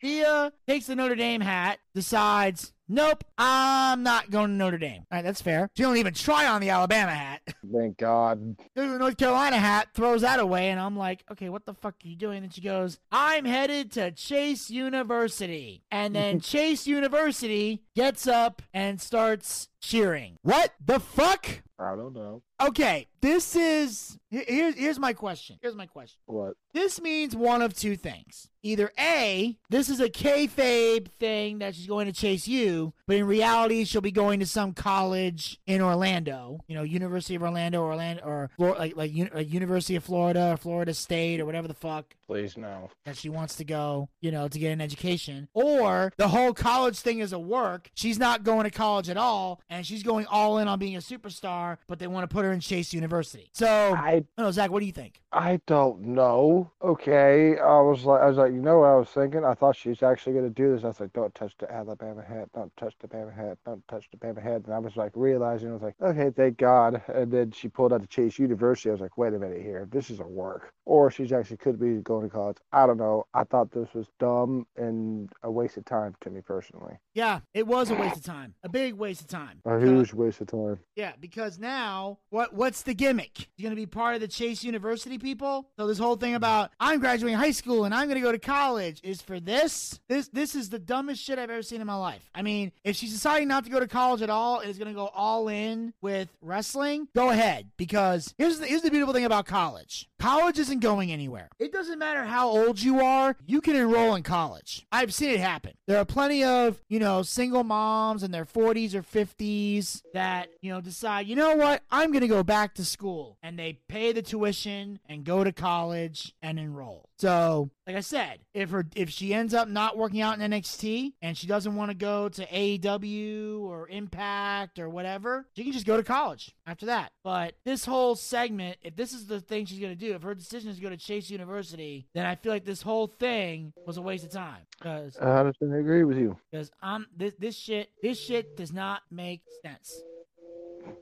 Thea 0.01 0.53
takes 0.67 0.87
the 0.87 0.97
Notre 0.97 1.15
Dame 1.15 1.41
hat, 1.41 1.79
decides, 1.95 2.73
nope, 2.89 3.25
I'm 3.37 4.03
not 4.03 4.31
going 4.31 4.49
to 4.51 4.55
Notre 4.55 4.79
Dame. 4.79 5.05
All 5.11 5.19
right, 5.19 5.25
that's 5.25 5.43
fair. 5.43 5.69
She 5.77 5.83
don't 5.83 5.97
even 5.97 6.15
try 6.15 6.47
on 6.47 6.61
the 6.61 6.71
Alabama 6.71 7.13
hat. 7.13 7.43
Thank 7.73 7.99
God. 7.99 8.57
There's 8.75 8.93
the 8.93 8.99
North 8.99 9.17
Carolina 9.17 9.59
hat, 9.59 9.89
throws 9.95 10.23
that 10.23 10.41
away, 10.41 10.71
and 10.71 10.81
I'm 10.81 10.97
like, 10.97 11.25
okay, 11.31 11.49
what 11.49 11.67
the 11.67 11.75
fuck 11.75 11.95
are 12.05 12.09
you 12.09 12.17
doing? 12.17 12.43
And 12.45 12.53
she 12.53 12.61
goes, 12.61 12.99
I'm 13.11 13.45
headed 13.45 13.93
to 13.93 14.11
Chase 14.13 14.71
University. 14.71 15.83
And 15.91 16.15
then 16.15 16.41
Chase 16.41 16.87
University 16.87 17.83
gets 17.95 18.27
up 18.27 18.63
and 18.73 19.01
starts 19.01 19.69
cheering. 19.81 20.37
What 20.43 20.73
the 20.85 21.01
fuck? 21.01 21.63
I 21.81 21.95
don't 21.95 22.13
know. 22.13 22.43
Okay, 22.61 23.07
this 23.21 23.55
is 23.55 24.19
here's 24.31 24.75
here's 24.75 24.99
my 24.99 25.13
question. 25.13 25.59
Here's 25.63 25.77
my 25.77 25.87
question. 25.87 26.19
What? 26.27 26.55
This 26.75 27.01
means 27.01 27.37
one 27.37 27.63
of 27.63 27.73
two 27.73 27.95
things. 27.95 28.49
Either 28.65 28.91
A, 28.99 29.57
this 29.71 29.89
is 29.89 30.01
a 30.01 30.09
kayfabe 30.09 31.09
thing 31.21 31.61
that 31.61 31.77
she's 31.77 31.88
going 31.89 32.07
to 32.07 32.13
chase 32.13 32.47
you, 32.47 32.93
but 33.07 33.17
in 33.17 33.27
reality, 33.27 33.85
she'll 33.85 34.01
be 34.01 34.13
going 34.13 34.41
to 34.41 34.47
some 34.47 34.73
college 34.73 35.59
in 35.67 35.81
Orlando, 35.81 36.61
you 36.69 36.75
know, 36.77 36.83
University 36.83 37.35
of 37.35 37.43
Orlando, 37.43 37.81
or 37.81 37.91
Orlando, 37.91 38.23
or 38.23 38.51
like 38.59 38.97
like, 38.97 39.13
like 39.35 39.53
University 39.53 39.97
of 39.97 40.05
Florida, 40.05 40.53
or 40.53 40.57
Florida 40.57 40.95
State, 40.95 41.41
or 41.41 41.47
whatever 41.47 41.67
the 41.67 41.75
fuck 41.75 42.15
Please 42.29 42.59
no. 42.59 42.91
that 43.07 43.17
she 43.17 43.31
wants 43.31 43.57
to 43.57 43.65
go, 43.65 44.11
you 44.21 44.31
know, 44.31 44.49
to 44.49 44.59
get 44.59 44.71
an 44.71 44.83
education. 44.83 45.49
Or 45.55 46.13
the 46.19 46.29
whole 46.29 46.53
college 46.53 46.99
thing 46.99 47.21
is 47.21 47.33
a 47.33 47.39
work. 47.39 47.91
She's 47.95 48.19
not 48.19 48.45
going 48.45 48.65
to 48.65 48.71
college 48.71 49.09
at 49.09 49.17
all, 49.17 49.63
and 49.71 49.87
she's 49.87 50.03
going 50.03 50.27
all 50.27 50.59
in 50.59 50.69
on 50.69 50.79
being 50.79 50.97
a 50.97 51.01
superstar, 51.01 51.79
but 51.87 51.99
they 51.99 52.07
want 52.07 52.29
to 52.29 52.35
put 52.35 52.45
her 52.45 52.53
in 52.53 52.61
Chase 52.61 52.93
University. 52.93 53.49
So, 53.55 53.95
I 53.97 54.19
I 54.19 54.43
don't 54.43 54.47
know, 54.47 54.51
Zack, 54.51 54.73
what 54.73 54.81
do 54.81 54.87
you 54.87 54.93
think? 54.93 55.21
I 55.33 55.61
don't 55.67 56.01
know. 56.01 56.73
Okay, 56.83 57.57
I 57.59 57.81
was 57.81 58.05
like, 58.05 58.21
I 58.21 58.27
was 58.27 58.37
like, 58.37 58.53
you 58.53 58.61
know 58.61 58.81
what 58.81 58.87
I 58.87 58.97
was 58.97 59.09
thinking? 59.11 59.45
I 59.45 59.55
thought 59.55 59.77
she's 59.77 60.03
actually 60.03 60.33
gonna 60.33 60.51
do 60.51 60.75
this. 60.75 60.83
I 60.83 60.89
was 60.89 60.99
like, 60.99 61.13
don't 61.13 61.33
touch 61.37 61.53
the 61.59 61.71
Alabama 61.73 62.23
hat, 62.23 62.49
don't 62.53 62.77
touch 62.77 62.95
the 63.01 63.07
Bama 63.07 63.33
hat, 63.33 63.59
don't 63.65 63.87
touch 63.87 64.09
the 64.11 64.17
Bama 64.17 64.43
hat. 64.43 64.63
And 64.65 64.75
I 64.75 64.79
was 64.81 64.97
like 64.97 65.13
realizing, 65.15 65.69
I 65.69 65.73
was 65.75 65.83
like, 65.83 65.95
okay, 66.03 66.31
thank 66.35 66.57
God. 66.57 67.01
And 67.09 67.31
then 67.31 67.53
she 67.53 67.69
pulled 67.69 67.93
out 67.93 68.01
the 68.01 68.09
Chase 68.09 68.39
University. 68.39 68.89
I 68.89 68.93
was 68.93 69.01
like, 69.01 69.17
wait 69.17 69.35
a 69.35 69.39
minute 69.39 69.63
here, 69.63 69.87
this 69.93 70.11
is 70.11 70.19
a 70.19 70.27
work. 70.27 70.73
Or 70.85 71.11
she's 71.13 71.31
actually 71.31 71.59
could 71.59 71.79
be 71.79 71.97
going 71.97 72.18
to 72.23 72.29
college. 72.29 72.59
I 72.73 72.87
don't 72.87 72.97
know. 72.97 73.27
I 73.35 73.45
thought 73.45 73.71
this 73.71 73.89
was 73.95 74.09
dumb 74.19 74.67
and 74.77 75.31
a 75.43 75.51
waste 75.51 75.77
of 75.77 75.85
time 75.85 76.15
to 76.21 76.31
me 76.31 76.41
personally. 76.41 76.99
Yeah, 77.15 77.41
it 77.55 77.67
was 77.67 77.91
a 77.91 77.95
waste 77.95 78.17
of 78.17 78.25
time. 78.25 78.55
A 78.63 78.69
big 78.69 78.95
waste 78.95 79.23
of 79.23 79.29
time. 79.29 79.61
A 79.65 79.79
huge 79.79 80.13
waste 80.13 80.41
of 80.41 80.49
time. 80.49 80.79
Yeah, 80.95 81.13
because 81.21 81.59
now 81.59 82.19
what 82.31 82.55
what's 82.55 82.83
the 82.83 82.95
gimmick? 82.95 83.49
You're 83.57 83.69
gonna 83.69 83.77
be 83.77 83.87
part 83.87 84.15
of 84.15 84.21
the 84.21 84.29
Chase 84.29 84.63
University 84.65 85.19
people? 85.19 85.69
So 85.77 85.87
this 85.87 85.99
whole 85.99 86.17
thing 86.17 86.35
about 86.35 86.71
I'm 86.79 87.01
graduating 87.01 87.39
high 87.39 87.51
school 87.51 87.85
and 87.85 87.95
I'm 87.95 88.09
gonna 88.09 88.21
go 88.21 88.33
to 88.33 88.39
college 88.39 89.01
is 89.03 89.21
for 89.21 89.41
this? 89.41 90.01
This 90.09 90.29
this 90.29 90.55
is 90.55 90.71
the 90.71 90.79
dumbest 90.79 91.23
shit 91.23 91.39
I've 91.39 91.51
ever 91.51 91.63
seen 91.63 91.81
in 91.81 91.87
my 91.87 91.97
life. 91.97 92.29
I 92.35 92.43
mean, 92.43 92.73
if 92.85 92.97
she's 92.97 93.13
deciding 93.13 93.49
not 93.49 93.65
to 93.65 93.71
go 93.71 93.81
to 93.81 93.89
college 93.89 94.23
at 94.23 94.31
all 94.31 94.61
and 94.61 94.71
is 94.71 94.79
gonna 94.79 94.95
go 94.95 95.09
all 95.09 95.49
in 95.49 95.93
with 96.01 96.29
wrestling, 96.41 97.09
go 97.15 97.31
ahead. 97.31 97.71
Because 97.77 98.35
here's 98.39 98.59
the 98.59 98.67
here's 98.67 98.83
the 98.83 98.91
beautiful 98.91 99.15
thing 99.15 99.25
about 99.25 99.47
college. 99.47 100.09
College 100.19 100.59
isn't 100.59 100.81
going 100.81 101.13
anywhere. 101.13 101.49
It 101.59 101.73
doesn't 101.73 101.99
matter 101.99 102.08
how 102.17 102.49
old 102.49 102.81
you 102.81 103.01
are, 103.01 103.37
you 103.47 103.61
can 103.61 103.77
enroll 103.77 104.15
in 104.15 104.23
college. 104.23 104.87
I've 104.93 105.13
seen 105.15 105.31
it 105.31 105.41
happen. 105.41 105.73
There 105.87 105.99
are 105.99 106.05
plenty 106.05 106.45
of, 106.45 106.83
you 106.89 106.99
know, 106.99 107.23
single 107.23 107.65
moms 107.65 108.23
in 108.23 108.31
their 108.31 108.45
40s 108.45 108.95
or 108.95 109.03
50s 109.03 110.03
that, 110.15 110.49
you 110.61 110.73
know, 110.73 110.81
decide, 110.81 111.27
you 111.27 111.37
know 111.37 111.57
what, 111.57 111.83
I'm 111.91 112.11
going 112.11 112.23
to 112.23 112.29
go 112.29 112.43
back 112.43 112.75
to 112.75 112.85
school. 112.85 113.39
And 113.43 113.59
they 113.59 113.81
pay 113.89 114.13
the 114.13 114.23
tuition 114.23 115.01
and 115.09 115.25
go 115.25 115.45
to 115.45 115.53
college 115.53 116.35
and 116.43 116.59
enroll. 116.59 117.08
So, 117.19 117.71
like 117.87 117.97
I 117.97 118.01
said, 118.01 118.39
if 118.55 118.71
her 118.71 118.87
if 118.95 119.11
she 119.11 119.35
ends 119.35 119.53
up 119.53 119.69
not 119.69 119.97
working 119.97 120.21
out 120.21 120.39
in 120.39 120.51
NXT 120.51 121.15
and 121.21 121.37
she 121.37 121.49
doesn't 121.49 121.75
want 121.75 121.91
to 121.91 121.97
go 121.97 122.29
to 122.29 122.47
AEW 122.47 123.61
or 123.63 123.89
Impact 123.89 124.79
or 124.79 124.89
whatever, 124.89 125.47
she 125.57 125.65
can 125.65 125.73
just 125.73 125.87
go 125.87 125.97
to 125.97 126.05
college 126.05 126.55
after 126.67 126.87
that. 126.87 127.11
But 127.25 127.55
this 127.65 127.85
whole 127.85 128.15
segment, 128.15 128.77
if 128.83 128.95
this 128.95 129.13
is 129.13 129.27
the 129.27 129.41
thing 129.41 129.67
she's 129.67 129.81
going 129.81 129.97
to 129.97 129.99
do, 129.99 130.15
if 130.15 130.23
her 130.23 130.35
decision 130.35 130.71
is 130.71 130.77
to 130.77 130.83
go 130.83 130.91
to 130.91 130.97
Chase 130.97 131.29
University, 131.31 132.07
then 132.15 132.25
I 132.25 132.37
feel 132.37 132.53
like 132.53 132.65
this 132.65 132.83
whole 132.83 133.09
thing 133.09 133.73
was 133.85 133.97
a 133.97 134.03
waste 134.03 134.25
of 134.25 134.31
time. 134.31 134.61
Because 134.79 135.17
I 135.17 135.25
100% 135.25 135.53
agree 135.81 136.05
with 136.05 136.19
you. 136.19 136.37
because 136.53 136.71
I'm 136.81 137.07
this 137.17 137.35
this 137.39 137.57
shit 137.57 137.91
this 138.03 138.21
shit 138.21 138.57
does 138.57 138.73
not 138.73 139.03
make 139.11 139.43
sense. 139.63 140.01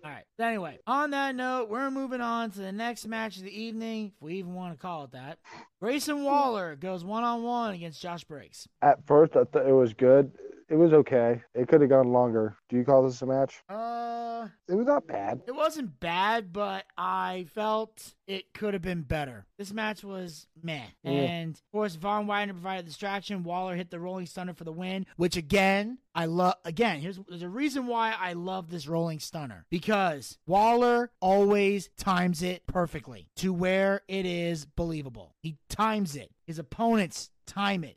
All 0.04 0.10
right. 0.10 0.24
So 0.36 0.44
anyway, 0.44 0.78
on 0.86 1.10
that 1.10 1.34
note, 1.34 1.68
we're 1.68 1.90
moving 1.90 2.20
on 2.20 2.50
to 2.52 2.58
the 2.58 2.72
next 2.72 3.06
match 3.06 3.36
of 3.36 3.44
the 3.44 3.62
evening, 3.62 4.12
if 4.14 4.22
we 4.22 4.34
even 4.34 4.54
want 4.54 4.74
to 4.74 4.78
call 4.78 5.04
it 5.04 5.12
that. 5.12 5.38
Grayson 5.80 6.18
hmm. 6.18 6.24
Waller 6.24 6.76
goes 6.76 7.04
one 7.04 7.24
on 7.24 7.42
one 7.42 7.74
against 7.74 8.00
Josh 8.00 8.24
Briggs. 8.24 8.68
At 8.82 9.06
first, 9.06 9.36
I 9.36 9.44
thought 9.44 9.66
it 9.66 9.72
was 9.72 9.94
good. 9.94 10.32
It 10.68 10.74
was 10.76 10.92
okay. 10.92 11.42
It 11.54 11.68
could 11.68 11.80
have 11.80 11.90
gone 11.90 12.12
longer. 12.12 12.56
Do 12.68 12.76
you 12.76 12.84
call 12.84 13.04
this 13.04 13.22
a 13.22 13.26
match? 13.26 13.62
Uh, 13.68 14.48
It 14.68 14.74
was 14.74 14.86
not 14.86 15.06
bad. 15.06 15.42
it 15.46 15.54
wasn't 15.54 16.00
bad, 16.00 16.52
but 16.52 16.84
I 16.98 17.46
felt 17.54 18.14
it 18.26 18.52
could 18.52 18.74
have 18.74 18.82
been 18.82 19.02
better. 19.02 19.46
This 19.58 19.72
match 19.72 20.02
was 20.02 20.48
meh. 20.60 20.82
Yeah. 21.04 21.10
And 21.12 21.54
of 21.54 21.62
course, 21.72 21.94
Von 21.94 22.26
Wagner 22.26 22.52
provided 22.54 22.84
distraction. 22.86 23.44
Waller 23.44 23.76
hit 23.76 23.90
the 23.90 24.00
Rolling 24.00 24.26
Stunner 24.26 24.54
for 24.54 24.64
the 24.64 24.72
win, 24.72 25.06
which 25.16 25.36
again, 25.36 25.98
I 26.16 26.24
love. 26.26 26.54
Again, 26.64 26.98
here's 27.00 27.20
there's 27.28 27.42
a 27.42 27.48
reason 27.48 27.86
why 27.86 28.14
I 28.18 28.32
love 28.32 28.68
this 28.70 28.88
Rolling 28.88 29.20
Stunner 29.20 29.66
because 29.70 30.36
Waller 30.46 31.12
always 31.20 31.90
times 31.96 32.42
it 32.42 32.66
perfectly 32.66 33.28
to 33.36 33.52
where 33.52 34.02
it 34.08 34.26
is 34.26 34.64
believable. 34.66 35.34
He 35.42 35.58
times 35.68 36.16
it. 36.16 36.30
His 36.46 36.58
opponents 36.58 37.30
time 37.46 37.84
it. 37.84 37.96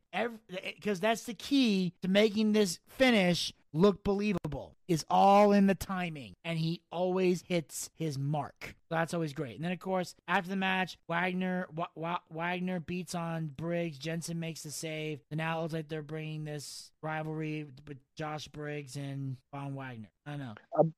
Because 0.75 0.99
that's 0.99 1.23
the 1.23 1.33
key 1.33 1.93
to 2.01 2.07
making 2.07 2.53
this 2.53 2.79
finish 2.87 3.53
look 3.73 4.03
believable 4.03 4.75
is 4.87 5.05
all 5.09 5.51
in 5.51 5.67
the 5.67 5.75
timing 5.75 6.33
and 6.43 6.57
he 6.57 6.81
always 6.91 7.43
hits 7.47 7.89
his 7.95 8.17
mark 8.17 8.75
that's 8.89 9.13
always 9.13 9.33
great 9.33 9.55
and 9.55 9.63
then 9.63 9.71
of 9.71 9.79
course 9.79 10.15
after 10.27 10.49
the 10.49 10.55
match 10.55 10.97
wagner 11.07 11.67
Wa- 11.75 11.87
Wa- 11.95 12.19
wagner 12.31 12.79
beats 12.79 13.13
on 13.13 13.51
briggs 13.55 13.97
jensen 13.99 14.39
makes 14.39 14.63
the 14.63 14.71
save 14.71 15.19
and 15.29 15.37
now 15.37 15.59
it 15.59 15.61
looks 15.61 15.73
like 15.73 15.89
they're 15.89 16.01
bringing 16.01 16.43
this 16.43 16.91
rivalry 17.03 17.67
with 17.87 17.97
josh 18.17 18.47
briggs 18.47 18.95
and 18.95 19.37
von 19.53 19.75
wagner 19.75 20.09
i 20.25 20.35
know 20.35 20.53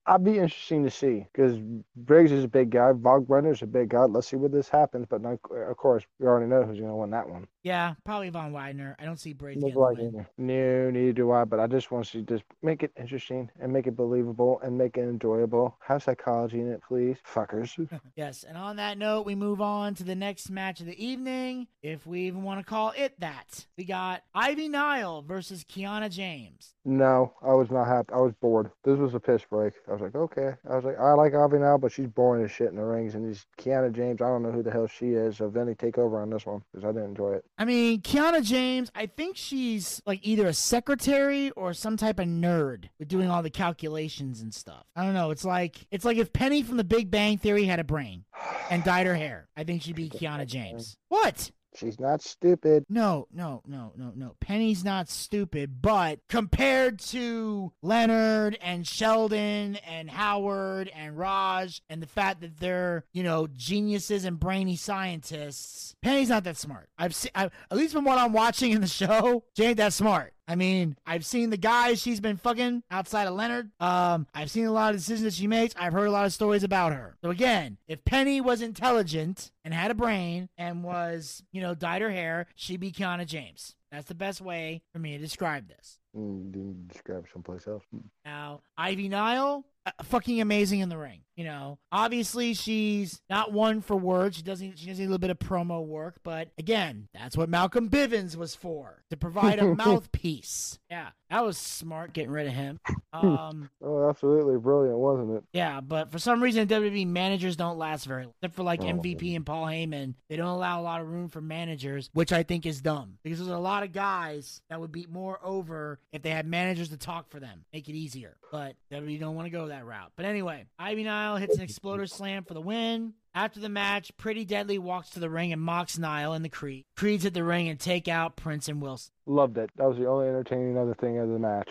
I'd, 0.05 0.23
be 0.23 0.38
interesting 0.38 0.84
to 0.84 0.91
see 0.91 1.25
because 1.34 1.57
Briggs 1.95 2.31
is 2.31 2.43
a 2.43 2.47
big 2.47 2.69
guy. 2.69 2.91
Von 2.91 3.25
Wagner's 3.25 3.62
a 3.62 3.67
big 3.67 3.89
guy. 3.89 4.03
Let's 4.03 4.27
see 4.27 4.36
what 4.36 4.51
this 4.51 4.69
happens. 4.69 5.07
But 5.10 5.21
not, 5.21 5.39
of 5.51 5.77
course, 5.77 6.03
we 6.19 6.27
already 6.27 6.47
know 6.47 6.63
who's 6.63 6.77
going 6.77 6.89
to 6.89 6.95
win 6.95 7.12
that 7.12 7.29
one. 7.29 7.47
Yeah 7.63 7.93
probably 8.04 8.30
von 8.30 8.52
wagner 8.52 8.95
i 9.00 9.06
don't 9.06 9.19
see 9.19 9.34
Brady. 9.34 9.60
Look 9.60 9.74
getting 9.95 10.12
the 10.12 10.17
like 10.17 10.28
no, 10.38 10.89
neither 10.91 11.13
do 11.13 11.32
I. 11.32 11.43
But 11.45 11.60
I 11.60 11.67
just 11.67 11.91
want 11.91 12.06
to 12.08 12.21
just 12.21 12.43
make 12.62 12.84
it 12.84 12.91
interesting 12.97 13.50
and 13.60 13.71
make 13.71 13.88
it 13.88 13.95
believable 13.95 14.60
and 14.63 14.78
make 14.78 14.97
it 14.97 15.02
enjoyable. 15.02 15.78
Have 15.80 16.04
psychology 16.04 16.60
in 16.60 16.71
it, 16.71 16.82
please, 16.88 17.17
fuckers. 17.28 17.71
Yes, 18.15 18.43
and 18.43 18.58
on 18.58 18.76
that 18.76 18.97
note, 18.97 19.26
we 19.26 19.36
move 19.36 19.62
on 19.62 19.95
to 19.95 20.04
the 20.04 20.15
next 20.15 20.50
match 20.50 20.80
of 20.80 20.86
the 20.86 21.04
evening, 21.04 21.67
if 21.82 22.06
we 22.06 22.21
even 22.21 22.43
want 22.43 22.60
to 22.60 22.65
call 22.65 22.93
it 22.97 23.19
that. 23.19 23.65
We 23.78 23.86
got 23.86 24.24
Ivy 24.34 24.67
Nile 24.69 25.21
versus 25.21 25.63
Kiana 25.63 26.10
James. 26.10 26.76
No, 26.84 27.34
I 27.41 27.54
was 27.54 27.71
not 27.71 27.88
happy. 27.88 28.13
I 28.13 28.17
was 28.17 28.34
bored. 28.41 28.71
This 28.84 28.97
was 28.97 29.13
a 29.13 29.19
piss 29.19 29.43
break. 29.50 29.74
I 29.88 29.93
was 29.93 30.02
like, 30.02 30.15
okay. 30.15 30.54
I 30.69 30.76
was 30.76 30.84
like, 30.84 31.00
I 31.00 31.13
like 31.13 31.34
Ivy 31.34 31.60
now, 31.60 31.78
but 31.78 31.91
she's 31.91 32.08
boring 32.08 32.43
as 32.43 32.52
shit 32.52 32.69
in 32.69 32.76
the 32.76 32.84
rings. 32.84 33.15
And 33.15 33.28
these 33.28 33.45
Kiana 33.58 33.91
James, 33.91 34.21
I 34.21 34.28
don't 34.28 34.43
know 34.43 34.52
who 34.52 34.63
the 34.63 34.71
hell 34.71 34.88
she 34.88 35.12
is. 35.12 35.38
So 35.38 35.50
Vinny, 35.50 35.76
take 35.76 35.97
over 35.97 36.21
on 36.21 36.30
this 36.30 36.45
one 36.45 36.63
because 36.71 36.86
I 36.86 36.91
didn't 36.91 37.10
enjoy 37.10 37.34
it. 37.34 37.45
I 37.62 37.63
mean, 37.63 38.02
Kiana 38.02 38.43
James, 38.43 38.91
I 38.95 39.06
think 39.06 39.38
she's 39.38 40.02
like 40.08 40.19
either 40.24 40.47
a 40.47 40.54
secretary 40.54 41.52
or 41.52 41.76
some 41.76 41.95
type 41.95 42.17
of 42.17 42.26
nerd 42.26 42.89
with 42.97 43.08
doing 43.08 43.30
all 43.30 43.43
the 43.43 43.52
calculations 43.52 44.41
and 44.41 44.52
stuff. 44.52 44.84
I 44.95 45.04
don't 45.06 45.13
know. 45.13 45.30
It's 45.30 45.45
like 45.45 45.86
it's 45.91 46.04
like 46.04 46.17
if 46.17 46.34
Penny 46.34 46.63
from 46.63 46.78
The 46.78 46.84
Big 46.84 47.12
Bang 47.12 47.38
Theory 47.38 47.65
had 47.65 47.80
a 47.80 47.84
brain 47.84 48.26
and 48.71 48.84
dyed 48.84 49.06
her 49.06 49.13
hair. 49.13 49.47
I 49.56 49.63
think 49.63 49.84
she'd 49.84 49.95
be 49.95 50.10
Kiana 50.10 50.47
James. 50.47 50.97
What? 51.10 51.52
She's 51.75 51.99
not 51.99 52.21
stupid. 52.21 52.86
No, 52.89 53.27
no, 53.34 53.62
no, 53.65 53.93
no, 53.95 54.12
no. 54.15 54.36
Penny's 54.39 54.84
not 54.84 55.10
stupid, 55.10 55.81
but 55.81 56.19
compared 56.27 56.99
to 56.99 57.71
Leonard 57.81 58.57
and 58.62 58.86
Sheldon 58.86 59.77
and 59.88 60.10
Howard 60.10 60.91
and 60.93 61.17
Raj 61.17 61.81
and 61.89 62.01
the 62.01 62.07
fact 62.07 62.41
that 62.41 62.60
they're, 62.60 63.05
you 63.13 63.23
know, 63.23 63.47
geniuses 63.47 64.25
and 64.25 64.39
brainy 64.39 64.75
scientists, 64.75 65.95
Penny's 66.01 66.29
not 66.29 66.43
that 66.43 66.57
smart. 66.57 66.89
I've 66.97 67.15
seen, 67.15 67.31
at 67.36 67.51
least 67.71 67.93
from 67.93 68.05
what 68.05 68.17
I'm 68.17 68.34
watching 68.34 68.71
in 68.71 68.81
the 68.81 68.88
show, 68.88 69.43
she 69.55 69.63
ain't 69.63 69.77
that 69.77 69.93
smart. 69.93 70.34
I 70.52 70.56
mean, 70.56 70.98
I've 71.06 71.26
seen 71.26 71.50
the 71.50 71.56
guys 71.56 72.02
she's 72.02 72.20
been 72.20 72.36
fucking 72.36 72.84
outside 72.92 73.26
of 73.26 73.36
Leonard. 73.36 73.72
Um, 73.80 74.28
I've 74.36 74.52
seen 74.52 74.66
a 74.66 74.72
lot 74.74 74.94
of 74.94 75.00
decisions 75.00 75.24
that 75.24 75.34
she 75.34 75.48
makes. 75.48 75.74
I've 75.80 75.94
heard 75.94 76.08
a 76.08 76.12
lot 76.12 76.26
of 76.26 76.34
stories 76.34 76.66
about 76.66 76.92
her. 76.92 77.16
So 77.22 77.30
again, 77.30 77.78
if 77.88 78.04
Penny 78.04 78.42
was 78.42 78.62
intelligent 78.62 79.50
and 79.64 79.74
had 79.74 79.92
a 79.92 79.94
brain 79.94 80.50
and 80.58 80.84
was, 80.84 81.42
you 81.54 81.62
know, 81.62 81.74
dyed 81.74 82.02
her 82.02 82.12
hair, 82.12 82.48
she'd 82.54 82.82
be 82.82 82.92
Kiana 82.92 83.26
James. 83.26 83.76
That's 83.94 84.10
the 84.10 84.14
best 84.14 84.42
way 84.42 84.82
for 84.92 85.00
me 85.00 85.14
to 85.14 85.24
describe 85.24 85.70
this. 85.70 86.00
Mm, 86.18 87.02
grab 87.06 87.28
someplace 87.32 87.66
else. 87.66 87.84
Now, 88.26 88.60
Ivy 88.82 89.10
Nile, 89.10 89.65
uh, 89.86 89.91
fucking 90.04 90.41
amazing 90.41 90.80
in 90.80 90.89
the 90.89 90.98
ring. 90.98 91.20
You 91.38 91.46
know, 91.46 91.80
obviously 91.91 92.54
she's 92.54 93.20
not 93.30 93.52
one 93.52 93.82
for 93.82 93.96
words. 93.96 94.36
She 94.38 94.44
doesn't. 94.44 94.78
She 94.78 94.86
does 94.86 95.00
need 95.00 95.06
a 95.06 95.08
little 95.08 95.17
bit 95.17 95.32
of 95.32 95.39
promo 95.39 95.84
work, 95.84 96.17
but 96.24 96.50
again, 96.60 97.08
that's 97.15 97.36
what 97.36 97.50
Malcolm 97.50 97.89
Bivens 97.89 98.36
was 98.36 98.54
for 98.54 99.02
to 99.10 99.17
provide 99.17 99.58
a 99.58 99.74
mouthpiece. 99.76 100.78
Yeah, 100.89 101.10
that 101.32 101.44
was 101.44 101.58
smart 101.58 102.13
getting 102.13 102.32
rid 102.32 102.48
of 102.48 102.54
him. 102.54 102.80
Um, 103.13 103.70
Oh, 103.82 104.08
absolutely 104.08 104.58
brilliant, 104.58 104.98
wasn't 104.98 105.32
it? 105.36 105.44
yeah, 105.52 105.82
but 105.82 106.12
for 106.13 106.17
some 106.17 106.41
reason, 106.41 106.65
WWE 106.65 107.06
managers 107.08 107.58
don't 107.58 107.78
last 107.78 108.06
very 108.06 108.24
long. 108.24 108.34
Except 108.41 108.56
for 108.56 108.63
like 108.63 108.80
Oh. 108.82 108.86
MVP 108.86 109.36
and 109.36 109.46
Paul 109.46 109.65
Heyman, 109.65 110.13
they 110.30 110.38
don't 110.38 110.48
allow 110.48 110.80
a 110.80 110.84
lot 110.84 111.02
of 111.02 111.10
room 111.10 111.28
for 111.28 111.41
managers, 111.41 112.10
which 112.13 112.32
I 112.32 112.44
think 112.44 112.65
is 112.65 112.80
dumb 112.82 113.17
because 113.22 113.39
there's 113.39 113.50
a 113.52 113.58
lot 113.58 113.84
of 113.84 113.91
guys 113.91 114.62
that 114.70 114.80
would 114.80 114.94
be 114.94 115.08
more 115.10 115.39
over 115.44 116.00
if 116.13 116.22
they 116.22 116.30
had 116.30 116.46
managers 116.48 116.88
to 116.89 116.98
talk 116.98 117.30
for 117.30 117.41
them, 117.41 117.65
make 117.74 117.89
it 117.89 117.96
easier. 117.96 118.38
But 118.50 118.70
WWE 118.91 119.19
don't 119.19 119.36
want 119.36 119.45
to 119.45 119.51
go 119.51 119.67
that 119.67 119.86
route. 119.86 120.11
But 120.15 120.26
anyway, 120.26 120.65
Ivy 120.78 121.03
Nile 121.03 121.38
hits 121.38 121.57
an 121.57 121.63
exploder 121.63 122.05
slam 122.07 122.43
for 122.43 122.53
the 122.53 122.61
win. 122.61 123.13
After 123.34 123.59
the 123.59 123.69
match, 123.69 124.11
Pretty 124.17 124.43
Deadly 124.43 124.78
walks 124.78 125.11
to 125.11 125.19
the 125.19 125.30
ring 125.30 125.53
and 125.53 125.61
mocks 125.61 125.97
Nile 125.97 126.34
and 126.34 126.43
the 126.43 126.49
Creed. 126.49 126.86
Creeds 126.97 127.26
at 127.26 127.34
the 127.34 127.43
ring 127.43 127.69
and 127.69 127.80
take 127.80 128.07
out 128.07 128.36
Prince 128.36 128.67
and 128.67 128.82
Wilson. 128.82 129.13
Loved 129.26 129.57
it. 129.57 129.69
That 129.78 129.88
was 129.88 129.97
the 129.97 130.07
only 130.07 130.28
entertaining 130.28 130.78
other 130.78 130.93
thing 130.93 131.17
of 131.17 131.30
the 131.30 131.39
match. 131.39 131.69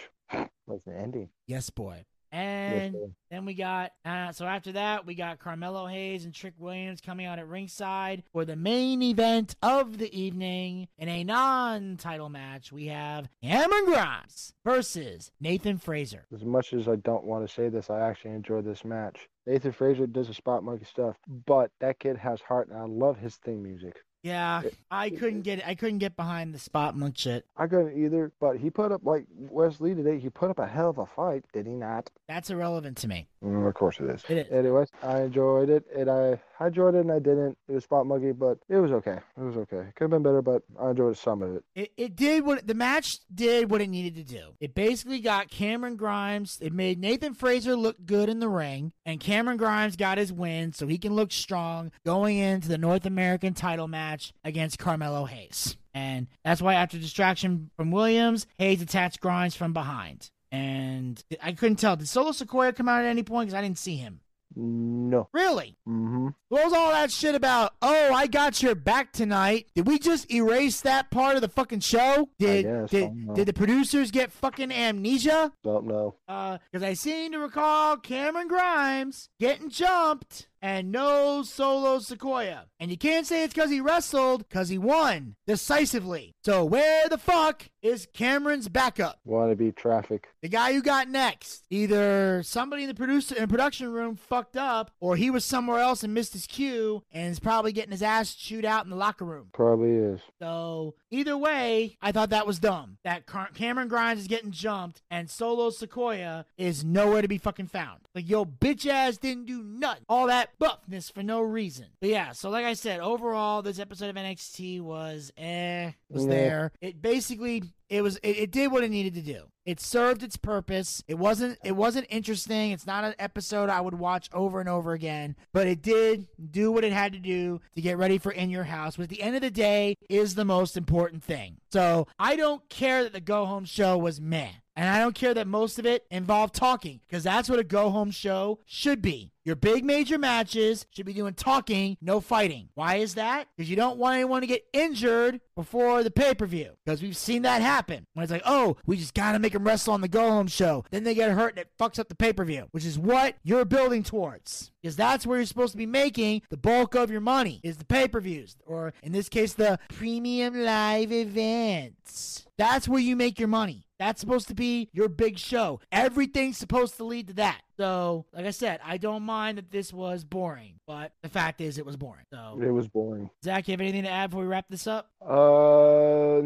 was 0.67 0.81
the 0.87 0.97
ending. 0.97 1.29
Yes, 1.47 1.69
boy. 1.71 2.05
Yes, 2.33 2.73
And 2.73 2.95
sir. 2.95 3.11
Then 3.31 3.45
we 3.45 3.55
got 3.55 3.93
uh, 4.05 4.33
so 4.33 4.45
after 4.45 4.73
that 4.73 5.07
we 5.07 5.15
got 5.15 5.39
Carmelo 5.39 5.87
Hayes 5.87 6.25
and 6.25 6.35
Trick 6.35 6.55
Williams 6.59 7.01
coming 7.01 7.27
out 7.27 7.39
at 7.39 7.47
ringside 7.47 8.25
for 8.33 8.45
the 8.45 8.57
main 8.57 9.03
event 9.03 9.55
of 9.63 9.99
the 9.99 10.13
evening 10.19 10.89
in 10.99 11.09
a 11.09 11.25
non-title 11.25 12.29
match. 12.29 12.73
We 12.73 12.87
have 12.87 13.29
Cameron 13.43 13.85
Grimes 13.87 14.53
versus 14.65 15.31
Nathan 15.41 15.79
Frazer. 15.79 16.27
As 16.35 16.45
much 16.45 16.73
as 16.73 16.89
I 16.89 16.97
don't 16.97 17.25
want 17.25 17.47
to 17.47 17.53
say 17.55 17.69
this, 17.69 17.91
I 17.91 18.01
actually 18.01 18.33
enjoy 18.33 18.63
this 18.63 18.85
match. 18.85 19.29
Nathan 19.47 19.73
Frazer 19.73 20.07
does 20.07 20.29
the 20.29 20.35
spot 20.35 20.63
monkey 20.63 20.85
stuff, 20.85 21.17
but 21.47 21.71
that 21.81 21.99
kid 21.99 22.17
has 22.19 22.41
heart, 22.41 22.69
and 22.69 22.79
I 22.79 22.85
love 22.85 23.17
his 23.17 23.37
theme 23.37 23.63
music. 23.63 23.97
Yeah, 24.23 24.63
I 24.91 25.11
couldn't 25.11 25.43
get 25.43 25.67
I 25.67 25.75
couldn't 25.75 25.99
get 25.99 26.15
behind 26.15 26.53
the 26.55 26.59
spot 26.59 26.95
monk 26.95 27.17
shit. 27.17 27.47
I 27.57 27.67
couldn't 27.67 27.97
either, 27.97 28.33
but 28.39 28.59
he 28.59 28.69
put 28.69 28.93
up 28.93 29.01
like 29.05 29.25
Wesley 29.35 29.95
today. 29.95 30.19
He 30.19 30.29
put 30.29 30.51
up 30.51 30.59
a 30.59 30.67
hell 30.67 30.91
of 30.91 30.99
a 30.99 31.07
fight, 31.07 31.45
did 31.53 31.67
he 31.67 31.73
not? 31.73 32.11
That's 32.29 32.51
irrelevant 32.51 32.99
to 32.99 33.09
me. 33.09 33.29
Mm, 33.43 33.67
of 33.67 33.73
course 33.75 33.99
it 34.01 34.11
is. 34.11 34.23
It 34.29 34.47
is. 34.47 34.53
Anyways, 34.53 34.89
I 35.03 35.23
enjoyed 35.23 35.71
it, 35.71 35.85
and 35.97 36.11
I 36.11 36.39
I 36.59 36.67
enjoyed 36.67 36.95
it, 36.95 37.01
and 37.01 37.13
I 37.13 37.19
didn't. 37.19 37.57
It 37.69 37.73
was 37.73 37.85
spot 37.85 38.07
muggy, 38.07 38.33
but 38.33 38.59
it 38.69 38.77
was 38.77 38.93
okay. 38.93 39.19
It 39.39 39.43
was 39.43 39.57
okay. 39.57 39.79
It 39.79 39.95
Could 39.95 40.05
have 40.05 40.11
been 40.11 40.23
better, 40.23 40.43
but 40.43 40.63
I 40.79 40.91
enjoyed 40.91 41.17
some 41.17 41.41
of 41.43 41.57
it. 41.57 41.65
It, 41.75 41.93
it 41.97 42.17
did 42.17 42.45
what 42.45 42.67
the 42.67 42.75
match 42.75 43.09
did 43.35 43.71
what 43.71 43.81
it 43.81 43.89
needed 43.89 44.15
to 44.17 44.25
do. 44.25 44.53
It 44.61 44.75
basically 44.75 45.21
got 45.21 45.49
Cameron 45.49 45.97
Grimes. 45.97 46.59
It 46.61 46.75
made 46.75 46.99
Nathan 46.99 47.33
Frazer 47.33 47.77
look 47.77 48.05
good 48.05 48.29
in 48.29 48.41
the 48.41 48.49
ring, 48.49 48.93
and 49.07 49.21
Cameron 49.21 49.57
Grimes 49.57 49.97
got 49.97 50.19
his 50.19 50.33
win, 50.33 50.75
so 50.75 50.87
he 50.87 50.99
can 50.99 51.15
look 51.15 51.33
strong 51.33 51.93
going 52.05 52.37
into 52.37 52.69
the 52.69 52.79
North 52.79 53.07
American 53.07 53.55
title 53.55 53.89
match 53.89 54.35
against 54.45 54.79
Carmelo 54.79 55.25
Hayes. 55.25 55.79
And 55.95 56.29
that's 56.45 56.61
why 56.61 56.75
after 56.75 56.99
distraction 56.99 57.71
from 57.77 57.91
Williams, 57.91 58.47
Hayes 58.59 58.83
attached 58.83 59.21
Grimes 59.21 59.57
from 59.57 59.73
behind. 59.73 60.31
And 60.53 61.23
I 61.43 61.53
couldn't 61.53 61.77
tell. 61.77 61.97
Did 61.97 62.09
Solo 62.09 62.31
Sikoa 62.31 62.75
come 62.75 62.89
out 62.89 63.05
at 63.05 63.09
any 63.09 63.23
point? 63.23 63.49
Because 63.49 63.59
I 63.59 63.63
didn't 63.63 63.79
see 63.79 63.97
him. 63.97 64.21
No. 64.57 65.29
Really? 65.33 65.77
Mm-hmm. 65.89 66.29
What 66.49 66.65
was 66.65 66.73
all 66.73 66.91
that 66.91 67.13
shit 67.13 67.35
about? 67.35 67.75
Oh, 67.81 68.13
I 68.13 68.27
got 68.27 68.63
your 68.63 68.75
back 68.75 69.13
tonight. 69.13 69.69
Did 69.75 69.87
we 69.87 69.99
just 69.99 70.31
erase 70.33 70.81
that 70.81 71.11
part 71.11 71.37
of 71.37 71.43
the 71.43 71.49
fucking 71.49 71.81
show? 71.81 72.29
Did 72.39 72.65
guess, 72.65 72.91
did, 72.91 73.35
did 73.35 73.47
the 73.47 73.53
producers 73.53 74.11
get 74.11 74.33
fucking 74.33 74.73
amnesia? 74.73 75.53
Don't 75.63 75.87
know. 75.87 76.17
Uh, 76.27 76.59
because 76.71 76.83
I 76.83 76.95
seem 76.95 77.33
to 77.33 77.39
recall 77.39 77.97
Cameron 77.97 78.49
Grimes 78.49 79.29
getting 79.39 79.71
jumped 79.71 80.49
and 80.63 80.93
no 80.93 81.43
solo 81.43 81.99
Sikoa. 81.99 82.65
And 82.79 82.91
you 82.91 82.97
can't 82.97 83.27
say 83.27 83.45
it's 83.45 83.55
because 83.55 83.71
he 83.71 83.81
wrestled, 83.81 84.49
because 84.49 84.69
he 84.69 84.79
won 84.79 85.37
decisively. 85.47 86.35
So 86.45 86.65
where 86.65 87.09
the 87.09 87.19
fuck 87.19 87.69
is 87.83 88.09
Cameron's 88.13 88.69
backup? 88.69 89.21
Want 89.25 89.51
to 89.51 89.57
be 89.57 89.73
traffic? 89.73 90.29
The 90.43 90.49
guy 90.49 90.73
who 90.73 90.83
got 90.83 91.09
next. 91.09 91.65
Either 91.71 92.43
somebody 92.43 92.83
in 92.83 92.89
the 92.89 92.95
producer 92.95 93.37
in 93.37 93.49
production 93.49 93.91
room 93.93 94.17
fucked 94.17 94.57
up, 94.57 94.91
or 95.01 95.17
he 95.17 95.31
was 95.31 95.45
somewhere 95.45 95.81
else 95.81 96.03
and 96.03 96.15
missed 96.15 96.33
his 96.33 96.47
cue 96.47 97.03
and 97.13 97.31
is 97.31 97.41
probably 97.41 97.73
getting 97.73 97.93
his 97.93 98.03
ass 98.03 98.35
chewed 98.35 98.65
out 98.65 98.85
in 98.85 98.91
the 98.91 98.97
locker 98.97 99.25
room. 99.25 99.49
Probably 99.53 99.91
is. 99.91 100.21
So 100.39 100.95
either 101.11 101.37
way, 101.37 101.97
I 102.01 102.13
thought 102.13 102.31
that 102.31 102.47
was 102.47 102.59
dumb. 102.59 102.99
That 103.05 103.27
Car- 103.27 103.51
Cameron 103.55 103.89
Grimes 103.89 104.21
is 104.21 104.27
getting 104.27 104.51
jumped 104.51 105.03
and 105.11 105.31
Solo 105.31 105.71
Sikoa 105.71 106.45
is 106.57 106.85
nowhere 106.85 107.23
to 107.23 107.29
be 107.29 107.39
fucking 107.39 107.69
found. 107.69 108.01
Like 108.15 108.29
yo, 108.29 108.45
bitch 108.45 108.87
ass 108.87 109.19
didn't 109.19 109.47
do 109.47 109.63
nothing. 109.63 110.05
All 110.09 110.27
that 110.27 110.50
buffness 110.61 111.13
for 111.13 111.23
no 111.23 111.41
reason. 111.41 111.87
But 112.01 112.11
yeah, 112.11 112.33
so 112.33 112.51
like 112.51 112.65
I 112.65 112.75
said, 112.75 113.01
overall, 113.01 113.63
this 113.63 113.79
episode 113.79 114.09
of 114.11 114.17
NXT 114.17 114.81
was 114.81 115.33
eh, 115.37 115.93
was 116.09 116.25
Yeah. 116.25 116.31
there. 116.31 116.73
It 116.81 117.01
basically 117.03 117.63
it 117.89 118.03
was 118.03 118.17
it, 118.19 118.37
it 118.39 118.51
did 118.53 118.71
what 118.73 118.85
it 118.85 118.91
needed 118.91 119.15
to 119.15 119.21
do. 119.23 119.45
It 119.67 119.79
served 119.81 120.23
its 120.23 120.37
purpose. 120.37 121.03
It 121.07 121.19
wasn't 121.19 121.59
it 121.65 121.73
wasn't 121.77 122.07
interesting. 122.11 122.71
It's 122.71 122.87
not 122.87 123.05
an 123.05 123.15
episode 123.19 123.69
I 123.69 123.81
would 123.81 123.95
watch 123.99 124.29
over 124.33 124.61
and 124.61 124.69
over 124.69 124.93
again, 124.93 125.37
but 125.53 125.67
it 125.67 125.83
did 125.83 126.27
do 126.51 126.73
what 126.73 126.85
it 126.85 126.93
had 126.93 127.13
to 127.13 127.19
do 127.19 127.61
to 127.75 127.81
get 127.83 127.99
ready 127.99 128.19
for 128.19 128.33
In 128.33 128.51
Your 128.51 128.65
House, 128.65 128.97
which 128.97 129.05
at 129.07 129.11
the 129.11 129.23
end 129.23 129.37
of 129.37 129.43
the 129.43 129.51
day 129.51 129.95
is 130.09 130.35
the 130.35 130.45
most 130.45 130.77
important 130.77 131.23
thing. 131.23 131.57
So 131.73 132.07
I 132.19 132.37
don't 132.37 132.69
care 132.69 133.03
that 133.03 133.13
the 133.13 133.21
go 133.21 133.45
home 133.45 133.65
show 133.65 133.99
was 133.99 134.21
meh. 134.21 134.51
And 134.81 134.89
I 134.89 134.99
don't 134.99 135.15
care 135.15 135.35
that 135.35 135.47
most 135.47 135.79
of 135.79 135.85
it 135.85 136.07
involved 136.11 136.55
talking, 136.55 137.01
because 137.07 137.23
that's 137.23 137.51
what 137.51 137.59
a 137.59 137.65
go 137.65 137.91
home 137.91 138.11
show 138.11 138.61
should 138.65 139.03
be. 139.03 139.31
Your 139.45 139.55
big 139.55 139.85
major 139.85 140.17
matches 140.17 140.87
should 140.89 141.05
be 141.05 141.13
doing 141.13 141.35
talking, 141.35 141.99
no 142.01 142.19
fighting. 142.19 142.71
Why 142.73 142.97
is 142.97 143.17
that? 143.17 143.49
Because 143.55 143.69
you 143.69 143.77
don't 143.77 143.99
want 143.99 144.15
anyone 144.15 144.41
to 144.41 144.47
get 144.47 144.65
injured 144.73 145.43
before 145.55 146.03
the 146.03 146.11
pay 146.11 146.33
per 146.33 146.47
view. 146.47 146.79
Because 146.83 147.03
we've 147.03 147.17
seen 147.17 147.43
that 147.43 147.61
happen. 147.61 148.07
When 148.15 148.23
it's 148.23 148.33
like, 148.33 148.41
oh, 148.47 148.79
we 148.87 148.97
just 148.97 149.13
got 149.13 149.33
to 149.33 149.39
make 149.39 149.53
them 149.53 149.65
wrestle 149.65 149.93
on 149.93 150.01
the 150.01 150.09
go 150.09 150.31
home 150.31 150.47
show. 150.47 150.83
Then 150.91 151.05
they 151.05 151.15
get 151.15 151.31
hurt 151.33 151.51
and 151.51 151.59
it 151.59 151.69
fucks 151.79 151.99
up 151.99 152.09
the 152.09 152.15
pay 152.15 152.33
per 152.33 152.47
view, 152.47 152.69
which 152.71 152.87
is 152.87 152.99
what 152.99 153.35
you're 153.43 153.67
building 153.67 154.03
towards. 154.03 154.73
Because 154.81 154.97
that's 154.97 155.27
where 155.27 155.37
you're 155.37 155.47
supposed 155.47 155.73
to 155.73 155.79
be 155.79 155.85
making 155.85 156.41
the 156.49 156.57
bulk 156.57 156.95
of 156.95 157.11
your 157.11 157.21
money, 157.21 157.61
is 157.63 157.77
the 157.77 157.85
pay 157.85 158.09
per 158.09 158.21
views. 158.21 158.57
Or 158.65 158.95
in 159.03 159.13
this 159.13 159.29
case, 159.29 159.53
the 159.53 159.79
premium 159.91 160.65
live 160.65 161.13
events. 161.13 162.47
That's 162.57 162.89
where 162.89 163.01
you 163.01 163.15
make 163.15 163.39
your 163.39 163.49
money. 163.49 163.87
That's 164.01 164.19
supposed 164.19 164.49
to 164.49 164.55
be 164.55 164.89
your 164.95 165.09
big 165.11 165.39
show. 165.39 165.79
Everything's 165.93 166.57
supposed 166.57 166.97
to 166.97 167.05
lead 167.05 167.29
to 167.29 167.35
that. 167.35 167.61
So, 167.77 168.25
like 168.33 168.47
I 168.47 168.51
said, 168.51 168.81
I 168.83 168.97
don't 168.97 169.25
mind 169.25 169.59
that 169.59 169.71
this 169.71 169.93
was 169.93 170.25
boring, 170.25 170.81
but 170.87 171.13
the 171.23 171.29
fact 171.29 171.61
is 171.61 171.77
it 171.77 171.85
was 171.85 171.99
boring. 171.99 172.25
So, 172.33 172.59
It 172.63 172.71
was 172.71 172.89
boring. 172.89 173.29
Zack, 173.45 173.69
you 173.69 173.73
have 173.73 173.81
anything 173.83 174.05
to 174.05 174.09
add 174.09 174.31
before 174.31 174.45
we 174.45 174.49
wrap 174.49 174.65
this 174.71 174.87
up? 174.87 175.11
Uh, 175.21 176.41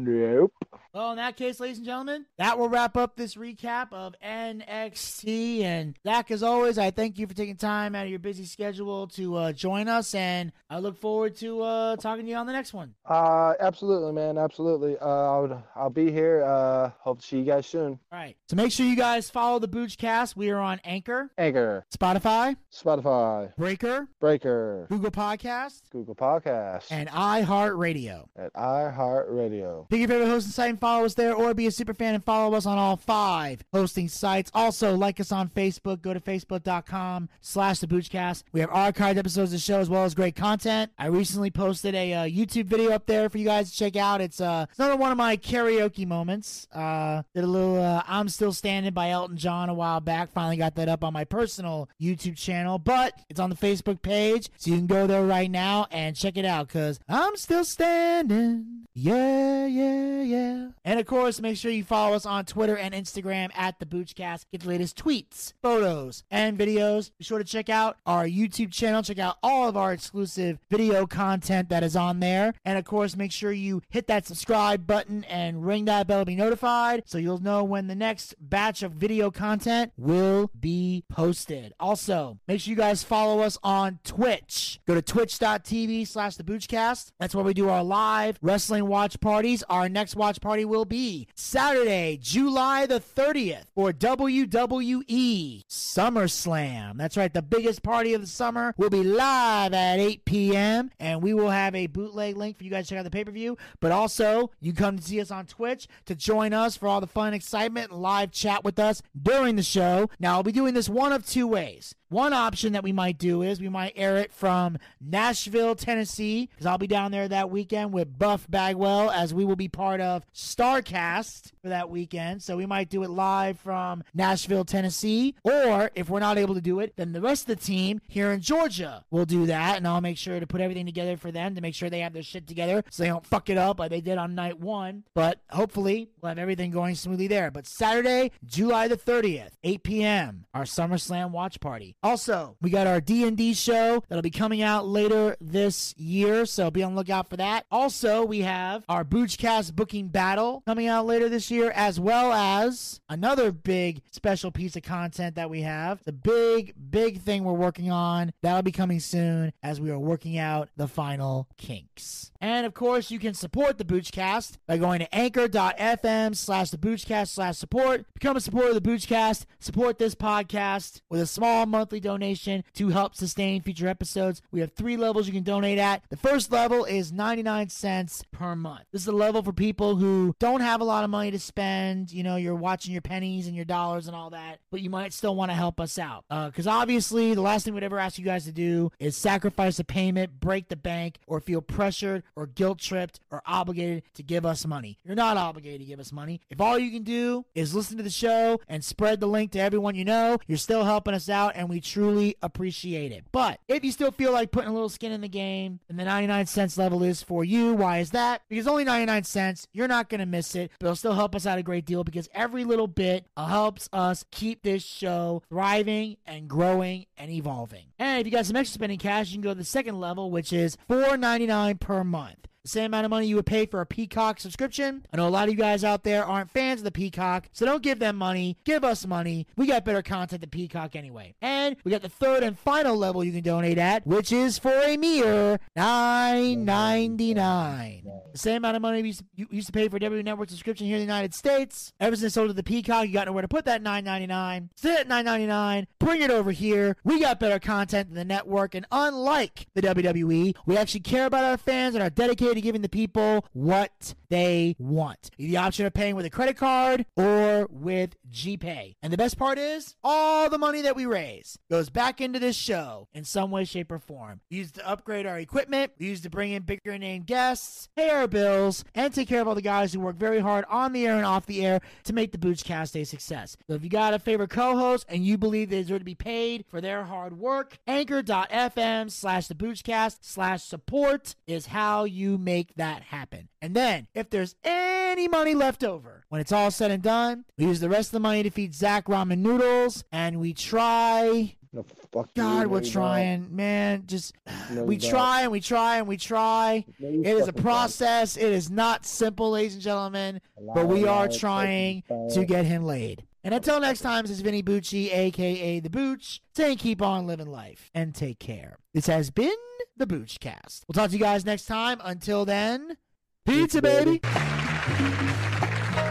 nope. 0.00 0.52
Well, 0.98 1.12
in 1.12 1.18
that 1.18 1.36
case, 1.36 1.60
ladies 1.60 1.76
and 1.76 1.86
gentlemen, 1.86 2.26
that 2.38 2.58
will 2.58 2.68
wrap 2.68 2.96
up 2.96 3.14
this 3.14 3.36
recap 3.36 3.92
of 3.92 4.16
NXT. 4.20 5.62
And 5.62 5.96
Zack, 6.04 6.32
as 6.32 6.42
always, 6.42 6.76
I 6.76 6.90
thank 6.90 7.20
you 7.20 7.28
for 7.28 7.34
taking 7.34 7.54
time 7.54 7.94
out 7.94 8.06
of 8.06 8.10
your 8.10 8.18
busy 8.18 8.44
schedule 8.44 9.06
to 9.06 9.36
uh, 9.36 9.52
join 9.52 9.86
us, 9.86 10.12
and 10.16 10.50
I 10.68 10.80
look 10.80 11.00
forward 11.00 11.36
to 11.36 11.62
uh, 11.62 11.96
talking 11.98 12.24
to 12.24 12.30
you 12.32 12.36
on 12.36 12.46
the 12.46 12.52
next 12.52 12.74
one. 12.74 12.96
Uh, 13.06 13.52
absolutely, 13.60 14.12
man. 14.12 14.38
Absolutely. 14.38 14.98
Uh, 14.98 15.06
I'll, 15.06 15.64
I'll 15.76 15.88
be 15.88 16.10
here. 16.10 16.42
Uh, 16.42 16.90
hope 16.98 17.20
to 17.20 17.24
see 17.28 17.38
you 17.38 17.44
guys 17.44 17.68
soon. 17.68 18.00
All 18.10 18.18
right. 18.18 18.36
So 18.48 18.56
make 18.56 18.72
sure 18.72 18.84
you 18.84 18.96
guys 18.96 19.30
follow 19.30 19.60
the 19.60 19.68
Boochcast. 19.68 20.34
We 20.34 20.50
are 20.50 20.58
on 20.58 20.80
Anchor, 20.82 21.30
Anchor, 21.38 21.86
Spotify, 21.96 22.56
Spotify, 22.74 23.54
Breaker, 23.54 24.08
Breaker, 24.18 24.86
Google 24.88 25.12
Podcast, 25.12 25.82
Google 25.92 26.16
Podcast, 26.16 26.86
and 26.90 27.08
iHeartRadio. 27.08 28.26
at 28.36 28.52
iHeartRadio. 28.54 29.88
Pick 29.88 30.00
your 30.00 30.08
favorite 30.08 30.26
hosting 30.26 30.50
site 30.50 30.70
and 30.70 30.80
follow 30.88 31.04
us 31.04 31.14
there, 31.14 31.34
or 31.34 31.52
be 31.52 31.66
a 31.66 31.70
super 31.70 31.92
fan 31.92 32.14
and 32.14 32.24
follow 32.24 32.56
us 32.56 32.64
on 32.64 32.78
all 32.78 32.96
five 32.96 33.62
hosting 33.74 34.08
sites. 34.08 34.50
Also, 34.54 34.94
like 34.94 35.20
us 35.20 35.30
on 35.30 35.46
Facebook. 35.50 36.00
Go 36.00 36.14
to 36.14 36.20
facebook.com 36.20 37.28
slash 37.42 37.80
the 37.80 37.86
Boochcast. 37.86 38.44
We 38.52 38.60
have 38.60 38.70
archived 38.70 39.18
episodes 39.18 39.52
of 39.52 39.58
the 39.58 39.58
show 39.58 39.80
as 39.80 39.90
well 39.90 40.04
as 40.04 40.14
great 40.14 40.34
content. 40.34 40.90
I 40.98 41.08
recently 41.08 41.50
posted 41.50 41.94
a 41.94 42.14
uh, 42.14 42.24
YouTube 42.24 42.64
video 42.66 42.92
up 42.92 43.04
there 43.04 43.28
for 43.28 43.36
you 43.36 43.44
guys 43.44 43.70
to 43.70 43.76
check 43.76 43.96
out. 43.96 44.22
It's 44.22 44.40
uh, 44.40 44.64
it's 44.70 44.78
another 44.78 44.96
one 44.96 45.12
of 45.12 45.18
my 45.18 45.36
karaoke 45.36 46.06
moments. 46.06 46.66
Uh, 46.72 47.22
did 47.34 47.44
a 47.44 47.46
little 47.46 47.78
uh, 47.78 48.02
I'm 48.06 48.30
Still 48.30 48.54
Standing 48.54 48.94
by 48.94 49.10
Elton 49.10 49.36
John 49.36 49.68
a 49.68 49.74
while 49.74 50.00
back. 50.00 50.32
Finally 50.32 50.56
got 50.56 50.74
that 50.76 50.88
up 50.88 51.04
on 51.04 51.12
my 51.12 51.24
personal 51.24 51.90
YouTube 52.00 52.38
channel, 52.38 52.78
but 52.78 53.12
it's 53.28 53.40
on 53.40 53.50
the 53.50 53.56
Facebook 53.56 54.00
page, 54.00 54.48
so 54.56 54.70
you 54.70 54.78
can 54.78 54.86
go 54.86 55.06
there 55.06 55.26
right 55.26 55.50
now 55.50 55.86
and 55.90 56.16
check 56.16 56.38
it 56.38 56.46
out 56.46 56.68
because 56.68 56.98
I'm 57.10 57.36
still 57.36 57.64
standing. 57.64 58.86
Yeah, 58.94 59.66
yeah, 59.66 60.22
yeah. 60.22 60.67
And 60.84 61.00
of 61.00 61.06
course, 61.06 61.40
make 61.40 61.56
sure 61.56 61.70
you 61.70 61.84
follow 61.84 62.14
us 62.14 62.26
on 62.26 62.44
Twitter 62.44 62.76
and 62.76 62.94
Instagram 62.94 63.50
at 63.54 63.78
the 63.78 63.86
Boochcast. 63.86 64.46
Get 64.52 64.62
the 64.62 64.68
latest 64.68 64.96
tweets, 64.96 65.52
photos, 65.62 66.24
and 66.30 66.58
videos. 66.58 67.10
Be 67.18 67.24
sure 67.24 67.38
to 67.38 67.44
check 67.44 67.68
out 67.68 67.96
our 68.06 68.24
YouTube 68.24 68.72
channel. 68.72 69.02
Check 69.02 69.18
out 69.18 69.36
all 69.42 69.68
of 69.68 69.76
our 69.76 69.92
exclusive 69.92 70.58
video 70.70 71.06
content 71.06 71.68
that 71.68 71.82
is 71.82 71.96
on 71.96 72.20
there. 72.20 72.54
And 72.64 72.78
of 72.78 72.84
course, 72.84 73.16
make 73.16 73.32
sure 73.32 73.52
you 73.52 73.82
hit 73.88 74.06
that 74.08 74.26
subscribe 74.26 74.86
button 74.86 75.24
and 75.24 75.64
ring 75.64 75.84
that 75.86 76.06
bell 76.06 76.20
to 76.20 76.24
be 76.24 76.36
notified 76.36 77.02
so 77.06 77.18
you'll 77.18 77.42
know 77.42 77.64
when 77.64 77.86
the 77.86 77.94
next 77.94 78.34
batch 78.40 78.82
of 78.82 78.92
video 78.92 79.30
content 79.30 79.92
will 79.96 80.50
be 80.58 81.04
posted. 81.08 81.74
Also, 81.80 82.38
make 82.46 82.60
sure 82.60 82.70
you 82.70 82.76
guys 82.76 83.02
follow 83.02 83.40
us 83.40 83.58
on 83.62 83.98
Twitch. 84.04 84.80
Go 84.86 84.94
to 84.94 85.02
twitch.tv 85.02 86.06
slash 86.06 86.36
the 86.36 86.44
Boochcast. 86.44 87.12
That's 87.18 87.34
where 87.34 87.44
we 87.44 87.54
do 87.54 87.68
our 87.68 87.84
live 87.84 88.38
wrestling 88.42 88.86
watch 88.86 89.20
parties. 89.20 89.62
Our 89.68 89.88
next 89.88 90.16
watch 90.16 90.40
party 90.40 90.57
will 90.64 90.84
be 90.84 91.28
Saturday, 91.34 92.18
July 92.20 92.86
the 92.86 93.00
30th 93.00 93.64
for 93.74 93.92
WWE 93.92 95.64
SummerSlam. 95.68 96.96
That's 96.96 97.16
right, 97.16 97.32
the 97.32 97.42
biggest 97.42 97.82
party 97.82 98.14
of 98.14 98.20
the 98.20 98.26
summer 98.26 98.74
will 98.76 98.90
be 98.90 99.02
live 99.02 99.74
at 99.74 99.98
8 99.98 100.24
p.m. 100.24 100.90
and 100.98 101.22
we 101.22 101.34
will 101.34 101.50
have 101.50 101.74
a 101.74 101.86
bootleg 101.86 102.36
link 102.36 102.56
for 102.56 102.64
you 102.64 102.70
guys 102.70 102.86
to 102.86 102.90
check 102.90 102.98
out 102.98 103.04
the 103.04 103.10
pay-per-view. 103.10 103.56
But 103.80 103.92
also, 103.92 104.50
you 104.60 104.72
come 104.72 104.96
to 104.96 105.02
see 105.02 105.20
us 105.20 105.30
on 105.30 105.46
Twitch 105.46 105.88
to 106.06 106.14
join 106.14 106.52
us 106.52 106.76
for 106.76 106.88
all 106.88 107.00
the 107.00 107.06
fun, 107.06 107.34
excitement, 107.34 107.90
and 107.90 108.00
live 108.00 108.32
chat 108.32 108.64
with 108.64 108.78
us 108.78 109.02
during 109.20 109.56
the 109.56 109.62
show. 109.62 110.10
Now, 110.18 110.34
I'll 110.34 110.42
be 110.42 110.52
doing 110.52 110.74
this 110.74 110.88
one 110.88 111.12
of 111.12 111.26
two 111.26 111.46
ways. 111.46 111.94
One 112.10 112.32
option 112.32 112.72
that 112.72 112.82
we 112.82 112.92
might 112.92 113.18
do 113.18 113.42
is 113.42 113.60
we 113.60 113.68
might 113.68 113.92
air 113.94 114.16
it 114.16 114.32
from 114.32 114.78
Nashville, 114.98 115.74
Tennessee, 115.74 116.48
because 116.50 116.64
I'll 116.64 116.78
be 116.78 116.86
down 116.86 117.12
there 117.12 117.28
that 117.28 117.50
weekend 117.50 117.92
with 117.92 118.18
Buff 118.18 118.46
Bagwell, 118.50 119.10
as 119.10 119.34
we 119.34 119.44
will 119.44 119.56
be 119.56 119.68
part 119.68 120.00
of 120.00 120.24
Starrcast 120.34 121.52
for 121.68 121.74
that 121.74 121.90
weekend. 121.90 122.42
So 122.42 122.56
we 122.56 122.66
might 122.66 122.88
do 122.88 123.02
it 123.02 123.10
live 123.10 123.58
from 123.58 124.02
Nashville, 124.14 124.64
Tennessee. 124.64 125.34
Or 125.44 125.90
if 125.94 126.08
we're 126.08 126.20
not 126.20 126.38
able 126.38 126.54
to 126.54 126.60
do 126.60 126.80
it, 126.80 126.94
then 126.96 127.12
the 127.12 127.20
rest 127.20 127.42
of 127.42 127.58
the 127.58 127.64
team 127.64 128.00
here 128.08 128.32
in 128.32 128.40
Georgia 128.40 129.04
will 129.10 129.26
do 129.26 129.46
that. 129.46 129.76
And 129.76 129.86
I'll 129.86 130.00
make 130.00 130.16
sure 130.16 130.40
to 130.40 130.46
put 130.46 130.60
everything 130.60 130.86
together 130.86 131.16
for 131.16 131.30
them 131.30 131.54
to 131.54 131.60
make 131.60 131.74
sure 131.74 131.90
they 131.90 132.00
have 132.00 132.14
their 132.14 132.22
shit 132.22 132.46
together 132.46 132.82
so 132.90 133.02
they 133.02 133.08
don't 133.10 133.26
fuck 133.26 133.50
it 133.50 133.58
up 133.58 133.78
like 133.78 133.90
they 133.90 134.00
did 134.00 134.16
on 134.16 134.34
night 134.34 134.58
one. 134.58 135.04
But 135.14 135.40
hopefully 135.50 136.08
we'll 136.20 136.30
have 136.30 136.38
everything 136.38 136.70
going 136.70 136.94
smoothly 136.94 137.26
there. 137.26 137.50
But 137.50 137.66
Saturday, 137.66 138.32
July 138.44 138.88
the 138.88 138.96
30th, 138.96 139.50
8 139.62 139.82
p.m., 139.82 140.46
our 140.54 140.64
SummerSlam 140.64 141.32
watch 141.32 141.60
party. 141.60 141.96
Also, 142.02 142.56
we 142.62 142.70
got 142.70 142.86
our 142.86 143.00
D&D 143.00 143.52
show 143.54 144.02
that'll 144.08 144.22
be 144.22 144.30
coming 144.30 144.62
out 144.62 144.86
later 144.86 145.36
this 145.40 145.94
year, 145.98 146.46
so 146.46 146.70
be 146.70 146.82
on 146.82 146.94
the 146.94 146.98
lookout 146.98 147.28
for 147.28 147.36
that. 147.36 147.66
Also, 147.70 148.24
we 148.24 148.40
have 148.40 148.84
our 148.88 149.04
Boochcast 149.04 149.74
booking 149.74 150.08
battle 150.08 150.62
coming 150.66 150.86
out 150.86 151.04
later 151.04 151.28
this 151.28 151.50
year, 151.50 151.57
as 151.66 152.00
well 152.00 152.32
as 152.32 153.00
another 153.08 153.52
big 153.52 154.02
special 154.10 154.50
piece 154.50 154.76
of 154.76 154.82
content 154.82 155.36
that 155.36 155.50
we 155.50 155.62
have. 155.62 156.02
The 156.04 156.12
big, 156.12 156.74
big 156.90 157.20
thing 157.20 157.44
we're 157.44 157.52
working 157.52 157.90
on 157.90 158.32
that'll 158.42 158.62
be 158.62 158.72
coming 158.72 159.00
soon 159.00 159.52
as 159.62 159.80
we 159.80 159.90
are 159.90 159.98
working 159.98 160.38
out 160.38 160.68
the 160.76 160.88
final 160.88 161.48
kinks. 161.56 162.30
And 162.40 162.66
of 162.66 162.74
course, 162.74 163.10
you 163.10 163.18
can 163.18 163.34
support 163.34 163.78
the 163.78 163.84
Boochcast 163.84 164.58
by 164.66 164.78
going 164.78 165.00
to 165.00 165.14
anchor.fm 165.14 166.36
slash 166.36 166.70
the 166.70 166.78
Boochcast 166.78 167.28
slash 167.28 167.56
support. 167.56 168.06
Become 168.14 168.36
a 168.36 168.40
supporter 168.40 168.68
of 168.68 168.74
the 168.82 168.88
Boochcast. 168.88 169.44
Support 169.58 169.98
this 169.98 170.14
podcast 170.14 171.00
with 171.10 171.20
a 171.20 171.26
small 171.26 171.66
monthly 171.66 171.98
donation 172.00 172.62
to 172.74 172.90
help 172.90 173.14
sustain 173.16 173.60
future 173.60 173.88
episodes. 173.88 174.40
We 174.52 174.60
have 174.60 174.72
three 174.72 174.96
levels 174.96 175.26
you 175.26 175.32
can 175.32 175.42
donate 175.42 175.78
at. 175.78 176.04
The 176.10 176.16
first 176.16 176.52
level 176.52 176.84
is 176.84 177.10
99 177.12 177.70
cents 177.70 178.24
per 178.30 178.54
month. 178.54 178.84
This 178.92 179.02
is 179.02 179.08
a 179.08 179.12
level 179.12 179.42
for 179.42 179.52
people 179.52 179.96
who 179.96 180.34
don't 180.38 180.60
have 180.60 180.80
a 180.80 180.84
lot 180.84 181.02
of 181.04 181.10
money 181.10 181.32
to 181.32 181.38
spend. 181.40 182.12
You 182.12 182.22
know, 182.22 182.36
you're 182.36 182.54
watching 182.54 182.92
your 182.92 183.02
pennies 183.02 183.46
and 183.48 183.56
your 183.56 183.64
dollars 183.64 184.06
and 184.06 184.14
all 184.14 184.30
that, 184.30 184.60
but 184.70 184.80
you 184.80 184.90
might 184.90 185.12
still 185.12 185.34
want 185.34 185.50
to 185.50 185.56
help 185.56 185.80
us 185.80 185.98
out. 185.98 186.24
Uh, 186.30 186.46
because 186.46 186.66
obviously, 186.66 187.34
the 187.34 187.42
last 187.42 187.64
thing 187.64 187.74
we'd 187.74 187.82
ever 187.82 187.98
ask 187.98 188.18
you 188.18 188.24
guys 188.24 188.44
to 188.44 188.52
do 188.52 188.92
is 189.00 189.16
sacrifice 189.16 189.78
a 189.80 189.84
payment, 189.84 190.38
break 190.38 190.68
the 190.68 190.76
bank, 190.76 191.18
or 191.26 191.40
feel 191.40 191.60
pressured 191.60 192.22
or 192.38 192.46
guilt 192.46 192.78
tripped 192.78 193.18
or 193.32 193.42
obligated 193.44 194.04
to 194.14 194.22
give 194.22 194.46
us 194.46 194.64
money. 194.64 194.96
You're 195.02 195.16
not 195.16 195.36
obligated 195.36 195.80
to 195.80 195.86
give 195.86 195.98
us 195.98 196.12
money. 196.12 196.40
If 196.48 196.60
all 196.60 196.78
you 196.78 196.92
can 196.92 197.02
do 197.02 197.44
is 197.52 197.74
listen 197.74 197.96
to 197.96 198.04
the 198.04 198.10
show 198.10 198.60
and 198.68 198.84
spread 198.84 199.18
the 199.18 199.26
link 199.26 199.50
to 199.52 199.58
everyone 199.58 199.96
you 199.96 200.04
know, 200.04 200.38
you're 200.46 200.56
still 200.56 200.84
helping 200.84 201.14
us 201.14 201.28
out 201.28 201.52
and 201.56 201.68
we 201.68 201.80
truly 201.80 202.36
appreciate 202.40 203.10
it. 203.10 203.24
But 203.32 203.58
if 203.66 203.84
you 203.84 203.90
still 203.90 204.12
feel 204.12 204.32
like 204.32 204.52
putting 204.52 204.70
a 204.70 204.72
little 204.72 204.88
skin 204.88 205.10
in 205.10 205.20
the 205.20 205.28
game, 205.28 205.80
then 205.88 205.96
the 205.96 206.04
99 206.04 206.46
cents 206.46 206.78
level 206.78 207.02
is 207.02 207.22
for 207.24 207.44
you. 207.44 207.74
Why 207.74 207.98
is 207.98 208.10
that? 208.10 208.42
Because 208.48 208.68
only 208.68 208.84
99 208.84 209.24
cents, 209.24 209.66
you're 209.72 209.88
not 209.88 210.08
going 210.08 210.20
to 210.20 210.26
miss 210.26 210.54
it, 210.54 210.70
but 210.78 210.86
it'll 210.86 210.96
still 210.96 211.14
help 211.14 211.34
us 211.34 211.44
out 211.44 211.58
a 211.58 211.62
great 211.64 211.86
deal 211.86 212.04
because 212.04 212.28
every 212.32 212.62
little 212.64 212.86
bit 212.86 213.26
uh, 213.36 213.46
helps 213.46 213.88
us 213.92 214.24
keep 214.30 214.62
this 214.62 214.84
show 214.84 215.42
thriving 215.48 216.16
and 216.24 216.48
growing 216.48 217.06
and 217.16 217.32
evolving. 217.32 217.86
And 217.98 218.20
if 218.20 218.26
you 218.26 218.30
got 218.30 218.46
some 218.46 218.54
extra 218.54 218.74
spending 218.74 218.98
cash, 218.98 219.30
you 219.30 219.34
can 219.34 219.42
go 219.42 219.50
to 219.50 219.58
the 219.58 219.64
second 219.64 219.98
level, 219.98 220.30
which 220.30 220.52
is 220.52 220.76
$4.99 220.88 221.80
per 221.80 222.04
month 222.04 222.27
the 222.62 222.68
same 222.68 222.86
amount 222.86 223.04
of 223.04 223.10
money 223.10 223.26
you 223.26 223.36
would 223.36 223.46
pay 223.46 223.66
for 223.66 223.80
a 223.80 223.86
Peacock 223.86 224.40
subscription. 224.40 225.06
I 225.12 225.16
know 225.16 225.26
a 225.26 225.30
lot 225.30 225.48
of 225.48 225.54
you 225.54 225.58
guys 225.58 225.84
out 225.84 226.04
there 226.04 226.24
aren't 226.24 226.50
fans 226.50 226.80
of 226.80 226.84
the 226.84 226.92
Peacock, 226.92 227.48
so 227.52 227.64
don't 227.64 227.82
give 227.82 227.98
them 227.98 228.16
money. 228.16 228.56
Give 228.64 228.84
us 228.84 229.06
money. 229.06 229.46
We 229.56 229.66
got 229.66 229.84
better 229.84 230.02
content 230.02 230.40
than 230.40 230.50
Peacock 230.50 230.96
anyway. 230.96 231.34
And 231.40 231.76
we 231.84 231.90
got 231.90 232.02
the 232.02 232.08
third 232.08 232.42
and 232.42 232.58
final 232.58 232.96
level 232.96 233.24
you 233.24 233.32
can 233.32 233.42
donate 233.42 233.78
at, 233.78 234.06
which 234.06 234.32
is 234.32 234.58
for 234.58 234.72
a 234.72 234.96
mere 234.96 235.58
$9.99. 235.76 238.02
The 238.32 238.38
same 238.38 238.58
amount 238.58 238.76
of 238.76 238.82
money 238.82 239.02
we 239.02 239.08
used, 239.08 239.20
to, 239.20 239.26
you 239.34 239.46
used 239.50 239.66
to 239.68 239.72
pay 239.72 239.88
for 239.88 239.98
W 239.98 240.22
Network 240.22 240.50
subscription 240.50 240.86
here 240.86 240.96
in 240.96 241.00
the 241.00 241.06
United 241.06 241.34
States. 241.34 241.92
Ever 242.00 242.16
since 242.16 242.34
sold 242.34 242.48
to 242.48 242.54
the 242.54 242.62
Peacock, 242.62 243.06
you 243.06 243.12
got 243.12 243.26
nowhere 243.26 243.42
to 243.42 243.48
put 243.48 243.64
that 243.64 243.82
$9.99. 243.82 244.68
Stay 244.76 244.96
at 244.96 245.08
$9.99. 245.08 245.86
Bring 245.98 246.22
it 246.22 246.30
over 246.30 246.50
here. 246.50 246.96
We 247.04 247.20
got 247.20 247.40
better 247.40 247.58
content 247.58 248.08
than 248.08 248.16
the 248.16 248.24
network, 248.24 248.74
and 248.74 248.86
unlike 248.92 249.66
the 249.74 249.82
WWE, 249.82 250.54
we 250.66 250.76
actually 250.76 251.00
care 251.00 251.26
about 251.26 251.44
our 251.44 251.56
fans 251.56 251.94
and 251.94 252.02
are 252.02 252.10
dedicated 252.10 252.57
to 252.58 252.62
giving 252.62 252.82
the 252.82 252.88
people 252.88 253.46
what 253.52 254.14
they 254.28 254.76
want. 254.78 255.30
The 255.38 255.56
option 255.56 255.86
of 255.86 255.94
paying 255.94 256.16
with 256.16 256.26
a 256.26 256.30
credit 256.30 256.56
card 256.56 257.06
or 257.16 257.66
with 257.70 258.16
GPay. 258.30 258.96
And 259.02 259.12
the 259.12 259.16
best 259.16 259.38
part 259.38 259.58
is, 259.58 259.94
all 260.04 260.50
the 260.50 260.58
money 260.58 260.82
that 260.82 260.96
we 260.96 261.06
raise 261.06 261.58
goes 261.70 261.90
back 261.90 262.20
into 262.20 262.38
this 262.38 262.56
show 262.56 263.08
in 263.14 263.24
some 263.24 263.50
way, 263.50 263.64
shape, 263.64 263.90
or 263.92 263.98
form. 263.98 264.40
We 264.50 264.58
use 264.58 264.72
to 264.72 264.86
upgrade 264.86 265.26
our 265.26 265.38
equipment, 265.38 265.92
we 265.98 266.06
use 266.06 266.20
to 266.22 266.30
bring 266.30 266.52
in 266.52 266.62
bigger 266.62 266.98
name 266.98 267.22
guests, 267.22 267.88
pay 267.96 268.10
our 268.10 268.26
bills, 268.26 268.84
and 268.94 269.12
take 269.12 269.28
care 269.28 269.40
of 269.40 269.48
all 269.48 269.54
the 269.54 269.62
guys 269.62 269.92
who 269.92 270.00
work 270.00 270.16
very 270.16 270.40
hard 270.40 270.64
on 270.68 270.92
the 270.92 271.06
air 271.06 271.16
and 271.16 271.24
off 271.24 271.46
the 271.46 271.64
air 271.64 271.80
to 272.04 272.12
make 272.12 272.32
the 272.32 272.38
Boochcast 272.38 273.00
a 273.00 273.04
success. 273.04 273.56
So 273.68 273.74
if 273.74 273.84
you 273.84 273.90
got 273.90 274.14
a 274.14 274.18
favorite 274.18 274.50
co-host 274.50 275.06
and 275.08 275.24
you 275.24 275.38
believe 275.38 275.70
they 275.70 275.82
deserve 275.82 276.00
to 276.00 276.04
be 276.04 276.14
paid 276.14 276.64
for 276.68 276.80
their 276.80 277.04
hard 277.04 277.38
work, 277.38 277.78
anchor.fm 277.86 279.10
slash 279.10 279.46
the 279.48 280.14
slash 280.20 280.62
support 280.62 281.34
is 281.46 281.66
how 281.66 282.04
you 282.04 282.37
make 282.38 282.74
that 282.76 283.02
happen. 283.02 283.48
And 283.60 283.74
then, 283.74 284.06
if 284.14 284.30
there's 284.30 284.54
any 284.64 285.28
money 285.28 285.54
left 285.54 285.84
over, 285.84 286.24
when 286.28 286.40
it's 286.40 286.52
all 286.52 286.70
said 286.70 286.90
and 286.90 287.02
done, 287.02 287.44
we 287.56 287.66
use 287.66 287.80
the 287.80 287.88
rest 287.88 288.08
of 288.08 288.12
the 288.12 288.20
money 288.20 288.42
to 288.42 288.50
feed 288.50 288.74
Zack 288.74 289.06
ramen 289.06 289.38
noodles, 289.38 290.04
and 290.12 290.40
we 290.40 290.54
try. 290.54 291.54
No, 291.70 291.84
fuck 292.12 292.32
God, 292.34 292.62
you, 292.62 292.68
we're 292.70 292.80
no, 292.80 292.88
trying, 292.88 293.54
man. 293.54 294.04
Just 294.06 294.34
No, 294.70 294.84
we 294.84 294.96
try 294.96 295.42
and 295.42 295.52
we 295.52 295.60
try 295.60 295.98
and 295.98 296.06
we 296.06 296.16
try. 296.16 296.84
It 296.98 297.26
is 297.26 297.46
a 297.46 297.52
process. 297.52 298.38
It 298.38 298.50
is 298.52 298.70
not 298.70 299.04
simple, 299.04 299.50
ladies 299.50 299.74
and 299.74 299.82
gentlemen, 299.82 300.40
but 300.74 300.88
we 300.88 301.06
are 301.06 301.28
trying 301.28 302.04
to 302.30 302.44
get 302.46 302.64
him 302.64 302.84
laid. 302.84 303.24
And 303.48 303.54
until 303.54 303.80
next 303.80 304.00
time, 304.00 304.24
this 304.24 304.32
is 304.32 304.42
Vinny 304.42 304.62
Bucci, 304.62 305.10
aka 305.10 305.80
The 305.80 305.88
Booch, 305.88 306.42
saying 306.54 306.76
keep 306.76 307.00
on 307.00 307.26
living 307.26 307.50
life 307.50 307.90
and 307.94 308.14
take 308.14 308.38
care. 308.38 308.76
This 308.92 309.06
has 309.06 309.30
been 309.30 309.56
The 309.96 310.06
Boochcast. 310.06 310.82
We'll 310.86 310.92
talk 310.92 311.08
to 311.08 311.16
you 311.16 311.22
guys 311.22 311.46
next 311.46 311.64
time. 311.64 311.98
Until 312.04 312.44
then, 312.44 312.98
pizza, 313.46 313.80
Pizza, 313.80 313.80
baby. 313.80 314.18
baby. 314.18 315.67